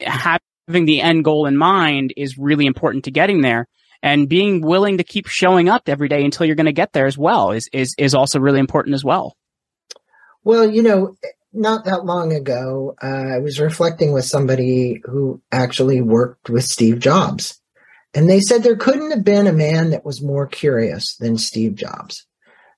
having 0.00 0.86
the 0.86 1.02
end 1.02 1.22
goal 1.22 1.44
in 1.44 1.58
mind 1.58 2.14
is 2.16 2.38
really 2.38 2.64
important 2.64 3.04
to 3.04 3.10
getting 3.10 3.42
there 3.42 3.66
and 4.02 4.26
being 4.26 4.62
willing 4.62 4.96
to 4.96 5.04
keep 5.04 5.26
showing 5.26 5.68
up 5.68 5.82
every 5.86 6.08
day 6.08 6.24
until 6.24 6.46
you're 6.46 6.56
going 6.56 6.64
to 6.64 6.72
get 6.72 6.94
there 6.94 7.04
as 7.04 7.18
well 7.18 7.50
is, 7.50 7.68
is, 7.74 7.94
is 7.98 8.14
also 8.14 8.40
really 8.40 8.60
important 8.60 8.94
as 8.94 9.04
well. 9.04 9.36
Well, 10.44 10.70
you 10.70 10.82
know, 10.82 11.16
not 11.52 11.84
that 11.84 12.06
long 12.06 12.32
ago, 12.32 12.96
uh, 13.02 13.34
I 13.34 13.38
was 13.40 13.60
reflecting 13.60 14.14
with 14.14 14.24
somebody 14.24 15.02
who 15.04 15.42
actually 15.52 16.00
worked 16.00 16.48
with 16.48 16.64
Steve 16.64 17.00
Jobs. 17.00 17.59
And 18.14 18.28
they 18.28 18.40
said 18.40 18.62
there 18.62 18.76
couldn't 18.76 19.10
have 19.12 19.24
been 19.24 19.46
a 19.46 19.52
man 19.52 19.90
that 19.90 20.04
was 20.04 20.22
more 20.22 20.46
curious 20.46 21.16
than 21.16 21.38
Steve 21.38 21.74
Jobs. 21.74 22.26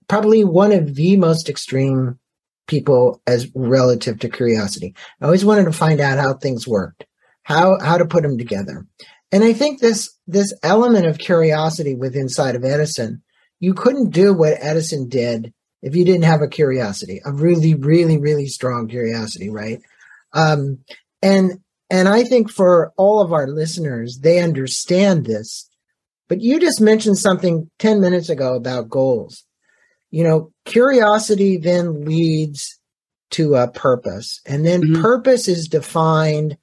Probably 0.09 0.45
one 0.45 0.73
of 0.73 0.95
the 0.95 1.17
most 1.17 1.49
extreme 1.49 2.19
people 2.67 3.21
as 3.27 3.51
relative 3.55 4.19
to 4.21 4.29
curiosity. 4.29 4.95
I 5.21 5.25
always 5.25 5.45
wanted 5.45 5.65
to 5.65 5.73
find 5.73 6.01
out 6.01 6.19
how 6.19 6.35
things 6.35 6.69
worked, 6.69 7.07
how, 7.45 7.79
how 7.81 7.99
to 7.99 8.05
put 8.05 8.23
them 8.23 8.37
together. 8.37 8.87
And 9.31 9.43
I 9.43 9.55
think 9.55 9.81
this, 9.81 10.15
this 10.27 10.53
element 10.63 11.07
of 11.07 11.19
curiosity 11.19 11.95
with 11.95 12.15
inside 12.15 12.55
of 12.55 12.65
Edison, 12.65 13.23
you 13.59 13.73
couldn't 13.73 14.11
do 14.11 14.35
what 14.35 14.59
Edison 14.61 15.09
did 15.09 15.55
if 15.81 15.97
you 15.97 16.05
didn't 16.05 16.25
have 16.25 16.43
a 16.43 16.49
curiosity, 16.49 17.21
a 17.25 17.33
really, 17.33 17.75
really, 17.75 18.19
really 18.19 18.47
strong 18.47 18.89
curiosity, 18.89 19.49
right? 19.49 19.81
Um, 20.33 20.79
and 21.23 21.62
and 21.93 22.09
I 22.09 22.25
think 22.25 22.51
for 22.51 22.91
all 22.97 23.21
of 23.21 23.35
our 23.35 23.47
listeners, 23.47 24.21
they 24.21 24.41
understand 24.41 25.27
this. 25.27 25.69
But 26.27 26.41
you 26.41 26.59
just 26.59 26.81
mentioned 26.81 27.19
something 27.19 27.71
10 27.81 28.01
minutes 28.01 28.31
ago 28.31 28.55
about 28.55 28.89
goals. 28.89 29.45
You 30.11 30.25
know, 30.25 30.53
curiosity 30.65 31.59
then 31.59 32.07
leads 32.07 32.79
to 33.33 33.57
a 33.57 33.69
purpose, 33.69 34.41
and 34.47 34.65
then 34.65 34.83
Mhm. 34.83 35.03
purpose 35.03 35.49
is 35.49 35.69
defined 35.69 36.57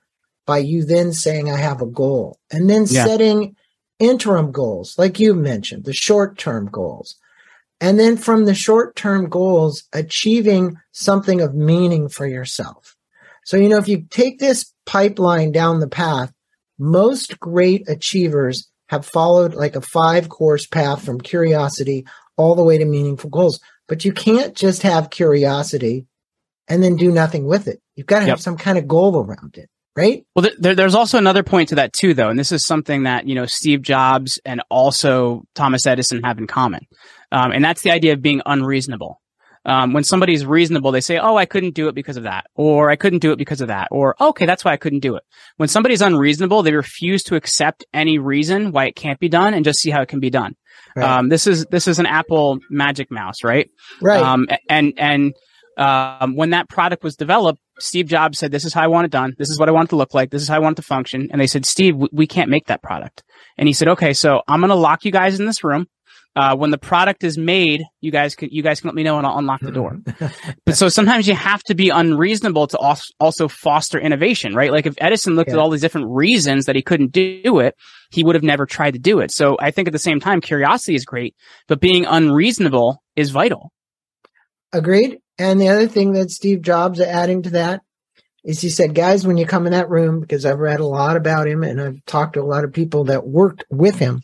by 0.48 0.58
you 0.58 0.84
then 0.84 1.14
saying, 1.14 1.48
I 1.52 1.58
have 1.58 1.82
a 1.84 1.86
goal, 1.86 2.40
and 2.50 2.68
then 2.68 2.88
Yeah. 2.88 3.04
setting 3.06 3.56
interim 4.00 4.52
goals, 4.52 4.96
like 4.98 5.20
you 5.20 5.36
mentioned, 5.36 5.84
the 5.84 5.94
short 5.94 6.40
term 6.40 6.70
goals. 6.72 7.16
And 7.80 8.00
then 8.00 8.18
from 8.18 8.46
the 8.46 8.56
short 8.56 8.96
term 8.96 9.30
goals, 9.30 9.84
achieving 9.94 10.76
something 10.92 11.40
of 11.40 11.54
meaning 11.54 12.10
for 12.10 12.26
yourself. 12.26 12.96
So, 13.46 13.58
you 13.58 13.70
know, 13.70 13.78
if 13.78 13.88
you 13.88 14.06
take 14.10 14.40
this 14.40 14.74
pipeline 14.90 15.52
down 15.52 15.80
the 15.80 15.88
path, 15.88 16.32
most 16.80 17.40
great 17.40 17.88
achievers 17.88 18.68
have 18.88 19.06
followed 19.06 19.54
like 19.54 19.76
a 19.76 19.82
five 19.82 20.30
course 20.30 20.66
path 20.66 21.06
from 21.06 21.22
curiosity 21.22 22.06
all 22.38 22.56
the 22.56 22.64
way 22.64 22.80
to 22.80 22.86
meaningful 22.86 23.30
goals. 23.30 23.60
But 23.88 24.04
you 24.04 24.12
can't 24.14 24.56
just 24.56 24.82
have 24.82 25.12
curiosity 25.12 26.08
and 26.68 26.82
then 26.82 26.96
do 26.96 27.12
nothing 27.12 27.46
with 27.46 27.68
it. 27.68 27.80
You've 27.96 28.08
got 28.08 28.20
to 28.22 28.26
have 28.26 28.42
some 28.42 28.58
kind 28.58 28.78
of 28.80 28.88
goal 28.88 29.24
around 29.24 29.58
it, 29.58 29.70
right? 29.96 30.26
Well, 30.36 30.44
there- 30.44 30.54
there, 30.58 30.76
there's 30.76 30.96
also 30.96 31.18
another 31.20 31.44
point 31.44 31.70
to 31.70 31.76
that 31.76 31.94
too, 31.94 32.16
though, 32.16 32.30
and 32.30 32.40
this 32.40 32.52
is 32.52 32.66
something 32.66 33.04
that 33.04 33.28
you 33.28 33.36
know 33.36 33.46
Steve 33.46 33.82
Jobs 33.84 34.40
and 34.44 34.62
also 34.72 35.44
Thomas 35.54 35.86
Edison 35.86 36.24
have 36.24 36.40
in 36.40 36.48
common, 36.48 36.82
um, 37.32 37.52
and 37.52 37.64
that's 37.64 37.82
the 37.84 37.92
idea 37.92 38.14
of 38.14 38.22
being 38.24 38.42
unreasonable. 38.46 39.22
Um, 39.66 39.94
when 39.94 40.04
somebody's 40.04 40.46
reasonable, 40.46 40.92
they 40.92 41.02
say, 41.02 41.18
"Oh, 41.18 41.36
I 41.36 41.46
couldn't 41.46 41.76
do 41.76 41.90
it 41.90 41.96
because 41.96 42.18
of 42.18 42.24
that," 42.24 42.48
or 42.56 42.90
"I 42.90 42.96
couldn't 42.96 43.20
do 43.20 43.32
it 43.32 43.38
because 43.38 43.62
of 43.62 43.68
that," 43.68 43.90
or 43.92 44.16
"Okay, 44.22 44.46
that's 44.46 44.64
why 44.64 44.72
I 44.72 44.78
couldn't 44.78 45.00
do 45.02 45.16
it." 45.16 45.24
When 45.58 45.68
somebody's 45.68 46.02
unreasonable, 46.02 46.64
they 46.64 46.74
refuse 46.74 47.24
to 47.24 47.36
accept 47.36 47.86
any 47.94 48.18
reason 48.18 48.72
why 48.72 48.86
it 48.86 48.96
can't 48.96 49.20
be 49.20 49.30
done 49.30 49.54
and 49.54 49.66
just 49.66 49.80
see 49.80 49.90
how 49.90 50.02
it 50.02 50.08
can 50.08 50.20
be 50.20 50.30
done. 50.30 50.56
Right. 50.96 51.06
Um, 51.06 51.30
this 51.30 51.46
is 51.46 51.66
this 51.72 51.88
is 51.88 52.00
an 52.00 52.06
Apple 52.06 52.60
Magic 52.70 53.12
Mouse, 53.12 53.44
right? 53.44 53.70
right. 54.02 54.22
Um, 54.22 54.48
and 54.70 54.94
and 54.98 55.34
um, 55.78 56.36
when 56.36 56.50
that 56.52 56.70
product 56.70 57.04
was 57.04 57.16
developed, 57.16 57.60
Steve 57.80 58.08
Jobs 58.08 58.40
said, 58.40 58.52
"This 58.52 58.66
is 58.66 58.74
how 58.74 58.84
I 58.84 58.88
want 58.88 59.06
it 59.06 59.12
done. 59.12 59.36
This 59.38 59.50
is 59.50 59.60
what 59.60 59.70
I 59.70 59.72
want 59.72 59.90
it 59.90 59.92
to 59.92 59.96
look 59.96 60.14
like. 60.14 60.30
This 60.30 60.42
is 60.42 60.48
how 60.48 60.56
I 60.56 60.60
want 60.60 60.78
it 60.78 60.82
to 60.82 60.88
function." 60.88 61.30
And 61.32 61.40
they 61.40 61.48
said, 61.48 61.66
"Steve, 61.66 61.96
we, 61.96 62.08
we 62.12 62.28
can't 62.28 62.50
make 62.50 62.68
that 62.68 62.82
product." 62.82 63.24
And 63.58 63.68
he 63.68 63.74
said, 63.74 63.88
"Okay, 63.90 64.14
so 64.14 64.42
I'm 64.48 64.60
going 64.62 64.70
to 64.70 64.76
lock 64.76 65.06
you 65.06 65.12
guys 65.12 65.40
in 65.40 65.46
this 65.46 65.64
room. 65.64 65.88
Uh, 66.40 66.56
when 66.56 66.72
the 66.72 66.78
product 66.78 67.26
is 67.26 67.38
made, 67.38 67.84
you 68.00 68.12
guys 68.12 68.34
can 68.34 68.48
you 68.50 68.64
guys 68.64 68.80
can 68.80 68.88
let 68.88 68.96
me 68.96 69.04
know 69.04 69.18
and 69.18 69.28
I'll 69.28 69.40
unlock 69.40 69.60
the 69.60 69.74
door." 69.74 70.00
but 70.66 70.78
so 70.78 70.88
sometimes 70.88 71.28
you 71.28 71.36
have 71.36 71.62
to 71.64 71.76
be 71.76 71.90
unreasonable 71.90 72.66
to 72.68 72.78
als- 72.78 73.12
also 73.20 73.50
foster 73.50 74.00
innovation, 74.00 74.56
right? 74.56 74.72
Like 74.72 74.86
if 74.86 74.96
Edison 75.00 75.36
looked 75.36 75.50
at 75.50 75.58
all 75.58 75.70
these 75.70 75.82
different 75.82 76.08
reasons 76.12 76.68
that 76.68 76.78
he 76.78 76.82
couldn't 76.82 77.12
do 77.12 77.60
it, 77.60 77.76
he 78.10 78.24
would 78.24 78.36
have 78.36 78.44
never 78.44 78.66
tried 78.66 78.94
to 78.94 79.00
do 79.00 79.20
it. 79.20 79.32
So 79.32 79.58
I 79.60 79.72
think 79.72 79.90
at 79.90 79.92
the 79.92 80.00
same 80.00 80.22
time, 80.22 80.40
curiosity 80.40 80.96
is 80.96 81.04
great, 81.04 81.36
but 81.68 81.82
being 81.82 82.06
unreasonable 82.06 83.04
is 83.18 83.32
vital. 83.32 83.74
Agreed. 84.72 85.20
And 85.38 85.60
the 85.60 85.68
other 85.68 85.90
thing 85.90 86.14
that 86.14 86.32
Steve 86.32 86.62
Jobs 86.62 87.02
adding 87.02 87.44
to 87.44 87.50
that 87.50 87.82
is 88.46 88.62
he 88.62 88.70
said, 88.70 88.96
guys, 88.96 89.28
when 89.28 89.36
you 89.36 89.46
come 89.46 89.66
in 89.66 89.74
that 89.74 89.90
room, 89.90 90.22
because 90.22 90.46
I've 90.46 90.60
read 90.60 90.80
a 90.80 90.86
lot 90.86 91.18
about 91.18 91.50
him 91.50 91.64
and 91.64 91.82
I've 91.82 92.06
talked 92.06 92.36
to 92.36 92.42
a 92.42 92.44
lot 92.44 92.64
of 92.64 92.72
people 92.72 93.04
that 93.06 93.28
worked 93.28 93.66
with 93.70 94.00
him 94.00 94.22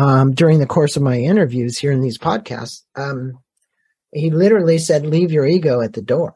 um, 0.00 0.32
during 0.32 0.60
the 0.60 0.66
course 0.66 0.96
of 0.96 1.02
my 1.02 1.18
interviews 1.18 1.78
here 1.78 1.92
in 1.92 2.00
these 2.00 2.16
podcasts. 2.16 2.84
Um, 2.96 3.38
he 4.12 4.30
literally 4.30 4.78
said, 4.78 5.04
leave 5.04 5.30
your 5.30 5.46
ego 5.46 5.82
at 5.82 5.92
the 5.92 6.00
door. 6.00 6.32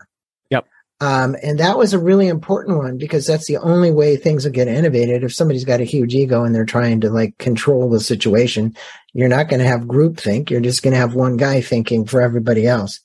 Yep. 0.50 0.66
Um, 1.00 1.34
and 1.42 1.58
that 1.58 1.78
was 1.78 1.94
a 1.94 1.98
really 1.98 2.28
important 2.28 2.76
one 2.76 2.98
because 2.98 3.26
that's 3.26 3.46
the 3.46 3.56
only 3.56 3.90
way 3.90 4.16
things 4.16 4.44
will 4.44 4.52
get 4.52 4.68
innovated. 4.68 5.24
If 5.24 5.32
somebody's 5.32 5.64
got 5.64 5.80
a 5.80 5.84
huge 5.84 6.14
ego 6.14 6.44
and 6.44 6.54
they're 6.54 6.66
trying 6.66 7.00
to 7.00 7.10
like 7.10 7.38
control 7.38 7.88
the 7.88 8.00
situation, 8.00 8.76
you're 9.14 9.28
not 9.28 9.48
going 9.48 9.60
to 9.60 9.66
have 9.66 9.88
group 9.88 10.18
think. 10.18 10.50
You're 10.50 10.60
just 10.60 10.82
going 10.82 10.92
to 10.92 11.00
have 11.00 11.14
one 11.14 11.38
guy 11.38 11.62
thinking 11.62 12.04
for 12.04 12.20
everybody 12.20 12.66
else. 12.66 13.00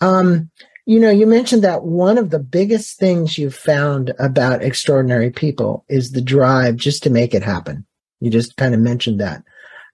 Um, 0.00 0.50
you 0.86 0.98
know, 0.98 1.10
you 1.10 1.26
mentioned 1.26 1.62
that 1.64 1.84
one 1.84 2.16
of 2.16 2.30
the 2.30 2.38
biggest 2.38 2.98
things 2.98 3.36
you've 3.36 3.54
found 3.54 4.14
about 4.18 4.62
extraordinary 4.62 5.30
people 5.30 5.84
is 5.90 6.12
the 6.12 6.22
drive 6.22 6.76
just 6.76 7.02
to 7.02 7.10
make 7.10 7.34
it 7.34 7.42
happen. 7.42 7.84
You 8.20 8.30
just 8.30 8.56
kind 8.56 8.72
of 8.72 8.80
mentioned 8.80 9.20
that. 9.20 9.42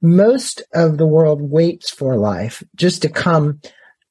Most 0.04 0.62
of 0.74 0.98
the 0.98 1.06
world 1.06 1.40
waits 1.40 1.90
for 1.90 2.16
life 2.18 2.62
just 2.76 3.00
to 3.02 3.08
come 3.08 3.60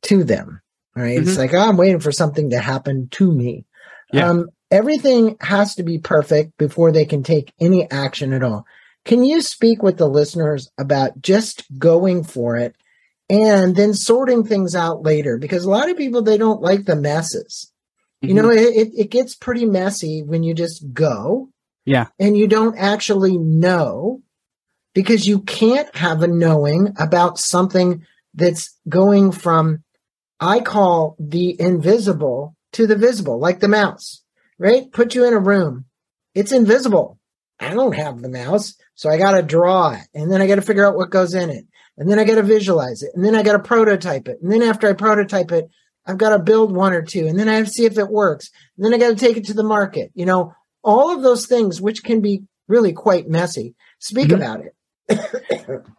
to 0.04 0.24
them. 0.24 0.60
Right. 0.96 1.20
Mm-hmm. 1.20 1.30
It's 1.30 1.38
like, 1.38 1.54
oh, 1.54 1.60
I'm 1.60 1.78
waiting 1.78 2.00
for 2.00 2.12
something 2.12 2.50
to 2.50 2.60
happen 2.60 3.10
to 3.12 3.32
me. 3.32 3.66
Yeah. 4.12 4.30
Um, 4.30 4.50
everything 4.72 5.38
has 5.40 5.76
to 5.76 5.84
be 5.84 6.00
perfect 6.00 6.58
before 6.58 6.92
they 6.92 7.06
can 7.06 7.22
take 7.22 7.54
any 7.62 7.90
action 7.92 8.34
at 8.34 8.44
all. 8.44 8.66
Can 9.06 9.24
you 9.24 9.42
speak 9.42 9.84
with 9.84 9.98
the 9.98 10.08
listeners 10.08 10.72
about 10.80 11.22
just 11.22 11.64
going 11.78 12.24
for 12.24 12.56
it 12.58 12.76
and 13.30 13.76
then 13.76 13.94
sorting 13.94 14.46
things 14.46 14.76
out 14.76 15.04
later? 15.04 15.38
Because 15.38 15.64
a 15.64 15.70
lot 15.70 15.92
of 15.92 15.98
people, 15.98 16.24
they 16.24 16.40
don't 16.40 16.62
like 16.62 16.86
the 16.86 16.96
messes. 16.96 17.72
Mm-hmm. 18.24 18.36
You 18.36 18.42
know, 18.42 18.50
it, 18.50 18.90
it 18.98 19.12
gets 19.12 19.36
pretty 19.36 19.66
messy 19.66 20.24
when 20.24 20.42
you 20.42 20.56
just 20.56 20.92
go. 20.92 21.50
Yeah. 21.86 22.08
And 22.18 22.36
you 22.36 22.48
don't 22.48 22.78
actually 22.80 23.38
know 23.38 24.23
because 24.94 25.28
you 25.28 25.42
can't 25.42 25.94
have 25.96 26.22
a 26.22 26.28
knowing 26.28 26.94
about 27.00 27.40
something 27.40 28.06
that's 28.34 28.78
going 28.88 29.32
from 29.32 29.84
I 30.40 30.60
call 30.60 31.16
the 31.20 31.60
invisible 31.60 32.56
to 32.74 32.86
the 32.86 32.98
visible, 32.98 33.40
like 33.40 33.60
the 33.60 33.68
mouse, 33.68 34.24
right? 34.60 34.92
Put 34.92 35.16
you 35.16 35.26
in 35.26 35.34
a 35.34 35.40
room. 35.40 35.86
It's 36.36 36.52
invisible. 36.52 37.18
I 37.60 37.74
don't 37.74 37.96
have 37.96 38.22
the 38.22 38.30
mouse. 38.30 38.76
So 38.96 39.10
I 39.10 39.18
got 39.18 39.32
to 39.32 39.42
draw 39.42 39.92
it 39.92 40.08
and 40.14 40.32
then 40.32 40.42
I 40.42 40.48
got 40.48 40.56
to 40.56 40.62
figure 40.62 40.86
out 40.86 40.96
what 40.96 41.12
goes 41.12 41.34
in 41.34 41.50
it. 41.50 41.66
And 41.98 42.10
then 42.10 42.20
I 42.20 42.24
got 42.24 42.36
to 42.36 42.44
visualize 42.44 43.04
it 43.04 43.12
and 43.16 43.24
then 43.24 43.36
I 43.36 43.44
got 43.44 43.54
to 43.54 43.60
prototype 43.60 44.28
it. 44.28 44.40
And 44.42 44.52
then 44.52 44.64
after 44.64 44.90
I 44.90 44.94
prototype 44.94 45.52
it, 45.52 45.70
I've 46.06 46.18
got 46.18 46.36
to 46.36 46.40
build 46.40 46.76
one 46.76 46.94
or 46.94 47.04
two 47.04 47.28
and 47.28 47.40
then 47.40 47.48
I 47.48 47.56
have 47.56 47.68
to 47.68 47.72
see 47.72 47.86
if 47.86 47.98
it 47.98 48.10
works. 48.10 48.50
And 48.76 48.86
then 48.86 48.94
I 48.94 48.98
got 48.98 49.10
to 49.10 49.16
take 49.16 49.38
it 49.38 49.46
to 49.46 49.54
the 49.54 49.64
market. 49.64 50.12
You 50.14 50.26
know, 50.26 50.54
all 50.84 51.16
of 51.16 51.22
those 51.22 51.46
things, 51.46 51.80
which 51.80 52.04
can 52.04 52.20
be 52.20 52.44
really 52.68 52.94
quite 52.94 53.30
messy. 53.30 53.76
Speak 54.00 54.28
mm-hmm. 54.28 54.36
about 54.36 54.62
it. 54.62 54.76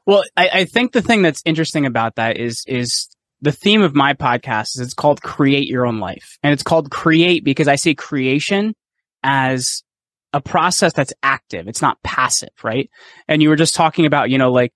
Well, 0.07 0.23
I, 0.37 0.49
I 0.49 0.65
think 0.65 0.93
the 0.93 1.03
thing 1.03 1.23
that's 1.23 1.43
interesting 1.45 1.87
about 1.87 2.17
that 2.17 2.39
is, 2.39 2.65
is 2.67 3.09
the 3.41 3.53
theme 3.53 3.83
of 3.83 3.95
my 3.95 4.15
podcast 4.15 4.75
is 4.75 4.81
it's 4.81 4.95
called 4.95 5.23
create 5.23 5.69
your 5.69 5.87
own 5.87 6.01
life. 6.01 6.39
And 6.43 6.53
it's 6.53 6.63
called 6.63 6.91
create 6.91 7.45
because 7.45 7.69
I 7.69 7.77
see 7.77 7.95
creation 7.95 8.75
as 9.23 9.83
a 10.33 10.41
process 10.41 10.93
that's 10.93 11.13
active. 11.23 11.69
It's 11.69 11.83
not 11.83 12.03
passive, 12.03 12.51
right? 12.63 12.91
And 13.29 13.43
you 13.43 13.49
were 13.51 13.57
just 13.57 13.75
talking 13.75 14.07
about, 14.07 14.31
you 14.31 14.39
know, 14.39 14.51
like 14.51 14.73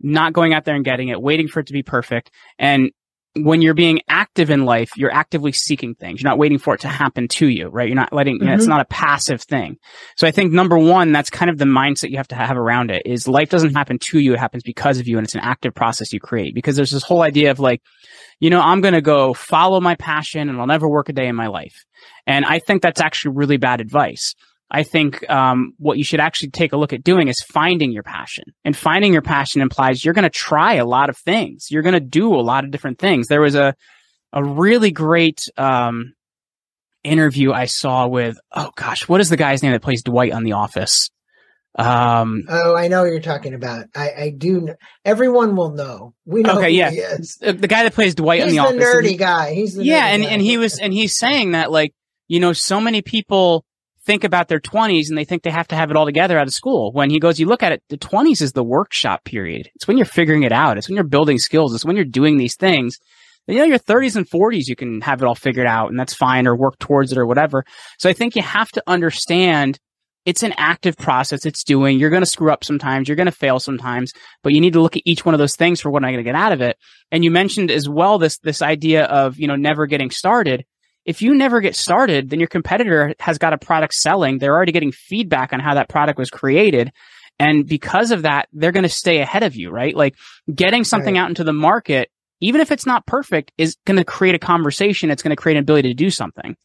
not 0.00 0.32
going 0.32 0.52
out 0.52 0.64
there 0.64 0.74
and 0.74 0.84
getting 0.84 1.08
it, 1.08 1.20
waiting 1.20 1.48
for 1.48 1.60
it 1.60 1.68
to 1.68 1.72
be 1.72 1.82
perfect. 1.82 2.30
And 2.58 2.90
when 3.34 3.62
you're 3.62 3.74
being 3.74 4.00
active 4.08 4.50
in 4.50 4.64
life, 4.64 4.90
you're 4.96 5.12
actively 5.12 5.52
seeking 5.52 5.94
things. 5.94 6.20
You're 6.20 6.30
not 6.30 6.38
waiting 6.38 6.58
for 6.58 6.74
it 6.74 6.80
to 6.82 6.88
happen 6.88 7.28
to 7.28 7.48
you, 7.48 7.68
right? 7.68 7.88
You're 7.88 7.96
not 7.96 8.12
letting, 8.12 8.36
mm-hmm. 8.36 8.44
you 8.44 8.48
know, 8.50 8.54
it's 8.54 8.64
mm-hmm. 8.64 8.70
not 8.70 8.80
a 8.80 8.86
passive 8.86 9.40
thing. 9.42 9.78
So 10.16 10.26
I 10.26 10.32
think 10.32 10.52
number 10.52 10.78
one, 10.78 11.12
that's 11.12 11.30
kind 11.30 11.50
of 11.50 11.56
the 11.56 11.64
mindset 11.64 12.10
you 12.10 12.18
have 12.18 12.28
to 12.28 12.34
have 12.34 12.56
around 12.56 12.90
it 12.90 13.02
is 13.06 13.26
life 13.26 13.48
doesn't 13.48 13.74
happen 13.74 13.98
to 14.10 14.18
you. 14.18 14.34
It 14.34 14.38
happens 14.38 14.62
because 14.62 14.98
of 14.98 15.08
you. 15.08 15.16
And 15.16 15.24
it's 15.24 15.34
an 15.34 15.40
active 15.40 15.74
process 15.74 16.12
you 16.12 16.20
create 16.20 16.54
because 16.54 16.76
there's 16.76 16.90
this 16.90 17.02
whole 17.02 17.22
idea 17.22 17.50
of 17.50 17.58
like, 17.58 17.80
you 18.38 18.50
know, 18.50 18.60
I'm 18.60 18.82
going 18.82 18.94
to 18.94 19.00
go 19.00 19.32
follow 19.32 19.80
my 19.80 19.94
passion 19.94 20.50
and 20.50 20.60
I'll 20.60 20.66
never 20.66 20.88
work 20.88 21.08
a 21.08 21.12
day 21.14 21.26
in 21.26 21.36
my 21.36 21.46
life. 21.46 21.84
And 22.26 22.44
I 22.44 22.58
think 22.58 22.82
that's 22.82 23.00
actually 23.00 23.36
really 23.36 23.56
bad 23.56 23.80
advice. 23.80 24.34
I 24.74 24.84
think 24.84 25.28
um, 25.28 25.74
what 25.76 25.98
you 25.98 26.04
should 26.04 26.18
actually 26.18 26.48
take 26.48 26.72
a 26.72 26.78
look 26.78 26.94
at 26.94 27.04
doing 27.04 27.28
is 27.28 27.42
finding 27.42 27.92
your 27.92 28.02
passion. 28.02 28.44
And 28.64 28.74
finding 28.74 29.12
your 29.12 29.20
passion 29.20 29.60
implies 29.60 30.02
you're 30.02 30.14
going 30.14 30.22
to 30.22 30.30
try 30.30 30.74
a 30.74 30.86
lot 30.86 31.10
of 31.10 31.18
things. 31.18 31.70
You're 31.70 31.82
going 31.82 31.92
to 31.92 32.00
do 32.00 32.34
a 32.34 32.40
lot 32.40 32.64
of 32.64 32.70
different 32.70 32.98
things. 32.98 33.28
There 33.28 33.42
was 33.42 33.54
a 33.54 33.74
a 34.32 34.42
really 34.42 34.90
great 34.90 35.46
um, 35.58 36.14
interview 37.04 37.52
I 37.52 37.66
saw 37.66 38.06
with 38.06 38.38
oh 38.50 38.70
gosh, 38.74 39.06
what 39.06 39.20
is 39.20 39.28
the 39.28 39.36
guy's 39.36 39.62
name 39.62 39.72
that 39.72 39.82
plays 39.82 40.02
Dwight 40.02 40.32
on 40.32 40.42
The 40.42 40.52
Office? 40.52 41.10
Um, 41.74 42.44
oh, 42.48 42.74
I 42.74 42.88
know 42.88 43.04
you're 43.04 43.20
talking 43.20 43.52
about. 43.52 43.86
I, 43.94 44.10
I 44.10 44.30
do. 44.30 44.62
Know. 44.62 44.74
Everyone 45.04 45.54
will 45.54 45.72
know. 45.72 46.14
We 46.24 46.42
know. 46.42 46.58
Okay, 46.58 46.70
yeah, 46.70 46.90
the 46.90 47.68
guy 47.68 47.82
that 47.84 47.92
plays 47.92 48.14
Dwight 48.14 48.42
he's 48.42 48.56
on 48.58 48.72
The, 48.72 48.78
the 48.78 48.84
Office. 48.84 48.94
Nerdy 48.94 49.08
he, 49.08 49.16
guy. 49.16 49.54
He's 49.54 49.74
the 49.74 49.84
yeah, 49.84 50.06
and 50.06 50.22
guy. 50.22 50.30
and 50.30 50.40
he 50.40 50.56
was 50.56 50.78
and 50.78 50.94
he's 50.94 51.18
saying 51.18 51.52
that 51.52 51.70
like 51.70 51.92
you 52.26 52.40
know 52.40 52.54
so 52.54 52.80
many 52.80 53.02
people 53.02 53.66
think 54.04 54.24
about 54.24 54.48
their 54.48 54.60
20s 54.60 55.08
and 55.08 55.16
they 55.16 55.24
think 55.24 55.42
they 55.42 55.50
have 55.50 55.68
to 55.68 55.76
have 55.76 55.90
it 55.90 55.96
all 55.96 56.06
together 56.06 56.38
out 56.38 56.46
of 56.46 56.54
school. 56.54 56.92
When 56.92 57.10
he 57.10 57.20
goes, 57.20 57.38
you 57.38 57.46
look 57.46 57.62
at 57.62 57.72
it, 57.72 57.82
the 57.88 57.98
20s 57.98 58.42
is 58.42 58.52
the 58.52 58.64
workshop 58.64 59.24
period. 59.24 59.70
It's 59.74 59.86
when 59.86 59.96
you're 59.96 60.06
figuring 60.06 60.42
it 60.42 60.52
out. 60.52 60.78
It's 60.78 60.88
when 60.88 60.96
you're 60.96 61.04
building 61.04 61.38
skills. 61.38 61.74
It's 61.74 61.84
when 61.84 61.96
you're 61.96 62.04
doing 62.04 62.36
these 62.36 62.56
things. 62.56 62.98
you 63.46 63.58
know, 63.58 63.64
your 63.64 63.78
30s 63.78 64.16
and 64.16 64.28
40s, 64.28 64.66
you 64.66 64.76
can 64.76 65.00
have 65.02 65.22
it 65.22 65.26
all 65.26 65.34
figured 65.34 65.66
out 65.66 65.90
and 65.90 65.98
that's 65.98 66.14
fine 66.14 66.46
or 66.46 66.56
work 66.56 66.78
towards 66.78 67.12
it 67.12 67.18
or 67.18 67.26
whatever. 67.26 67.64
So 67.98 68.10
I 68.10 68.12
think 68.12 68.36
you 68.36 68.42
have 68.42 68.70
to 68.72 68.82
understand 68.86 69.78
it's 70.24 70.44
an 70.44 70.54
active 70.56 70.96
process 70.96 71.44
it's 71.44 71.64
doing. 71.64 71.98
You're 71.98 72.10
going 72.10 72.22
to 72.22 72.26
screw 72.26 72.52
up 72.52 72.62
sometimes. 72.62 73.08
You're 73.08 73.16
going 73.16 73.26
to 73.26 73.32
fail 73.32 73.58
sometimes, 73.58 74.12
but 74.42 74.52
you 74.52 74.60
need 74.60 74.74
to 74.74 74.80
look 74.80 74.96
at 74.96 75.02
each 75.04 75.24
one 75.24 75.34
of 75.34 75.40
those 75.40 75.56
things 75.56 75.80
for 75.80 75.90
what 75.90 76.02
am 76.02 76.08
I 76.08 76.12
going 76.12 76.24
to 76.24 76.28
get 76.28 76.36
out 76.36 76.52
of 76.52 76.60
it. 76.60 76.76
And 77.10 77.24
you 77.24 77.30
mentioned 77.30 77.70
as 77.70 77.88
well 77.88 78.18
this, 78.18 78.38
this 78.38 78.62
idea 78.62 79.04
of, 79.04 79.38
you 79.38 79.48
know, 79.48 79.56
never 79.56 79.86
getting 79.86 80.10
started 80.10 80.64
if 81.04 81.22
you 81.22 81.34
never 81.34 81.60
get 81.60 81.74
started, 81.74 82.30
then 82.30 82.38
your 82.38 82.48
competitor 82.48 83.14
has 83.18 83.38
got 83.38 83.52
a 83.52 83.58
product 83.58 83.94
selling. 83.94 84.38
They're 84.38 84.54
already 84.54 84.72
getting 84.72 84.92
feedback 84.92 85.52
on 85.52 85.60
how 85.60 85.74
that 85.74 85.88
product 85.88 86.18
was 86.18 86.30
created. 86.30 86.92
And 87.38 87.66
because 87.66 88.10
of 88.10 88.22
that, 88.22 88.48
they're 88.52 88.72
going 88.72 88.84
to 88.84 88.88
stay 88.88 89.18
ahead 89.20 89.42
of 89.42 89.56
you, 89.56 89.70
right? 89.70 89.96
Like 89.96 90.16
getting 90.52 90.84
something 90.84 91.14
right. 91.14 91.20
out 91.20 91.28
into 91.28 91.44
the 91.44 91.52
market, 91.52 92.10
even 92.40 92.60
if 92.60 92.70
it's 92.70 92.86
not 92.86 93.06
perfect, 93.06 93.52
is 93.58 93.76
going 93.84 93.96
to 93.96 94.04
create 94.04 94.34
a 94.34 94.38
conversation. 94.38 95.10
It's 95.10 95.22
going 95.22 95.34
to 95.34 95.40
create 95.40 95.56
an 95.56 95.62
ability 95.62 95.88
to 95.88 95.94
do 95.94 96.10
something. 96.10 96.56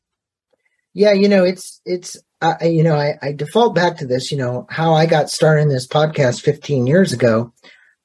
Yeah. 0.94 1.14
You 1.14 1.30
know, 1.30 1.44
it's, 1.44 1.82
it's, 1.86 2.18
uh, 2.42 2.56
you 2.62 2.84
know, 2.84 2.96
I, 2.96 3.16
I 3.22 3.32
default 3.32 3.74
back 3.74 3.98
to 3.98 4.06
this, 4.06 4.32
you 4.32 4.38
know, 4.38 4.68
how 4.70 4.94
I 4.94 5.08
got 5.08 5.30
started 5.30 5.64
in 5.64 5.70
this 5.70 5.88
podcast 5.88 6.42
15 6.42 6.86
years 6.86 7.14
ago, 7.14 7.54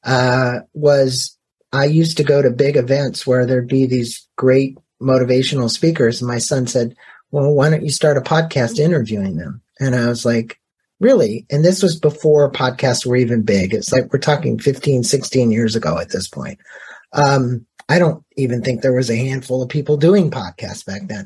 uh, 0.05 0.61
was 0.73 1.37
I 1.73 1.87
used 1.87 2.17
to 2.19 2.25
go 2.25 2.43
to 2.43 2.51
big 2.51 2.77
events 2.77 3.27
where 3.27 3.47
there'd 3.47 3.69
be 3.69 3.87
these 3.87 4.29
great 4.37 4.79
motivational 5.03 5.71
speakers. 5.71 6.21
And 6.21 6.29
my 6.29 6.39
son 6.39 6.67
said, 6.67 6.97
well, 7.31 7.53
why 7.53 7.71
don't 7.71 7.83
you 7.83 7.91
start 7.91 8.17
a 8.17 8.21
podcast 8.21 8.79
interviewing 8.79 9.37
them? 9.37 9.63
And 9.81 9.95
I 9.95 10.09
was 10.09 10.25
like, 10.25 10.61
really? 11.01 11.47
And 11.51 11.65
this 11.65 11.83
was 11.83 11.99
before 11.99 12.53
podcasts 12.53 13.05
were 13.05 13.17
even 13.17 13.43
big. 13.43 13.75
It's 13.75 13.93
like 13.93 14.13
we're 14.13 14.19
talking 14.19 14.59
15, 14.59 15.03
16 15.03 15.51
years 15.51 15.75
ago 15.75 15.99
at 15.99 16.11
this 16.11 16.29
point. 16.29 16.61
Um, 17.13 17.67
I 17.89 17.99
don't 17.99 18.25
even 18.37 18.63
think 18.63 18.81
there 18.81 18.95
was 18.95 19.11
a 19.11 19.17
handful 19.17 19.63
of 19.63 19.69
people 19.69 19.97
doing 19.97 20.31
podcasts 20.31 20.87
back 20.87 21.03
then. 21.09 21.25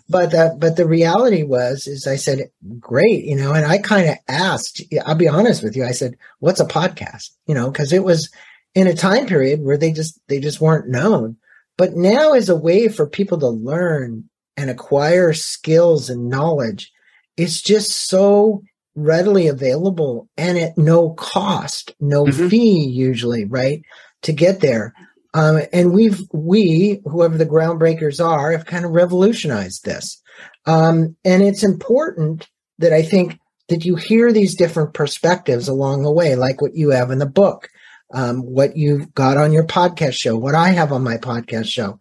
but 0.08 0.34
uh, 0.34 0.54
but 0.58 0.76
the 0.76 0.86
reality 0.86 1.42
was 1.42 1.86
is 1.86 2.06
I 2.06 2.16
said, 2.16 2.50
great, 2.80 3.24
you 3.24 3.36
know, 3.36 3.52
and 3.52 3.66
I 3.66 3.78
kind 3.78 4.08
of 4.08 4.16
asked, 4.26 4.82
I'll 5.04 5.14
be 5.14 5.28
honest 5.28 5.62
with 5.62 5.76
you, 5.76 5.84
I 5.84 5.92
said, 5.92 6.16
what's 6.40 6.60
a 6.60 6.66
podcast? 6.66 7.30
You 7.46 7.54
know, 7.54 7.70
because 7.70 7.92
it 7.92 8.02
was 8.02 8.30
in 8.74 8.86
a 8.86 8.94
time 8.94 9.26
period 9.26 9.62
where 9.62 9.76
they 9.76 9.92
just 9.92 10.18
they 10.28 10.40
just 10.40 10.60
weren't 10.60 10.88
known. 10.88 11.36
But 11.78 11.94
now 11.94 12.34
is 12.34 12.50
a 12.50 12.56
way 12.56 12.88
for 12.88 13.08
people 13.08 13.38
to 13.38 13.48
learn 13.48 14.28
and 14.56 14.68
acquire 14.68 15.32
skills 15.32 16.10
and 16.10 16.28
knowledge. 16.28 16.92
It's 17.36 17.62
just 17.62 18.08
so 18.08 18.62
readily 18.96 19.46
available 19.46 20.28
and 20.36 20.58
at 20.58 20.76
no 20.76 21.10
cost, 21.10 21.94
no 22.00 22.24
mm-hmm. 22.24 22.48
fee 22.48 22.84
usually, 22.84 23.44
right? 23.44 23.80
To 24.22 24.32
get 24.32 24.60
there. 24.60 24.92
Um, 25.34 25.62
and 25.72 25.92
we've, 25.92 26.20
we, 26.32 27.00
whoever 27.04 27.38
the 27.38 27.46
groundbreakers 27.46 28.24
are, 28.24 28.50
have 28.50 28.66
kind 28.66 28.84
of 28.84 28.90
revolutionized 28.90 29.84
this. 29.84 30.20
Um, 30.66 31.16
and 31.24 31.42
it's 31.42 31.62
important 31.62 32.48
that 32.78 32.92
I 32.92 33.02
think 33.02 33.38
that 33.68 33.84
you 33.84 33.94
hear 33.94 34.32
these 34.32 34.56
different 34.56 34.94
perspectives 34.94 35.68
along 35.68 36.02
the 36.02 36.10
way, 36.10 36.34
like 36.34 36.60
what 36.60 36.74
you 36.74 36.90
have 36.90 37.12
in 37.12 37.18
the 37.18 37.26
book 37.26 37.68
um, 38.12 38.40
what 38.40 38.76
you've 38.76 39.14
got 39.14 39.36
on 39.36 39.52
your 39.52 39.64
podcast 39.64 40.14
show, 40.14 40.36
what 40.36 40.54
I 40.54 40.70
have 40.70 40.92
on 40.92 41.02
my 41.02 41.16
podcast 41.16 41.66
show, 41.66 41.98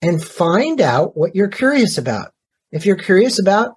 and 0.00 0.22
find 0.22 0.80
out 0.80 1.16
what 1.16 1.34
you're 1.34 1.48
curious 1.48 1.98
about. 1.98 2.32
If 2.70 2.86
you're 2.86 2.96
curious 2.96 3.40
about, 3.40 3.74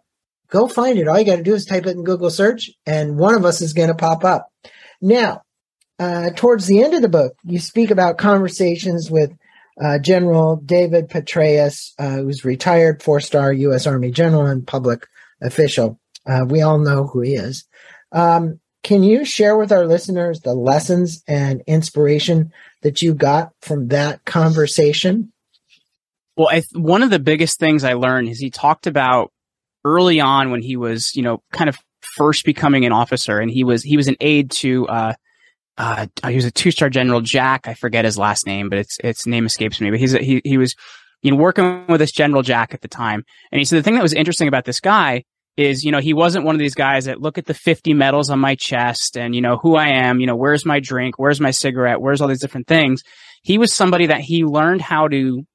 go 0.49 0.67
find 0.67 0.99
it. 0.99 1.07
All 1.07 1.19
you 1.19 1.25
got 1.25 1.37
to 1.37 1.43
do 1.43 1.55
is 1.55 1.65
type 1.65 1.85
it 1.85 1.95
in 1.95 2.03
Google 2.03 2.29
search, 2.29 2.69
and 2.85 3.17
one 3.17 3.35
of 3.35 3.45
us 3.45 3.61
is 3.61 3.73
going 3.73 3.89
to 3.89 3.95
pop 3.95 4.23
up. 4.23 4.47
Now, 5.01 5.41
uh, 5.97 6.31
towards 6.35 6.67
the 6.67 6.83
end 6.83 6.93
of 6.93 7.01
the 7.01 7.09
book, 7.09 7.33
you 7.43 7.59
speak 7.59 7.91
about 7.91 8.17
conversations 8.17 9.09
with 9.09 9.31
uh, 9.81 9.99
General 9.99 10.57
David 10.57 11.09
Petraeus, 11.09 11.93
uh, 11.97 12.17
who's 12.17 12.45
retired 12.45 13.01
four-star 13.01 13.53
U.S. 13.53 13.87
Army 13.87 14.11
general 14.11 14.45
and 14.45 14.65
public 14.65 15.07
official. 15.41 15.99
Uh, 16.27 16.45
we 16.47 16.61
all 16.61 16.77
know 16.77 17.07
who 17.07 17.21
he 17.21 17.33
is. 17.33 17.65
Um, 18.11 18.59
can 18.83 19.03
you 19.03 19.25
share 19.25 19.55
with 19.57 19.71
our 19.71 19.85
listeners 19.85 20.41
the 20.41 20.53
lessons 20.53 21.23
and 21.27 21.61
inspiration 21.67 22.51
that 22.81 23.01
you 23.01 23.13
got 23.13 23.51
from 23.61 23.89
that 23.89 24.25
conversation? 24.25 25.31
Well, 26.35 26.49
I, 26.49 26.63
one 26.73 27.03
of 27.03 27.09
the 27.09 27.19
biggest 27.19 27.59
things 27.59 27.83
I 27.83 27.93
learned 27.93 28.29
is 28.29 28.39
he 28.39 28.49
talked 28.49 28.87
about 28.87 29.31
early 29.85 30.19
on 30.19 30.49
when 30.49 30.61
he 30.61 30.77
was, 30.77 31.15
you 31.15 31.21
know, 31.21 31.43
kind 31.51 31.69
of 31.69 31.77
first 32.15 32.45
becoming 32.45 32.85
an 32.85 32.91
officer, 32.91 33.39
and 33.39 33.51
he 33.51 33.63
was 33.63 33.83
he 33.83 33.97
was 33.97 34.07
an 34.07 34.17
aide 34.19 34.51
to. 34.51 34.87
Uh, 34.87 35.13
uh, 35.77 36.05
he 36.27 36.35
was 36.35 36.45
a 36.45 36.51
two 36.51 36.71
star 36.71 36.89
general, 36.89 37.21
Jack. 37.21 37.67
I 37.67 37.73
forget 37.73 38.05
his 38.05 38.17
last 38.17 38.45
name, 38.45 38.69
but 38.69 38.79
it's 38.79 38.97
its 39.03 39.25
name 39.27 39.45
escapes 39.45 39.79
me. 39.79 39.89
But 39.89 39.99
he's 39.99 40.13
he 40.13 40.41
he 40.43 40.57
was 40.57 40.75
you 41.21 41.31
know 41.31 41.37
working 41.37 41.85
with 41.87 41.99
this 41.99 42.11
General 42.11 42.41
Jack 42.41 42.73
at 42.73 42.81
the 42.81 42.87
time, 42.87 43.23
and 43.51 43.59
he 43.59 43.65
said 43.65 43.77
the 43.77 43.83
thing 43.83 43.95
that 43.95 44.03
was 44.03 44.13
interesting 44.13 44.47
about 44.47 44.65
this 44.65 44.79
guy 44.79 45.23
is 45.57 45.83
you 45.83 45.91
know 45.91 45.99
he 45.99 46.13
wasn't 46.13 46.45
one 46.45 46.55
of 46.55 46.59
these 46.59 46.75
guys 46.75 47.05
that 47.05 47.21
look 47.21 47.37
at 47.37 47.45
the 47.45 47.53
50 47.53 47.93
medals 47.93 48.29
on 48.29 48.39
my 48.39 48.55
chest 48.55 49.17
and 49.17 49.35
you 49.35 49.41
know 49.41 49.57
who 49.57 49.75
I 49.75 49.89
am, 49.89 50.19
you 50.19 50.27
know 50.27 50.35
where's 50.35 50.65
my 50.65 50.79
drink, 50.79 51.17
where's 51.17 51.41
my 51.41 51.51
cigarette, 51.51 52.01
where's 52.01 52.21
all 52.21 52.27
these 52.27 52.41
different 52.41 52.67
things. 52.67 53.03
He 53.43 53.57
was 53.57 53.73
somebody 53.73 54.07
that 54.07 54.21
he 54.21 54.43
learned 54.43 54.81
how 54.81 55.07
to 55.07 55.45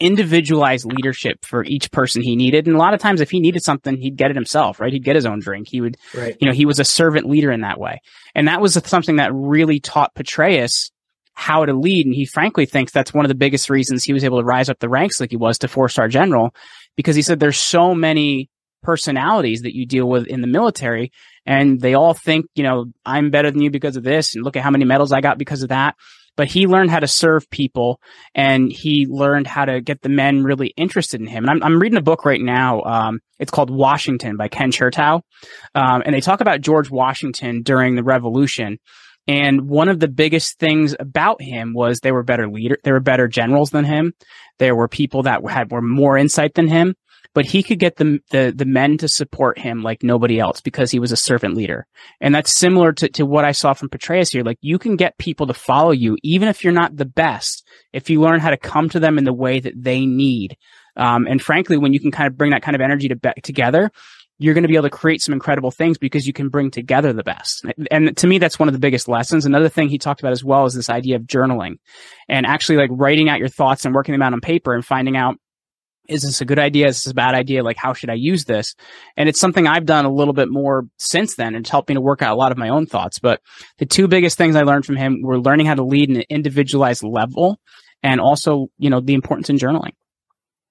individualized 0.00 0.86
leadership 0.86 1.44
for 1.44 1.62
each 1.64 1.90
person 1.90 2.22
he 2.22 2.34
needed. 2.34 2.66
And 2.66 2.74
a 2.74 2.78
lot 2.78 2.94
of 2.94 3.00
times, 3.00 3.20
if 3.20 3.30
he 3.30 3.38
needed 3.38 3.62
something, 3.62 3.96
he'd 3.96 4.16
get 4.16 4.30
it 4.30 4.36
himself, 4.36 4.80
right? 4.80 4.92
He'd 4.92 5.04
get 5.04 5.14
his 5.14 5.26
own 5.26 5.40
drink. 5.40 5.68
He 5.68 5.80
would, 5.80 5.96
right. 6.14 6.36
you 6.40 6.46
know, 6.46 6.54
he 6.54 6.64
was 6.64 6.80
a 6.80 6.84
servant 6.84 7.28
leader 7.28 7.52
in 7.52 7.60
that 7.60 7.78
way. 7.78 8.00
And 8.34 8.48
that 8.48 8.60
was 8.60 8.74
something 8.86 9.16
that 9.16 9.32
really 9.34 9.78
taught 9.78 10.14
Petraeus 10.14 10.90
how 11.34 11.64
to 11.64 11.74
lead. 11.74 12.06
And 12.06 12.14
he 12.14 12.24
frankly 12.24 12.66
thinks 12.66 12.92
that's 12.92 13.14
one 13.14 13.24
of 13.24 13.28
the 13.28 13.34
biggest 13.34 13.70
reasons 13.70 14.02
he 14.02 14.12
was 14.12 14.24
able 14.24 14.38
to 14.38 14.44
rise 14.44 14.68
up 14.68 14.78
the 14.78 14.88
ranks 14.88 15.20
like 15.20 15.30
he 15.30 15.36
was 15.36 15.58
to 15.58 15.68
four 15.68 15.88
star 15.88 16.08
general, 16.08 16.54
because 16.96 17.14
he 17.14 17.22
said 17.22 17.38
there's 17.38 17.58
so 17.58 17.94
many 17.94 18.48
personalities 18.82 19.62
that 19.62 19.74
you 19.74 19.86
deal 19.86 20.08
with 20.08 20.26
in 20.26 20.40
the 20.40 20.46
military 20.46 21.12
and 21.46 21.80
they 21.80 21.94
all 21.94 22.14
think, 22.14 22.46
you 22.54 22.62
know, 22.62 22.86
I'm 23.04 23.30
better 23.30 23.50
than 23.50 23.62
you 23.62 23.70
because 23.70 23.96
of 23.96 24.04
this. 24.04 24.34
And 24.34 24.44
look 24.44 24.56
at 24.56 24.62
how 24.62 24.70
many 24.70 24.84
medals 24.84 25.12
I 25.12 25.20
got 25.20 25.38
because 25.38 25.62
of 25.62 25.70
that 25.70 25.96
but 26.36 26.48
he 26.48 26.66
learned 26.66 26.90
how 26.90 27.00
to 27.00 27.06
serve 27.06 27.50
people 27.50 28.00
and 28.34 28.72
he 28.72 29.06
learned 29.06 29.46
how 29.46 29.66
to 29.66 29.82
get 29.82 30.00
the 30.00 30.08
men 30.08 30.42
really 30.42 30.68
interested 30.68 31.20
in 31.20 31.26
him. 31.26 31.44
And 31.44 31.50
I'm, 31.50 31.62
I'm 31.62 31.78
reading 31.78 31.98
a 31.98 32.02
book 32.02 32.24
right 32.24 32.40
now. 32.40 32.82
Um, 32.82 33.20
it's 33.38 33.50
called 33.50 33.68
Washington 33.68 34.38
by 34.38 34.48
Ken 34.48 34.70
Chernow. 34.70 35.20
Um, 35.74 36.02
and 36.04 36.14
they 36.14 36.22
talk 36.22 36.40
about 36.40 36.62
George 36.62 36.90
Washington 36.90 37.62
during 37.62 37.94
the 37.94 38.02
revolution. 38.02 38.78
And 39.26 39.68
one 39.68 39.88
of 39.88 40.00
the 40.00 40.08
biggest 40.08 40.58
things 40.58 40.96
about 40.98 41.42
him 41.42 41.74
was 41.74 42.00
they 42.00 42.10
were 42.10 42.22
better 42.22 42.48
leader, 42.48 42.78
they 42.84 42.92
were 42.92 43.00
better 43.00 43.28
generals 43.28 43.68
than 43.70 43.84
him. 43.84 44.14
There 44.58 44.74
were 44.74 44.88
people 44.88 45.24
that 45.24 45.46
had 45.46 45.70
were 45.70 45.82
more 45.82 46.16
insight 46.16 46.54
than 46.54 46.68
him 46.68 46.94
but 47.34 47.46
he 47.46 47.62
could 47.62 47.78
get 47.78 47.96
the, 47.96 48.18
the, 48.30 48.52
the 48.54 48.64
men 48.64 48.98
to 48.98 49.08
support 49.08 49.58
him 49.58 49.82
like 49.82 50.02
nobody 50.02 50.38
else 50.38 50.60
because 50.60 50.90
he 50.90 50.98
was 50.98 51.12
a 51.12 51.16
servant 51.16 51.56
leader. 51.56 51.86
And 52.20 52.34
that's 52.34 52.56
similar 52.56 52.92
to, 52.94 53.08
to 53.10 53.26
what 53.26 53.44
I 53.44 53.52
saw 53.52 53.72
from 53.72 53.88
Petraeus 53.88 54.32
here. 54.32 54.42
Like 54.42 54.58
you 54.60 54.78
can 54.78 54.96
get 54.96 55.18
people 55.18 55.46
to 55.46 55.54
follow 55.54 55.92
you, 55.92 56.16
even 56.22 56.48
if 56.48 56.64
you're 56.64 56.72
not 56.72 56.96
the 56.96 57.04
best, 57.04 57.66
if 57.92 58.10
you 58.10 58.20
learn 58.20 58.40
how 58.40 58.50
to 58.50 58.56
come 58.56 58.88
to 58.90 59.00
them 59.00 59.18
in 59.18 59.24
the 59.24 59.32
way 59.32 59.60
that 59.60 59.74
they 59.76 60.06
need. 60.06 60.56
Um, 60.96 61.26
and 61.26 61.40
frankly, 61.40 61.76
when 61.76 61.92
you 61.92 62.00
can 62.00 62.10
kind 62.10 62.26
of 62.26 62.36
bring 62.36 62.50
that 62.50 62.62
kind 62.62 62.74
of 62.74 62.80
energy 62.80 63.08
to 63.08 63.16
be- 63.16 63.40
together, 63.42 63.90
you're 64.38 64.54
going 64.54 64.62
to 64.62 64.68
be 64.68 64.74
able 64.74 64.88
to 64.88 64.90
create 64.90 65.20
some 65.20 65.34
incredible 65.34 65.70
things 65.70 65.98
because 65.98 66.26
you 66.26 66.32
can 66.32 66.48
bring 66.48 66.70
together 66.70 67.12
the 67.12 67.22
best. 67.22 67.64
And 67.90 68.16
to 68.16 68.26
me, 68.26 68.38
that's 68.38 68.58
one 68.58 68.68
of 68.68 68.72
the 68.72 68.80
biggest 68.80 69.06
lessons. 69.06 69.44
Another 69.44 69.68
thing 69.68 69.88
he 69.88 69.98
talked 69.98 70.20
about 70.20 70.32
as 70.32 70.42
well 70.42 70.64
is 70.64 70.72
this 70.72 70.88
idea 70.88 71.16
of 71.16 71.22
journaling 71.22 71.74
and 72.26 72.46
actually 72.46 72.78
like 72.78 72.88
writing 72.90 73.28
out 73.28 73.38
your 73.38 73.48
thoughts 73.48 73.84
and 73.84 73.94
working 73.94 74.12
them 74.12 74.22
out 74.22 74.32
on 74.32 74.40
paper 74.40 74.74
and 74.74 74.84
finding 74.84 75.16
out 75.16 75.36
is 76.10 76.22
this 76.22 76.40
a 76.40 76.44
good 76.44 76.58
idea? 76.58 76.88
Is 76.88 77.02
this 77.02 77.12
a 77.12 77.14
bad 77.14 77.34
idea? 77.34 77.62
Like, 77.62 77.76
how 77.76 77.92
should 77.92 78.10
I 78.10 78.14
use 78.14 78.44
this? 78.44 78.74
And 79.16 79.28
it's 79.28 79.40
something 79.40 79.66
I've 79.66 79.86
done 79.86 80.04
a 80.04 80.12
little 80.12 80.34
bit 80.34 80.50
more 80.50 80.86
since 80.98 81.36
then. 81.36 81.54
and 81.54 81.64
It's 81.64 81.70
helped 81.70 81.88
me 81.88 81.94
to 81.94 82.00
work 82.00 82.20
out 82.20 82.32
a 82.32 82.36
lot 82.36 82.52
of 82.52 82.58
my 82.58 82.68
own 82.68 82.86
thoughts. 82.86 83.18
But 83.18 83.40
the 83.78 83.86
two 83.86 84.08
biggest 84.08 84.36
things 84.36 84.56
I 84.56 84.62
learned 84.62 84.84
from 84.84 84.96
him 84.96 85.22
were 85.22 85.40
learning 85.40 85.66
how 85.66 85.74
to 85.74 85.84
lead 85.84 86.10
in 86.10 86.16
an 86.16 86.24
individualized 86.28 87.04
level 87.04 87.58
and 88.02 88.20
also, 88.20 88.68
you 88.78 88.90
know, 88.90 89.00
the 89.00 89.14
importance 89.14 89.48
in 89.48 89.58
journaling. 89.58 89.92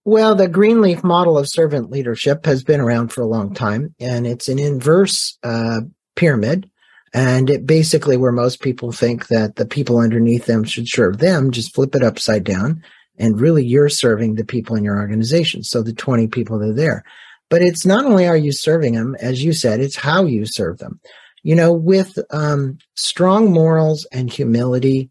Well, 0.03 0.35
the 0.35 0.47
Greenleaf 0.47 1.03
model 1.03 1.37
of 1.37 1.47
servant 1.47 1.89
leadership 1.89 2.45
has 2.45 2.63
been 2.63 2.81
around 2.81 3.09
for 3.09 3.21
a 3.21 3.27
long 3.27 3.53
time, 3.53 3.93
and 3.99 4.25
it's 4.25 4.47
an 4.47 4.57
inverse 4.57 5.37
uh, 5.43 5.81
pyramid. 6.15 6.69
And 7.13 7.49
it 7.49 7.65
basically 7.65 8.17
where 8.17 8.31
most 8.31 8.61
people 8.61 8.91
think 8.91 9.27
that 9.27 9.55
the 9.55 9.65
people 9.65 9.97
underneath 9.97 10.45
them 10.45 10.63
should 10.63 10.87
serve 10.87 11.17
them, 11.17 11.49
just 11.51 11.73
flip 11.73 11.95
it 11.95 12.03
upside 12.03 12.43
down 12.43 12.83
and 13.19 13.39
really 13.39 13.65
you're 13.65 13.89
serving 13.89 14.35
the 14.35 14.45
people 14.45 14.75
in 14.75 14.83
your 14.83 14.97
organization. 14.97 15.63
So 15.63 15.83
the 15.83 15.93
20 15.93 16.27
people 16.27 16.57
that 16.59 16.69
are 16.69 16.73
there. 16.73 17.03
But 17.49 17.61
it's 17.61 17.85
not 17.85 18.05
only 18.05 18.27
are 18.27 18.37
you 18.37 18.51
serving 18.51 18.93
them, 18.93 19.15
as 19.19 19.43
you 19.43 19.53
said, 19.53 19.81
it's 19.81 19.97
how 19.97 20.23
you 20.23 20.45
serve 20.45 20.77
them. 20.77 20.99
You 21.43 21.55
know, 21.55 21.73
with 21.73 22.17
um, 22.31 22.77
strong 22.95 23.51
morals 23.51 24.07
and 24.11 24.31
humility 24.31 25.09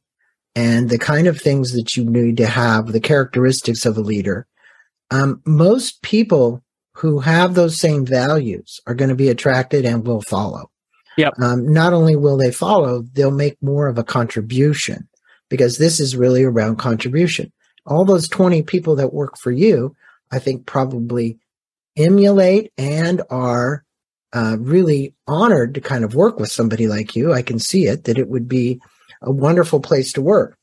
and 0.55 0.89
the 0.89 0.99
kind 0.99 1.27
of 1.27 1.41
things 1.41 1.73
that 1.73 1.97
you 1.97 2.05
need 2.05 2.37
to 2.39 2.47
have, 2.47 2.87
the 2.87 3.01
characteristics 3.01 3.85
of 3.85 3.97
a 3.97 4.03
leader, 4.03 4.47
um, 5.11 5.43
most 5.47 6.03
people 6.03 6.63
who 6.95 7.21
have 7.21 7.55
those 7.55 7.79
same 7.79 8.05
values 8.05 8.81
are 8.87 8.95
going 8.95 9.09
to 9.09 9.15
be 9.15 9.29
attracted 9.29 9.85
and 9.85 10.07
will 10.07 10.23
follow. 10.23 10.71
Yep. 11.17 11.35
Um, 11.41 11.73
not 11.73 11.93
only 11.93 12.15
will 12.15 12.37
they 12.37 12.53
follow, 12.53 13.03
they'll 13.13 13.31
make 13.31 13.57
more 13.63 13.89
of 13.89 13.99
a 13.99 14.05
contribution 14.05 15.09
because 15.49 15.79
this 15.79 15.99
is 15.99 16.17
really 16.17 16.45
around 16.45 16.77
contribution 16.77 17.53
all 17.89 18.05
those 18.05 18.28
20 18.28 18.62
people 18.62 18.97
that 18.97 19.12
work 19.12 19.36
for 19.39 19.51
you, 19.51 19.97
I 20.30 20.39
think 20.39 20.66
probably 20.66 21.39
emulate 21.97 22.72
and 22.76 23.22
are 23.30 23.84
uh, 24.32 24.57
really 24.61 25.14
honored 25.26 25.74
to 25.74 25.80
kind 25.80 26.05
of 26.05 26.14
work 26.14 26.39
with 26.39 26.53
somebody 26.53 26.86
like 26.86 27.16
you. 27.16 27.32
I 27.32 27.43
can 27.43 27.59
see 27.59 27.86
it 27.86 28.05
that 28.05 28.18
it 28.18 28.28
would 28.28 28.47
be 28.47 28.80
a 29.22 29.32
wonderful 29.32 29.80
place 29.80 30.12
to 30.12 30.22
work. 30.22 30.57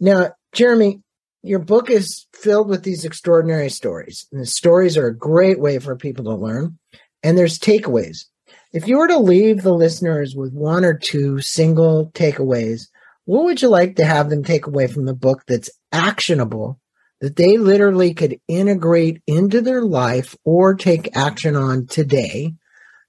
Now, 0.00 0.32
Jeremy, 0.52 1.02
your 1.42 1.58
book 1.58 1.90
is 1.90 2.26
filled 2.34 2.68
with 2.68 2.82
these 2.84 3.04
extraordinary 3.04 3.68
stories. 3.68 4.26
And 4.32 4.40
the 4.40 4.46
stories 4.46 4.96
are 4.96 5.06
a 5.06 5.16
great 5.16 5.60
way 5.60 5.78
for 5.78 5.94
people 5.94 6.24
to 6.24 6.34
learn. 6.34 6.78
And 7.22 7.36
there's 7.36 7.58
takeaways. 7.58 8.24
If 8.72 8.88
you 8.88 8.98
were 8.98 9.08
to 9.08 9.18
leave 9.18 9.62
the 9.62 9.74
listeners 9.74 10.34
with 10.34 10.52
one 10.54 10.84
or 10.84 10.94
two 10.94 11.40
single 11.42 12.10
takeaways, 12.12 12.88
what 13.26 13.44
would 13.44 13.60
you 13.60 13.68
like 13.68 13.96
to 13.96 14.04
have 14.04 14.30
them 14.30 14.42
take 14.42 14.66
away 14.66 14.86
from 14.86 15.04
the 15.04 15.14
book 15.14 15.42
that's 15.46 15.70
actionable 15.92 16.80
that 17.20 17.36
they 17.36 17.56
literally 17.56 18.14
could 18.14 18.40
integrate 18.48 19.22
into 19.26 19.60
their 19.60 19.82
life 19.82 20.34
or 20.44 20.74
take 20.74 21.16
action 21.16 21.54
on 21.54 21.86
today 21.86 22.54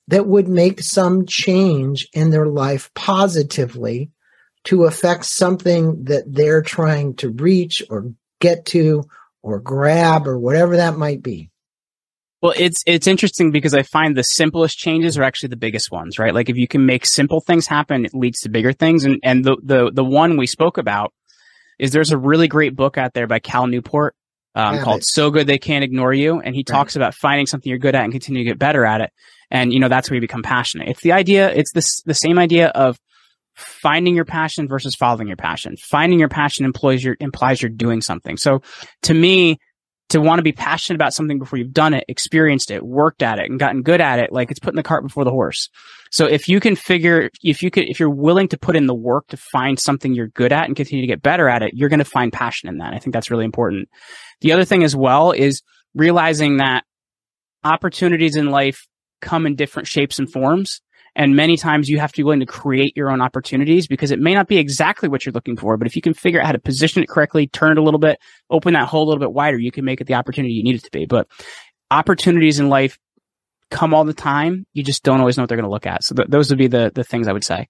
that 0.08 0.28
would 0.28 0.48
make 0.48 0.82
some 0.82 1.26
change 1.26 2.08
in 2.14 2.30
their 2.30 2.46
life 2.46 2.92
positively 2.94 4.12
to 4.66 4.84
affect 4.84 5.26
something 5.26 6.04
that 6.06 6.24
they're 6.28 6.62
trying 6.62 7.16
to 7.16 7.30
reach 7.30 7.82
or 7.90 8.14
get 8.40 8.66
to 8.66 9.04
or 9.42 9.60
grab 9.60 10.28
or 10.28 10.38
whatever 10.38 10.78
that 10.78 10.98
might 10.98 11.24
be. 11.24 11.50
Well, 12.42 12.54
it's 12.58 12.84
it's 12.86 13.08
interesting 13.08 13.52
because 13.52 13.74
I 13.74 13.84
find 13.84 14.18
the 14.18 14.24
simplest 14.24 14.78
changes 14.78 15.18
are 15.18 15.24
actually 15.24 15.50
the 15.50 15.56
biggest 15.56 15.92
ones, 15.92 16.20
right? 16.20 16.34
Like 16.34 16.50
if 16.50 16.58
you 16.58 16.68
can 16.68 16.86
make 16.86 17.06
simple 17.06 17.40
things 17.40 17.68
happen, 17.68 18.04
it 18.06 18.14
leads 18.14 18.42
to 18.42 18.50
bigger 18.50 18.74
things. 18.74 19.06
And 19.06 19.18
and 19.24 19.46
the 19.46 19.56
the 19.64 19.92
the 19.92 20.04
one 20.04 20.36
we 20.36 20.46
spoke 20.46 20.78
about 20.78 21.14
is 21.80 21.91
there's 21.91 22.11
a 22.11 22.17
really 22.17 22.47
great 22.47 22.76
book 22.76 22.97
out 22.97 23.13
there 23.13 23.28
by 23.28 23.39
Cal 23.39 23.67
Newport 23.67 24.15
um, 24.55 24.80
called 24.80 25.01
it. 25.01 25.05
"So 25.05 25.32
Good 25.32 25.47
They 25.47 25.57
Can't 25.57 25.84
Ignore 25.84 26.13
You," 26.13 26.39
and 26.39 26.55
he 26.55 26.59
right. 26.59 26.67
talks 26.67 26.95
about 26.95 27.15
finding 27.15 27.45
something 27.45 27.69
you're 27.69 27.80
good 27.80 27.95
at 27.95 28.03
and 28.03 28.11
continue 28.11 28.43
to 28.43 28.49
get 28.49 28.59
better 28.59 28.86
at 28.86 29.01
it. 29.01 29.11
And 29.49 29.74
you 29.74 29.80
know 29.80 29.89
that's 29.89 30.09
where 30.09 30.15
you 30.15 30.21
become 30.21 30.43
passionate. 30.43 30.88
It's 30.88 31.01
the 31.01 31.11
idea. 31.11 31.51
It's 31.51 31.71
this 31.74 32.01
the 32.05 32.13
same 32.13 32.39
idea 32.39 32.67
of 32.69 32.97
finding 33.55 34.15
your 34.15 34.26
passion 34.26 34.67
versus 34.67 34.95
following 34.95 35.28
your 35.28 35.38
passion. 35.38 35.76
Finding 35.78 36.19
your 36.19 36.30
passion 36.30 36.65
employs 36.65 37.03
your 37.03 37.15
implies 37.19 37.61
you're 37.61 37.69
doing 37.69 38.01
something. 38.01 38.38
So 38.38 38.61
to 39.03 39.13
me, 39.13 39.59
to 40.14 40.22
want 40.22 40.39
to 40.39 40.43
be 40.43 40.51
passionate 40.51 40.95
about 40.95 41.14
something 41.14 41.38
before 41.38 41.59
you've 41.59 41.74
done 41.74 41.93
it, 41.93 42.05
experienced 42.07 42.72
it, 42.72 42.84
worked 42.84 43.22
at 43.22 43.39
it, 43.39 43.49
and 43.49 43.59
gotten 43.59 43.82
good 43.82 44.01
at 44.01 44.20
it, 44.20 44.32
like 44.32 44.49
it's 44.49 44.59
putting 44.59 44.78
the 44.78 44.84
cart 44.84 45.03
before 45.03 45.24
the 45.24 45.32
horse. 45.32 45.70
So 46.11 46.28
if 46.28 46.47
you 46.47 46.59
can 46.59 46.76
figure, 46.76 47.30
if 47.41 47.64
you 47.64 47.72
could, 47.72 47.86
if 47.89 47.99
you're 47.99 48.09
willing 48.09 48.47
to 48.49 48.57
put 48.57 48.76
in 48.76 48.86
the 48.86 48.93
work 48.93 49.28
to 49.30 49.38
find 49.38 49.80
something 49.80 50.14
you're 50.14 50.28
good 50.28 50.53
at 50.53 50.66
and 50.66 50.76
continue 50.76 51.01
to 51.01 51.07
get 51.07 51.24
better 51.24 51.49
at 51.49 51.64
it, 51.64 51.72
you're 51.74 51.89
going 51.89 51.99
to 51.99 52.05
find 52.05 52.32
passion 52.32 52.70
in 52.70 52.78
that. 52.78 52.93
I 52.93 52.99
think 52.99 53.14
that's 53.14 53.32
really 53.32 53.45
important. 53.45 53.89
The 54.41 54.51
other 54.51 54.66
thing 54.66 54.84
as 54.84 54.95
well 54.95 55.32
is 55.32 55.64
realizing 55.95 56.57
that 56.57 56.84
opportunities 57.64 58.36
in 58.36 58.51
life 58.51 58.88
come 59.20 59.47
in 59.47 59.55
different 59.55 59.88
shapes 59.88 60.20
and 60.20 60.32
forms. 60.32 60.82
And 61.16 61.36
many 61.36 61.57
times 61.57 61.89
you 61.89 61.99
have 61.99 62.11
to 62.11 62.18
be 62.18 62.24
willing 62.24 62.39
to 62.39 62.45
create 62.45 62.97
your 62.97 63.11
own 63.11 63.22
opportunities 63.22 63.88
because 63.88 64.11
it 64.11 64.20
may 64.20 64.34
not 64.34 64.47
be 64.47 64.57
exactly 64.57 65.07
what 65.07 65.26
you're 65.26 65.34
looking 65.34 65.55
for, 65.55 65.78
but 65.78 65.86
if 65.86 65.95
you 65.95 66.01
can 66.01 66.14
figure 66.14 66.39
out 66.39 66.47
how 66.47 66.51
to 66.53 66.59
position 66.59 67.03
it 67.03 67.09
correctly, 67.09 67.47
turn 67.47 67.72
it 67.72 67.78
a 67.78 67.84
little 67.84 67.99
bit, 67.99 68.20
open 68.49 68.74
that 68.74 68.88
hole 68.88 69.03
a 69.03 69.07
little 69.09 69.20
bit 69.20 69.32
wider, 69.32 69.59
you 69.59 69.72
can 69.72 69.86
make 69.86 70.01
it 70.01 70.07
the 70.07 70.16
opportunity 70.16 70.53
you 70.53 70.64
need 70.64 70.76
it 70.76 70.84
to 70.84 70.91
be. 70.91 71.05
But 71.05 71.28
opportunities 71.91 72.59
in 72.59 72.70
life 72.70 72.97
come 73.70 73.93
all 73.93 74.05
the 74.05 74.14
time. 74.14 74.66
You 74.74 74.84
just 74.84 75.03
don't 75.03 75.20
always 75.20 75.38
know 75.38 75.43
what 75.43 75.49
they're 75.49 75.57
going 75.57 75.68
to 75.68 75.72
look 75.72 75.86
at. 75.86 76.03
So 76.03 76.16
th- 76.16 76.30
those 76.30 76.49
would 76.49 76.59
be 76.59 76.68
the, 76.68 76.91
the 76.93 77.03
things 77.03 77.28
I 77.28 77.34
would 77.34 77.43
say. 77.43 77.68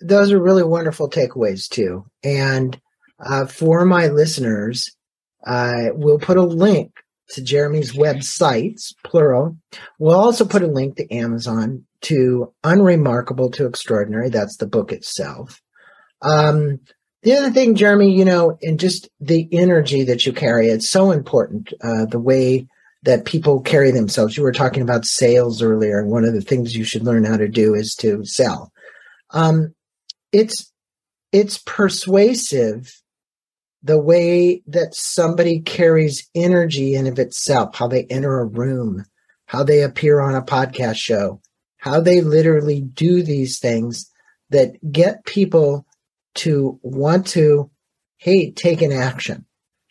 Those 0.00 0.32
are 0.32 0.42
really 0.42 0.64
wonderful 0.64 1.10
takeaways 1.10 1.68
too. 1.68 2.04
And 2.22 2.80
uh, 3.24 3.46
for 3.46 3.84
my 3.84 4.08
listeners, 4.08 4.96
uh, 5.46 5.90
we'll 5.94 6.18
put 6.18 6.36
a 6.36 6.42
link 6.42 6.92
to 7.30 7.42
Jeremy's 7.42 7.92
websites, 7.92 8.94
plural. 9.04 9.56
We'll 9.98 10.18
also 10.18 10.44
put 10.44 10.62
a 10.62 10.66
link 10.66 10.96
to 10.96 11.12
Amazon 11.12 11.86
to 12.02 12.52
Unremarkable 12.64 13.50
to 13.52 13.66
Extraordinary. 13.66 14.28
That's 14.28 14.56
the 14.56 14.66
book 14.66 14.92
itself. 14.92 15.60
Um, 16.20 16.80
The 17.22 17.34
other 17.34 17.50
thing, 17.52 17.76
Jeremy, 17.76 18.12
you 18.12 18.24
know, 18.24 18.58
and 18.62 18.80
just 18.80 19.08
the 19.20 19.48
energy 19.52 20.02
that 20.04 20.26
you 20.26 20.32
carry, 20.32 20.68
it's 20.68 20.90
so 20.90 21.12
important. 21.12 21.72
Uh, 21.80 22.04
the 22.06 22.18
way 22.18 22.66
that 23.04 23.24
people 23.24 23.60
carry 23.60 23.90
themselves. 23.90 24.36
You 24.36 24.42
were 24.42 24.52
talking 24.52 24.82
about 24.82 25.04
sales 25.04 25.62
earlier, 25.62 25.98
and 26.00 26.10
one 26.10 26.24
of 26.24 26.34
the 26.34 26.40
things 26.40 26.74
you 26.74 26.84
should 26.84 27.04
learn 27.04 27.24
how 27.24 27.36
to 27.36 27.48
do 27.48 27.74
is 27.74 27.94
to 27.96 28.24
sell. 28.24 28.72
Um, 29.30 29.74
it's 30.32 30.72
it's 31.32 31.58
persuasive 31.64 32.92
the 33.82 33.98
way 33.98 34.62
that 34.66 34.94
somebody 34.94 35.60
carries 35.60 36.28
energy 36.34 36.94
in 36.94 37.06
of 37.06 37.18
itself, 37.18 37.74
how 37.74 37.88
they 37.88 38.04
enter 38.04 38.38
a 38.38 38.46
room, 38.46 39.04
how 39.46 39.64
they 39.64 39.82
appear 39.82 40.20
on 40.20 40.34
a 40.34 40.42
podcast 40.42 40.96
show, 40.96 41.40
how 41.82 42.00
they 42.00 42.20
literally 42.20 42.80
do 42.80 43.24
these 43.24 43.58
things 43.58 44.08
that 44.50 44.74
get 44.92 45.24
people 45.24 45.84
to 46.32 46.78
want 46.84 47.26
to, 47.26 47.68
hey, 48.18 48.52
take 48.52 48.80
an 48.82 48.92
action. 48.92 49.44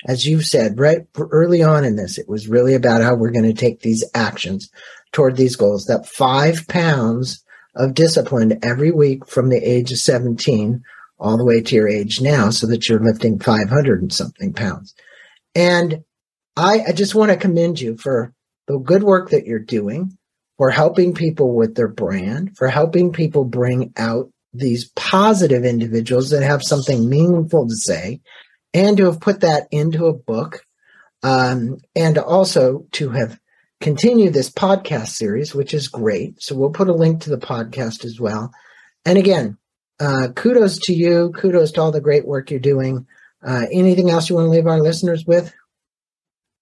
As 0.08 0.26
you've 0.26 0.46
said, 0.46 0.80
right 0.80 1.02
early 1.20 1.62
on 1.62 1.84
in 1.84 1.98
this, 1.98 2.18
it 2.18 2.30
was 2.30 2.48
really 2.48 2.76
about 2.76 3.02
how 3.02 3.14
we're 3.14 3.30
going 3.30 3.44
to 3.44 3.54
take 3.54 3.82
these 3.82 4.06
actions 4.16 4.72
toward 5.12 5.36
these 5.36 5.58
goals. 5.58 5.88
That 5.88 6.08
five 6.08 6.66
pounds 6.70 7.44
of 7.76 7.94
discipline 7.94 8.58
every 8.64 8.92
week 8.92 9.28
from 9.28 9.50
the 9.50 9.60
age 9.60 9.92
of 9.92 9.98
17 9.98 10.82
all 11.20 11.36
the 11.36 11.46
way 11.46 11.60
to 11.60 11.76
your 11.76 11.90
age 11.90 12.22
now 12.22 12.52
so 12.52 12.68
that 12.68 12.88
you're 12.88 13.04
lifting 13.04 13.38
500 13.38 14.02
and 14.02 14.14
something 14.14 14.54
pounds. 14.54 14.96
And 15.56 16.06
I, 16.56 16.84
I 16.88 16.92
just 16.94 17.16
want 17.16 17.32
to 17.32 17.38
commend 17.38 17.82
you 17.82 17.98
for 17.98 18.34
the 18.68 18.78
good 18.78 19.04
work 19.04 19.32
that 19.32 19.46
you're 19.46 19.60
doing, 19.60 20.18
for 20.58 20.70
helping 20.70 21.14
people 21.14 21.54
with 21.56 21.76
their 21.76 21.88
brand, 21.88 22.56
for 22.58 22.68
helping 22.68 23.12
people 23.12 23.46
bring 23.46 23.94
out 23.98 24.30
these 24.54 24.92
positive 24.96 25.66
individuals 25.66 26.30
that 26.30 26.44
have 26.44 26.62
something 26.62 27.10
meaningful 27.10 27.68
to 27.68 27.76
say, 27.76 28.22
and 28.74 28.98
to 28.98 29.06
have 29.06 29.20
put 29.20 29.42
that 29.42 29.68
into 29.72 30.06
a 30.06 30.14
book, 30.14 30.66
um, 31.24 31.78
and 31.96 32.18
also 32.18 32.86
to 32.92 33.10
have 33.10 33.40
continued 33.80 34.34
this 34.34 34.50
podcast 34.50 35.08
series, 35.08 35.56
which 35.56 35.74
is 35.74 35.88
great. 35.88 36.42
So 36.42 36.56
we'll 36.56 36.70
put 36.70 36.90
a 36.90 36.94
link 36.94 37.22
to 37.22 37.30
the 37.30 37.38
podcast 37.38 38.06
as 38.06 38.20
well. 38.20 38.52
And 39.06 39.18
again, 39.18 39.58
uh, 40.00 40.30
kudos 40.36 40.80
to 40.80 40.94
you. 40.94 41.32
Kudos 41.36 41.72
to 41.74 41.82
all 41.82 41.92
the 41.92 42.02
great 42.02 42.26
work 42.26 42.52
you're 42.52 42.60
doing. 42.60 43.08
Uh, 43.46 43.66
anything 43.72 44.10
else 44.10 44.30
you 44.30 44.36
want 44.36 44.46
to 44.46 44.52
leave 44.52 44.68
our 44.68 44.80
listeners 44.80 45.26
with? 45.26 45.54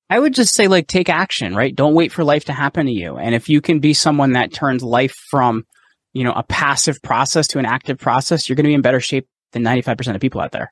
I 0.10 0.20
would 0.20 0.34
just 0.34 0.55
say, 0.55 0.68
like, 0.68 0.88
take 0.88 1.10
action, 1.10 1.55
right? 1.55 1.76
Don't 1.76 1.93
wait 1.93 2.12
for 2.12 2.24
life 2.24 2.45
to 2.45 2.53
happen 2.53 2.88
to 2.88 2.91
you. 2.91 3.18
And 3.18 3.36
if 3.36 3.47
you 3.47 3.62
can 3.62 3.80
be 3.80 3.93
someone 3.93 4.34
that 4.34 4.51
turns 4.51 4.82
life 4.82 5.16
from 5.30 5.66
you 6.14 6.24
know, 6.24 6.34
a 6.34 6.43
passive 6.43 7.01
process 7.01 7.47
to 7.47 7.60
an 7.60 7.66
active 7.66 7.99
process, 7.99 8.47
you're 8.47 8.55
going 8.55 8.66
to 8.66 8.70
be 8.70 8.74
in 8.74 8.82
better 8.82 8.99
shape 8.99 9.28
than 9.51 9.64
95% 9.64 10.16
of 10.16 10.22
people 10.22 10.41
out 10.41 10.51
there. 10.51 10.72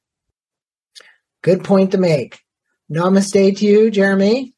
Good 1.41 1.63
point 1.63 1.91
to 1.91 1.97
make. 1.97 2.41
Namaste 2.91 3.57
to 3.57 3.65
you, 3.65 3.91
Jeremy. 3.91 4.53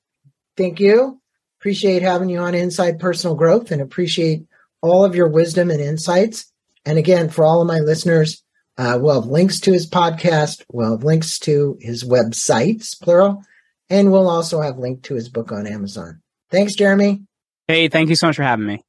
Thank 0.55 0.79
you. 0.79 1.21
Appreciate 1.59 2.01
having 2.01 2.29
you 2.29 2.39
on 2.39 2.55
Inside 2.55 2.99
Personal 2.99 3.35
Growth 3.35 3.71
and 3.71 3.81
appreciate 3.81 4.45
all 4.81 5.03
of 5.03 5.15
your 5.15 5.27
wisdom 5.27 5.69
and 5.69 5.81
insights. 5.81 6.51
And 6.85 6.97
again, 6.97 7.29
for 7.29 7.43
all 7.43 7.61
of 7.61 7.67
my 7.67 7.79
listeners, 7.79 8.43
uh, 8.77 8.97
we'll 9.01 9.21
have 9.21 9.29
links 9.29 9.59
to 9.61 9.73
his 9.73 9.89
podcast. 9.89 10.63
We'll 10.71 10.91
have 10.91 11.03
links 11.03 11.37
to 11.39 11.77
his 11.81 12.05
websites, 12.05 12.97
plural, 12.99 13.43
and 13.89 14.11
we'll 14.11 14.29
also 14.29 14.61
have 14.61 14.77
link 14.77 15.03
to 15.03 15.15
his 15.15 15.29
book 15.29 15.51
on 15.51 15.67
Amazon. 15.67 16.21
Thanks, 16.51 16.75
Jeremy. 16.75 17.21
Hey, 17.67 17.87
thank 17.87 18.09
you 18.09 18.15
so 18.15 18.27
much 18.27 18.35
for 18.35 18.43
having 18.43 18.65
me. 18.65 18.81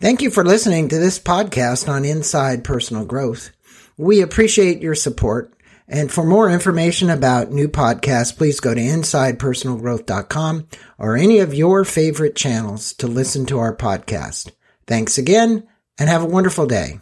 Thank 0.00 0.22
you 0.22 0.30
for 0.30 0.44
listening 0.44 0.88
to 0.88 0.98
this 0.98 1.18
podcast 1.18 1.88
on 1.88 2.04
Inside 2.04 2.62
Personal 2.62 3.04
Growth. 3.04 3.50
We 3.96 4.20
appreciate 4.20 4.82
your 4.82 4.94
support. 4.94 5.52
And 5.86 6.10
for 6.10 6.24
more 6.24 6.50
information 6.50 7.10
about 7.10 7.52
new 7.52 7.68
podcasts, 7.68 8.36
please 8.36 8.58
go 8.58 8.74
to 8.74 8.80
insidepersonalgrowth.com 8.80 10.68
or 10.98 11.16
any 11.16 11.38
of 11.40 11.54
your 11.54 11.84
favorite 11.84 12.36
channels 12.36 12.92
to 12.94 13.06
listen 13.06 13.46
to 13.46 13.58
our 13.58 13.76
podcast. 13.76 14.50
Thanks 14.86 15.18
again 15.18 15.66
and 15.98 16.08
have 16.08 16.22
a 16.22 16.26
wonderful 16.26 16.66
day. 16.66 17.00